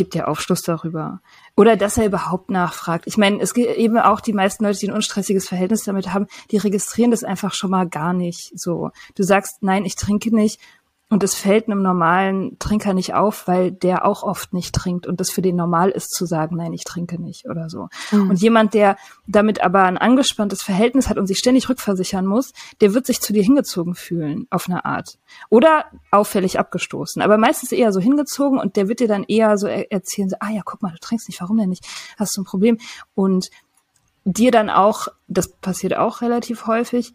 [0.00, 1.20] gibt ja Aufschluss darüber.
[1.58, 3.06] Oder dass er überhaupt nachfragt.
[3.06, 6.26] Ich meine, es gibt eben auch die meisten Leute, die ein unstressiges Verhältnis damit haben,
[6.50, 8.92] die registrieren das einfach schon mal gar nicht so.
[9.14, 10.58] Du sagst, nein, ich trinke nicht.
[11.10, 15.18] Und es fällt einem normalen Trinker nicht auf, weil der auch oft nicht trinkt und
[15.18, 17.88] das für den normal ist zu sagen, nein, ich trinke nicht oder so.
[18.12, 18.30] Mhm.
[18.30, 18.96] Und jemand, der
[19.26, 23.32] damit aber ein angespanntes Verhältnis hat und sich ständig rückversichern muss, der wird sich zu
[23.32, 25.18] dir hingezogen fühlen, auf eine Art.
[25.48, 27.22] Oder auffällig abgestoßen.
[27.22, 30.36] Aber meistens eher so hingezogen und der wird dir dann eher so er erzählen, so,
[30.38, 31.84] ah ja, guck mal, du trinkst nicht, warum denn nicht?
[32.18, 32.78] Hast du ein Problem?
[33.16, 33.50] Und
[34.24, 37.14] dir dann auch, das passiert auch relativ häufig,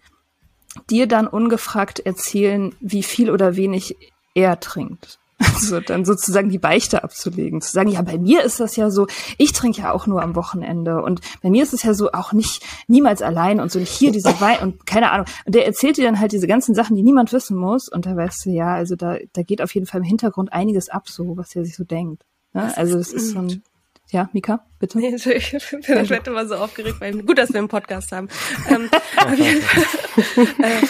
[0.90, 3.96] dir dann ungefragt erzählen, wie viel oder wenig
[4.34, 5.20] er trinkt.
[5.56, 9.08] Also dann sozusagen die Beichte abzulegen, zu sagen, ja, bei mir ist das ja so,
[9.38, 12.34] ich trinke ja auch nur am Wochenende und bei mir ist es ja so auch
[12.34, 15.28] nicht niemals allein und so nicht hier diese Wein und keine Ahnung.
[15.46, 18.16] Und der erzählt dir dann halt diese ganzen Sachen, die niemand wissen muss und da
[18.16, 21.36] weißt du, ja, also da, da geht auf jeden Fall im Hintergrund einiges ab, so
[21.38, 22.24] was er sich so denkt.
[22.54, 22.76] Ne?
[22.78, 23.64] Also das ist so ein,
[24.12, 24.98] ja, Mika, bitte.
[25.00, 28.30] Nee, ich bin werd immer so aufgeregt, weil gut, dass wir einen Podcast haben.
[28.70, 28.90] ähm,
[30.62, 30.86] äh,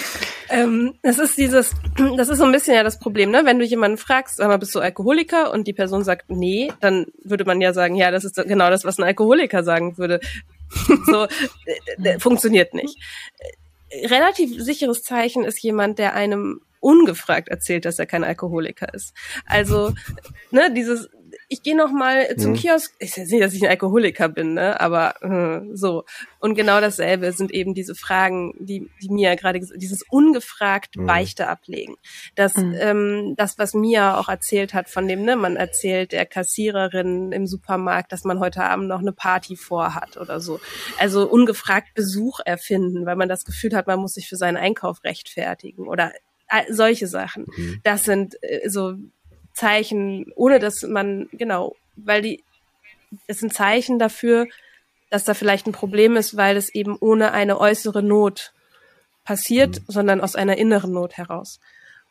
[0.50, 1.72] ähm, das ist dieses,
[2.18, 3.42] das ist so ein bisschen ja das Problem, ne?
[3.46, 7.08] Wenn du jemanden fragst, sag mal, bist du Alkoholiker und die Person sagt nee, dann
[7.24, 10.20] würde man ja sagen, ja, das ist genau das, was ein Alkoholiker sagen würde.
[11.06, 12.98] So äh, äh, funktioniert nicht.
[13.38, 19.14] Äh, Relativ sicheres Zeichen ist jemand, der einem ungefragt erzählt, dass er kein Alkoholiker ist.
[19.46, 19.94] Also,
[20.52, 21.08] ne, dieses
[21.48, 22.56] ich gehe noch mal zum Mhm.
[22.56, 22.94] Kiosk.
[23.00, 24.80] Ich sehe, dass ich ein Alkoholiker bin, ne?
[24.80, 26.04] Aber äh, so.
[26.40, 31.06] Und genau dasselbe sind eben diese Fragen, die, die Mia gerade gesagt dieses ungefragt Mhm.
[31.08, 31.96] Beichte ablegen.
[32.36, 32.76] Das, Mhm.
[32.80, 37.48] ähm, das, was Mia auch erzählt hat von dem, ne, man erzählt der Kassiererin im
[37.48, 40.60] Supermarkt, dass man heute Abend noch eine Party vorhat oder so.
[40.98, 45.04] Also ungefragt Besuch erfinden, weil man das Gefühl hat, man muss sich für seinen Einkauf
[45.04, 46.12] rechtfertigen oder
[46.48, 47.46] äh, solche Sachen.
[47.56, 47.80] Mhm.
[47.84, 48.96] Das sind äh, so
[49.56, 52.44] Zeichen, ohne dass man, genau, weil die,
[53.28, 54.48] es sind Zeichen dafür,
[55.10, 58.54] dass da vielleicht ein Problem ist, weil es eben ohne eine äußere Not
[59.24, 61.60] passiert, sondern aus einer inneren Not heraus.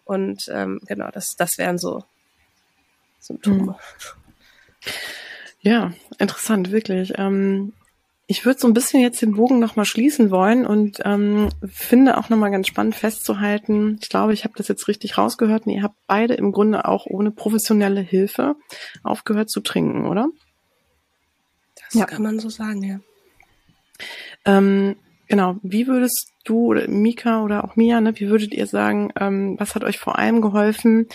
[0.04, 2.04] Und ähm, genau, das, das wären so
[3.20, 3.78] Symptome.
[5.60, 7.14] Ja, interessant, wirklich.
[7.16, 7.72] Ähm,
[8.26, 12.30] ich würde so ein bisschen jetzt den Bogen nochmal schließen wollen und ähm, finde auch
[12.30, 15.96] nochmal ganz spannend festzuhalten, ich glaube, ich habe das jetzt richtig rausgehört, und ihr habt
[16.06, 18.56] beide im Grunde auch ohne professionelle Hilfe
[19.02, 20.28] aufgehört zu trinken, oder?
[21.76, 22.06] Das Ja.
[22.06, 23.00] kann man so sagen, ja.
[24.46, 24.96] Ähm,
[25.28, 29.56] genau, wie würdest du oder Mika oder auch Mia, ne, wie würdet ihr sagen, ähm,
[29.58, 31.06] was hat euch vor allem geholfen,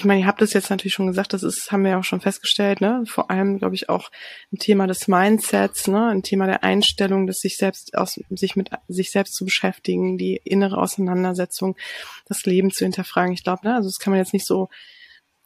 [0.00, 2.04] ich meine, ihr habt es jetzt natürlich schon gesagt, das ist, haben wir ja auch
[2.04, 3.02] schon festgestellt, ne?
[3.06, 4.10] Vor allem, glaube ich, auch
[4.50, 6.06] ein Thema des Mindsets, ne?
[6.06, 10.40] Ein Thema der Einstellung, des sich selbst aus, sich mit sich selbst zu beschäftigen, die
[10.42, 11.76] innere Auseinandersetzung,
[12.24, 13.34] das Leben zu hinterfragen.
[13.34, 13.74] Ich glaube, ne?
[13.74, 14.70] Also das kann man jetzt nicht so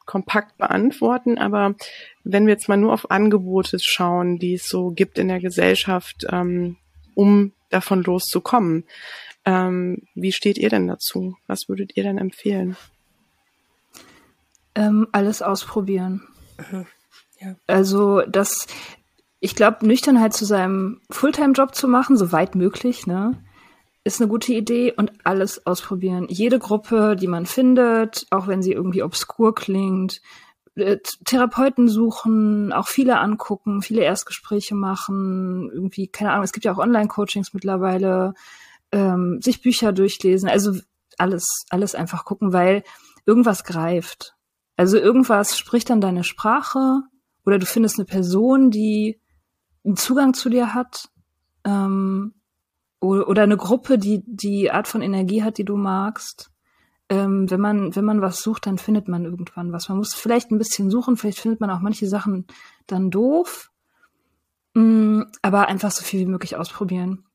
[0.06, 1.74] kompakt beantworten, aber
[2.22, 6.26] wenn wir jetzt mal nur auf Angebote schauen, die es so gibt in der Gesellschaft,
[6.30, 6.76] ähm,
[7.16, 8.84] um davon loszukommen,
[9.44, 11.36] ähm, wie steht ihr denn dazu?
[11.48, 12.76] Was würdet ihr denn empfehlen?
[14.74, 16.22] Ähm, alles ausprobieren.
[16.70, 16.86] Mhm.
[17.40, 17.54] Ja.
[17.66, 18.66] Also das,
[19.40, 23.42] ich glaube, Nüchternheit zu seinem Fulltime-Job zu machen, so weit möglich, ne,
[24.04, 26.26] ist eine gute Idee und alles ausprobieren.
[26.28, 30.20] Jede Gruppe, die man findet, auch wenn sie irgendwie obskur klingt,
[30.76, 36.72] äh, Therapeuten suchen, auch viele angucken, viele Erstgespräche machen, irgendwie, keine Ahnung, es gibt ja
[36.72, 38.34] auch Online-Coachings mittlerweile,
[38.92, 40.72] ähm, sich Bücher durchlesen, also
[41.16, 42.82] alles, alles einfach gucken, weil
[43.24, 44.34] irgendwas greift.
[44.76, 47.02] Also irgendwas spricht dann deine Sprache
[47.44, 49.20] oder du findest eine Person, die
[49.84, 51.10] einen Zugang zu dir hat
[51.64, 52.34] ähm,
[53.00, 56.50] oder, oder eine Gruppe, die die Art von Energie hat, die du magst.
[57.10, 59.88] Ähm, wenn man wenn man was sucht, dann findet man irgendwann was.
[59.88, 62.46] Man muss vielleicht ein bisschen suchen, vielleicht findet man auch manche Sachen
[62.86, 63.70] dann doof,
[64.72, 67.26] mm, aber einfach so viel wie möglich ausprobieren,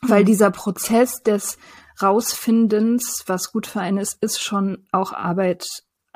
[0.00, 0.26] weil mhm.
[0.26, 1.58] dieser Prozess des
[2.00, 5.66] Rausfindens, was gut für einen ist, ist schon auch Arbeit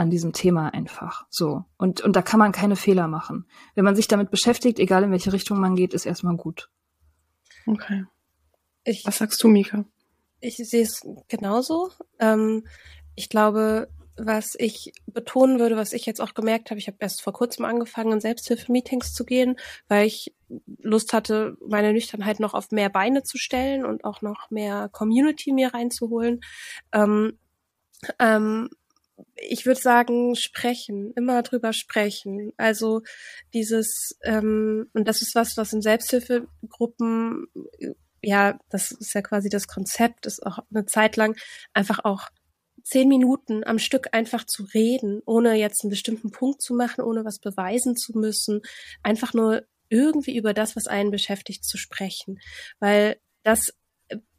[0.02, 1.26] an diesem Thema einfach.
[1.30, 1.64] So.
[1.78, 3.46] Und, und da kann man keine Fehler machen.
[3.74, 6.68] Wenn man sich damit beschäftigt, egal in welche Richtung man geht, ist erstmal gut.
[7.66, 8.04] Okay.
[8.84, 9.84] Ich, Was sagst du, Mika?
[10.40, 11.90] Ich sehe es genauso.
[12.18, 12.66] Ähm,
[13.14, 17.22] ich glaube, was ich betonen würde, was ich jetzt auch gemerkt habe, ich habe erst
[17.22, 19.56] vor kurzem angefangen, in Selbsthilfe-Meetings zu gehen,
[19.88, 20.34] weil ich
[20.82, 25.52] Lust hatte, meine Nüchternheit noch auf mehr Beine zu stellen und auch noch mehr Community
[25.52, 26.40] mir reinzuholen.
[26.92, 27.38] Ähm,
[28.18, 28.68] ähm,
[29.36, 32.52] ich würde sagen, sprechen, immer drüber sprechen.
[32.56, 33.02] Also
[33.54, 37.46] dieses, ähm, und das ist was, was in Selbsthilfegruppen,
[38.22, 41.36] ja, das ist ja quasi das Konzept, ist auch eine Zeit lang
[41.72, 42.28] einfach auch
[42.84, 47.24] zehn Minuten am Stück einfach zu reden, ohne jetzt einen bestimmten Punkt zu machen, ohne
[47.24, 48.62] was beweisen zu müssen,
[49.02, 52.40] einfach nur irgendwie über das, was einen beschäftigt, zu sprechen.
[52.80, 53.74] Weil das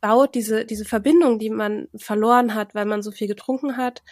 [0.02, 4.04] baut diese, diese Verbindung, die man verloren hat, weil man so viel getrunken hat,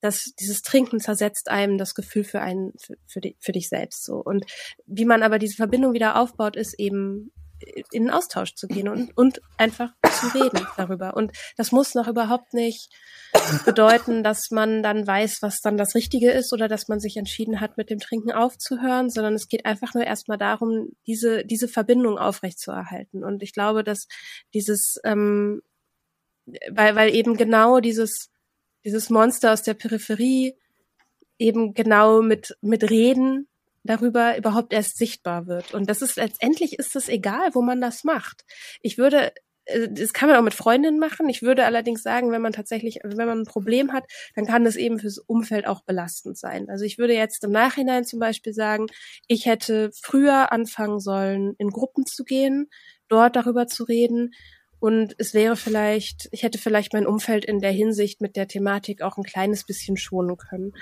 [0.00, 4.04] dass dieses Trinken zersetzt einem das Gefühl für einen, für, für, die, für dich selbst
[4.04, 4.14] so.
[4.16, 4.46] Und
[4.86, 7.32] wie man aber diese Verbindung wieder aufbaut, ist eben
[7.92, 11.14] in den Austausch zu gehen und, und einfach zu reden darüber.
[11.14, 12.90] Und das muss noch überhaupt nicht
[13.64, 17.60] bedeuten, dass man dann weiß, was dann das Richtige ist oder dass man sich entschieden
[17.60, 22.18] hat, mit dem Trinken aufzuhören, sondern es geht einfach nur erstmal darum, diese, diese Verbindung
[22.18, 23.24] aufrechtzuerhalten.
[23.24, 24.06] Und ich glaube, dass
[24.54, 25.60] dieses, ähm,
[26.70, 28.29] weil, weil eben genau dieses
[28.84, 30.54] dieses Monster aus der Peripherie
[31.38, 33.48] eben genau mit, mit Reden
[33.82, 35.72] darüber überhaupt erst sichtbar wird.
[35.72, 38.44] Und das ist letztendlich ist es egal, wo man das macht.
[38.82, 39.32] Ich würde,
[39.64, 41.28] äh, das kann man auch mit Freundinnen machen.
[41.28, 44.04] Ich würde allerdings sagen, wenn man tatsächlich, wenn man ein Problem hat,
[44.34, 46.68] dann kann das eben fürs Umfeld auch belastend sein.
[46.68, 48.86] Also ich würde jetzt im Nachhinein zum Beispiel sagen,
[49.26, 52.68] ich hätte früher anfangen sollen, in Gruppen zu gehen,
[53.08, 54.32] dort darüber zu reden
[54.80, 59.02] und es wäre vielleicht, ich hätte vielleicht mein Umfeld in der Hinsicht mit der Thematik
[59.02, 60.72] auch ein kleines bisschen schonen können.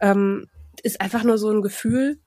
[0.00, 0.48] Ähm,
[0.82, 2.18] ist einfach nur so ein Gefühl.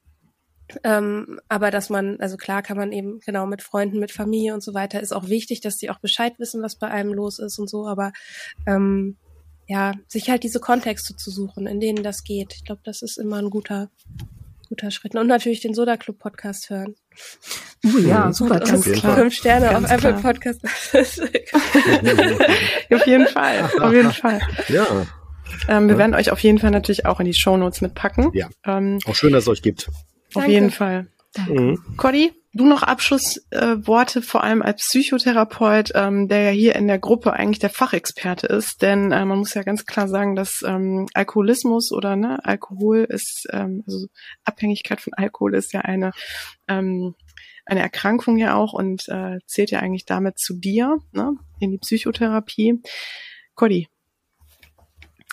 [0.84, 4.64] Ähm, aber dass man, also klar kann man eben genau mit Freunden, mit Familie und
[4.64, 7.60] so weiter, ist auch wichtig, dass die auch Bescheid wissen, was bei einem los ist
[7.60, 8.14] und so, aber
[8.66, 9.18] ähm,
[9.68, 12.54] ja, sich halt diese Kontexte zu suchen, in denen das geht.
[12.56, 13.90] Ich glaube, das ist immer ein guter,
[14.70, 15.16] guter Schritt.
[15.16, 16.96] Und natürlich den Soda Club Podcast hören.
[17.86, 19.16] Uh, ja, super, ganz klar.
[19.16, 20.62] Fünf Sterne ganz auf Apple Podcast.
[22.92, 24.40] auf jeden Fall, auf jeden Fall.
[24.70, 24.88] Ja.
[25.68, 26.00] Ähm, wir ja.
[26.00, 28.32] werden euch auf jeden Fall natürlich auch in die Show Notes mitpacken.
[28.34, 28.50] Ja.
[28.66, 29.88] Ähm, auch schön, dass es euch gibt.
[29.88, 29.94] Auf
[30.34, 30.52] Danke.
[30.52, 31.08] jeden Fall.
[31.48, 31.80] Mhm.
[31.98, 37.00] Cody, du noch Abschlussworte, äh, vor allem als Psychotherapeut, ähm, der ja hier in der
[37.00, 41.08] Gruppe eigentlich der Fachexperte ist, denn äh, man muss ja ganz klar sagen, dass ähm,
[41.14, 44.08] Alkoholismus oder ne, Alkohol ist, ähm, also
[44.46, 46.12] Abhängigkeit von Alkohol ist ja eine
[46.68, 47.16] ähm,
[47.66, 51.78] eine Erkrankung ja auch und äh, zählt ja eigentlich damit zu dir, ne, in die
[51.78, 52.82] Psychotherapie.
[53.56, 53.88] Cody,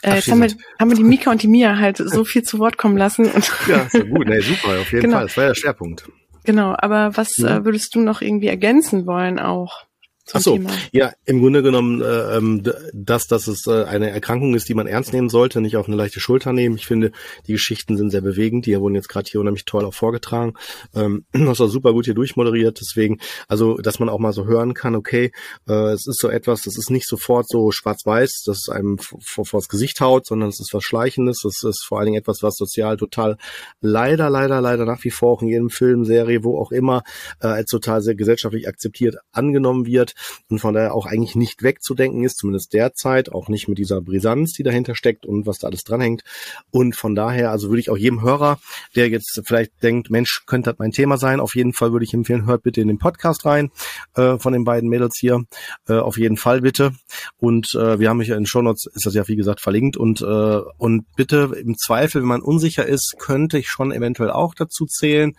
[0.02, 2.58] äh, jetzt haben wir, haben wir die Mika und die Mia halt so viel zu
[2.58, 3.26] Wort kommen lassen.
[3.26, 5.18] Und ja, so gut, nee, super, auf jeden genau.
[5.18, 5.26] Fall.
[5.26, 6.08] Das war ja der Schwerpunkt.
[6.44, 7.58] Genau, aber was ja.
[7.58, 9.84] äh, würdest du noch irgendwie ergänzen wollen auch?
[10.30, 10.58] Ach so,
[10.92, 12.62] ja, im Grunde genommen, äh, ähm,
[12.92, 15.96] dass, dass es äh, eine Erkrankung ist, die man ernst nehmen sollte, nicht auf eine
[15.96, 16.76] leichte Schulter nehmen.
[16.76, 17.10] Ich finde,
[17.48, 18.66] die Geschichten sind sehr bewegend.
[18.66, 20.54] Die wurden jetzt gerade hier unheimlich toll auch vorgetragen.
[20.94, 22.80] Ähm, hast auch super gut hier durchmoderiert.
[22.80, 23.18] Deswegen,
[23.48, 25.32] also, dass man auch mal so hören kann, okay,
[25.68, 29.44] äh, es ist so etwas, das ist nicht sofort so schwarz-weiß, dass es einem vor,
[29.44, 31.40] vor das Gesicht haut, sondern es ist was Schleichendes.
[31.42, 33.38] Das ist vor allen Dingen etwas, was sozial total
[33.80, 37.02] leider, leider, leider nach wie vor auch in jedem Film, Serie, wo auch immer,
[37.40, 40.12] äh, als total sehr gesellschaftlich akzeptiert angenommen wird
[40.48, 44.52] und von daher auch eigentlich nicht wegzudenken ist, zumindest derzeit, auch nicht mit dieser Brisanz,
[44.52, 46.22] die dahinter steckt und was da alles dranhängt.
[46.70, 48.58] Und von daher, also würde ich auch jedem Hörer,
[48.94, 52.14] der jetzt vielleicht denkt, Mensch, könnte das mein Thema sein, auf jeden Fall würde ich
[52.14, 53.70] empfehlen, hört bitte in den Podcast rein
[54.14, 55.44] äh, von den beiden Mädels hier.
[55.88, 56.92] Äh, auf jeden Fall bitte.
[57.38, 60.60] Und äh, wir haben mich in Shownotes, ist das ja wie gesagt verlinkt und äh,
[60.78, 65.34] und bitte im Zweifel, wenn man unsicher ist, könnte ich schon eventuell auch dazu zählen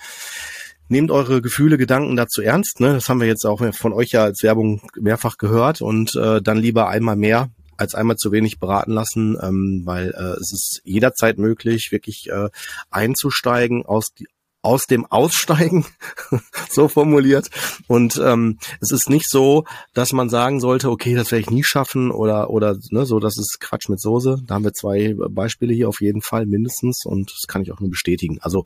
[0.87, 2.79] nehmt eure Gefühle, Gedanken dazu ernst.
[2.79, 2.93] Ne?
[2.93, 6.57] Das haben wir jetzt auch von euch ja als Werbung mehrfach gehört und äh, dann
[6.57, 11.37] lieber einmal mehr als einmal zu wenig beraten lassen, ähm, weil äh, es ist jederzeit
[11.37, 12.49] möglich, wirklich äh,
[12.89, 14.13] einzusteigen, aus,
[14.63, 15.85] aus dem Aussteigen,
[16.69, 17.49] so formuliert.
[17.87, 21.63] Und ähm, es ist nicht so, dass man sagen sollte, okay, das werde ich nie
[21.63, 24.41] schaffen oder oder ne, so, das ist Quatsch mit Soße.
[24.47, 27.79] Da haben wir zwei Beispiele hier auf jeden Fall mindestens und das kann ich auch
[27.79, 28.39] nur bestätigen.
[28.41, 28.65] Also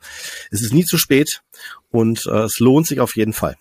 [0.50, 1.42] es ist nie zu spät
[1.90, 3.56] und äh, es lohnt sich auf jeden Fall.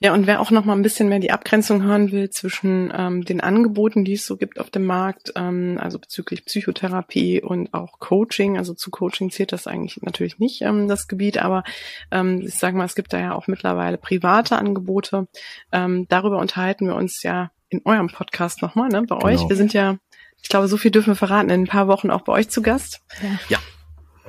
[0.00, 3.24] Ja, und wer auch noch mal ein bisschen mehr die Abgrenzung hören will zwischen ähm,
[3.24, 7.98] den Angeboten, die es so gibt auf dem Markt, ähm, also bezüglich Psychotherapie und auch
[7.98, 11.64] Coaching, also zu Coaching zählt das eigentlich natürlich nicht, ähm, das Gebiet, aber
[12.12, 15.26] ähm, ich sage mal, es gibt da ja auch mittlerweile private Angebote.
[15.72, 19.24] Ähm, darüber unterhalten wir uns ja in eurem Podcast nochmal, ne, bei genau.
[19.24, 19.48] euch.
[19.48, 19.98] Wir sind ja,
[20.40, 22.62] ich glaube, so viel dürfen wir verraten, in ein paar Wochen auch bei euch zu
[22.62, 23.02] Gast.
[23.20, 23.38] Ja.
[23.48, 23.58] ja.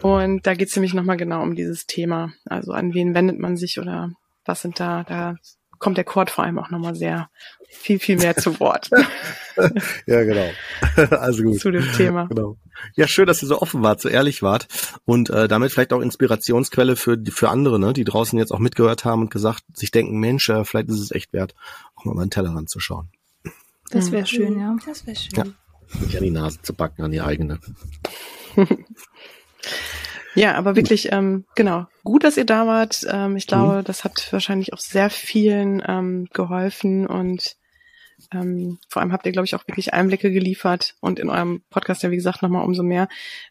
[0.01, 2.33] Und da geht es nämlich nochmal genau um dieses Thema.
[2.45, 4.11] Also an wen wendet man sich oder
[4.45, 5.35] was sind da, da
[5.80, 7.30] kommt der Chord vor allem auch nochmal sehr
[7.69, 8.89] viel, viel mehr zu Wort.
[10.06, 10.49] ja, genau.
[11.11, 11.60] Also gut.
[11.60, 12.26] Zu dem Thema.
[12.27, 12.57] Genau.
[12.95, 14.68] Ja, schön, dass ihr so offen wart, so ehrlich wart
[15.06, 19.06] und äh, damit vielleicht auch Inspirationsquelle für für andere, ne, die draußen jetzt auch mitgehört
[19.06, 21.56] haben und gesagt, sich denken, Mensch, äh, vielleicht ist es echt wert,
[21.95, 23.10] auch mal einen Teller ranzuschauen.
[23.91, 24.76] Das wäre schön, ja.
[24.85, 25.31] Das wäre schön.
[25.35, 25.43] Ja.
[26.01, 27.60] Nicht an die Nase zu backen, an die eigene.
[30.40, 33.06] Ja, aber wirklich, ähm, genau, gut, dass ihr da wart.
[33.10, 33.84] Ähm, ich glaube, mhm.
[33.84, 37.57] das hat wahrscheinlich auch sehr vielen ähm, geholfen und
[38.34, 42.03] ähm, vor allem habt ihr, glaube ich, auch wirklich Einblicke geliefert und in eurem Podcast
[42.03, 43.07] ja, wie gesagt, nochmal umso mehr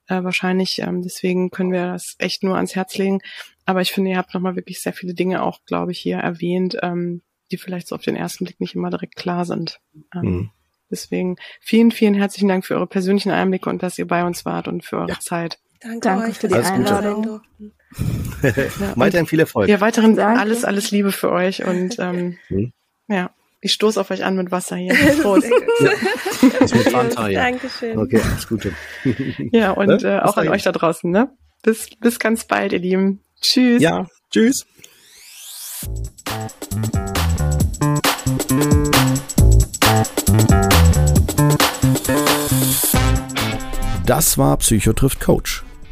[0.09, 0.79] äh, wahrscheinlich.
[0.81, 3.21] Ähm, deswegen können wir das echt nur ans Herz legen.
[3.65, 6.77] Aber ich finde, ihr habt nochmal wirklich sehr viele Dinge auch, glaube ich, hier erwähnt,
[6.83, 9.81] ähm, die vielleicht so auf den ersten Blick nicht immer direkt klar sind.
[10.15, 10.51] Ähm, mhm.
[10.91, 14.69] Deswegen vielen, vielen herzlichen Dank für eure persönlichen Einblicke und dass ihr bei uns wart
[14.69, 15.21] und für eure ja.
[15.21, 15.59] Zeit.
[15.81, 17.41] Danke, Danke für die alles Einladung.
[18.43, 18.53] ja,
[18.97, 19.69] weiterhin viel Erfolg.
[19.69, 20.41] Ja, weiterhin Danke.
[20.41, 22.73] alles, alles Liebe für euch und ähm, hm?
[23.07, 23.31] ja,
[23.61, 24.95] ich stoße auf euch an mit Wasser hier.
[25.23, 25.49] Prost.
[25.81, 25.91] ja.
[26.59, 27.45] Das mit Fanta, ja.
[27.45, 27.99] Dankeschön.
[27.99, 28.73] Okay, alles Gute.
[29.53, 31.31] ja, und äh, auch an euch da draußen, ne?
[31.63, 33.21] Bis, bis ganz bald, ihr Lieben.
[33.41, 33.83] Tschüss.
[33.83, 34.67] Ja, tschüss.
[44.07, 45.65] Das war Psychotrift Coach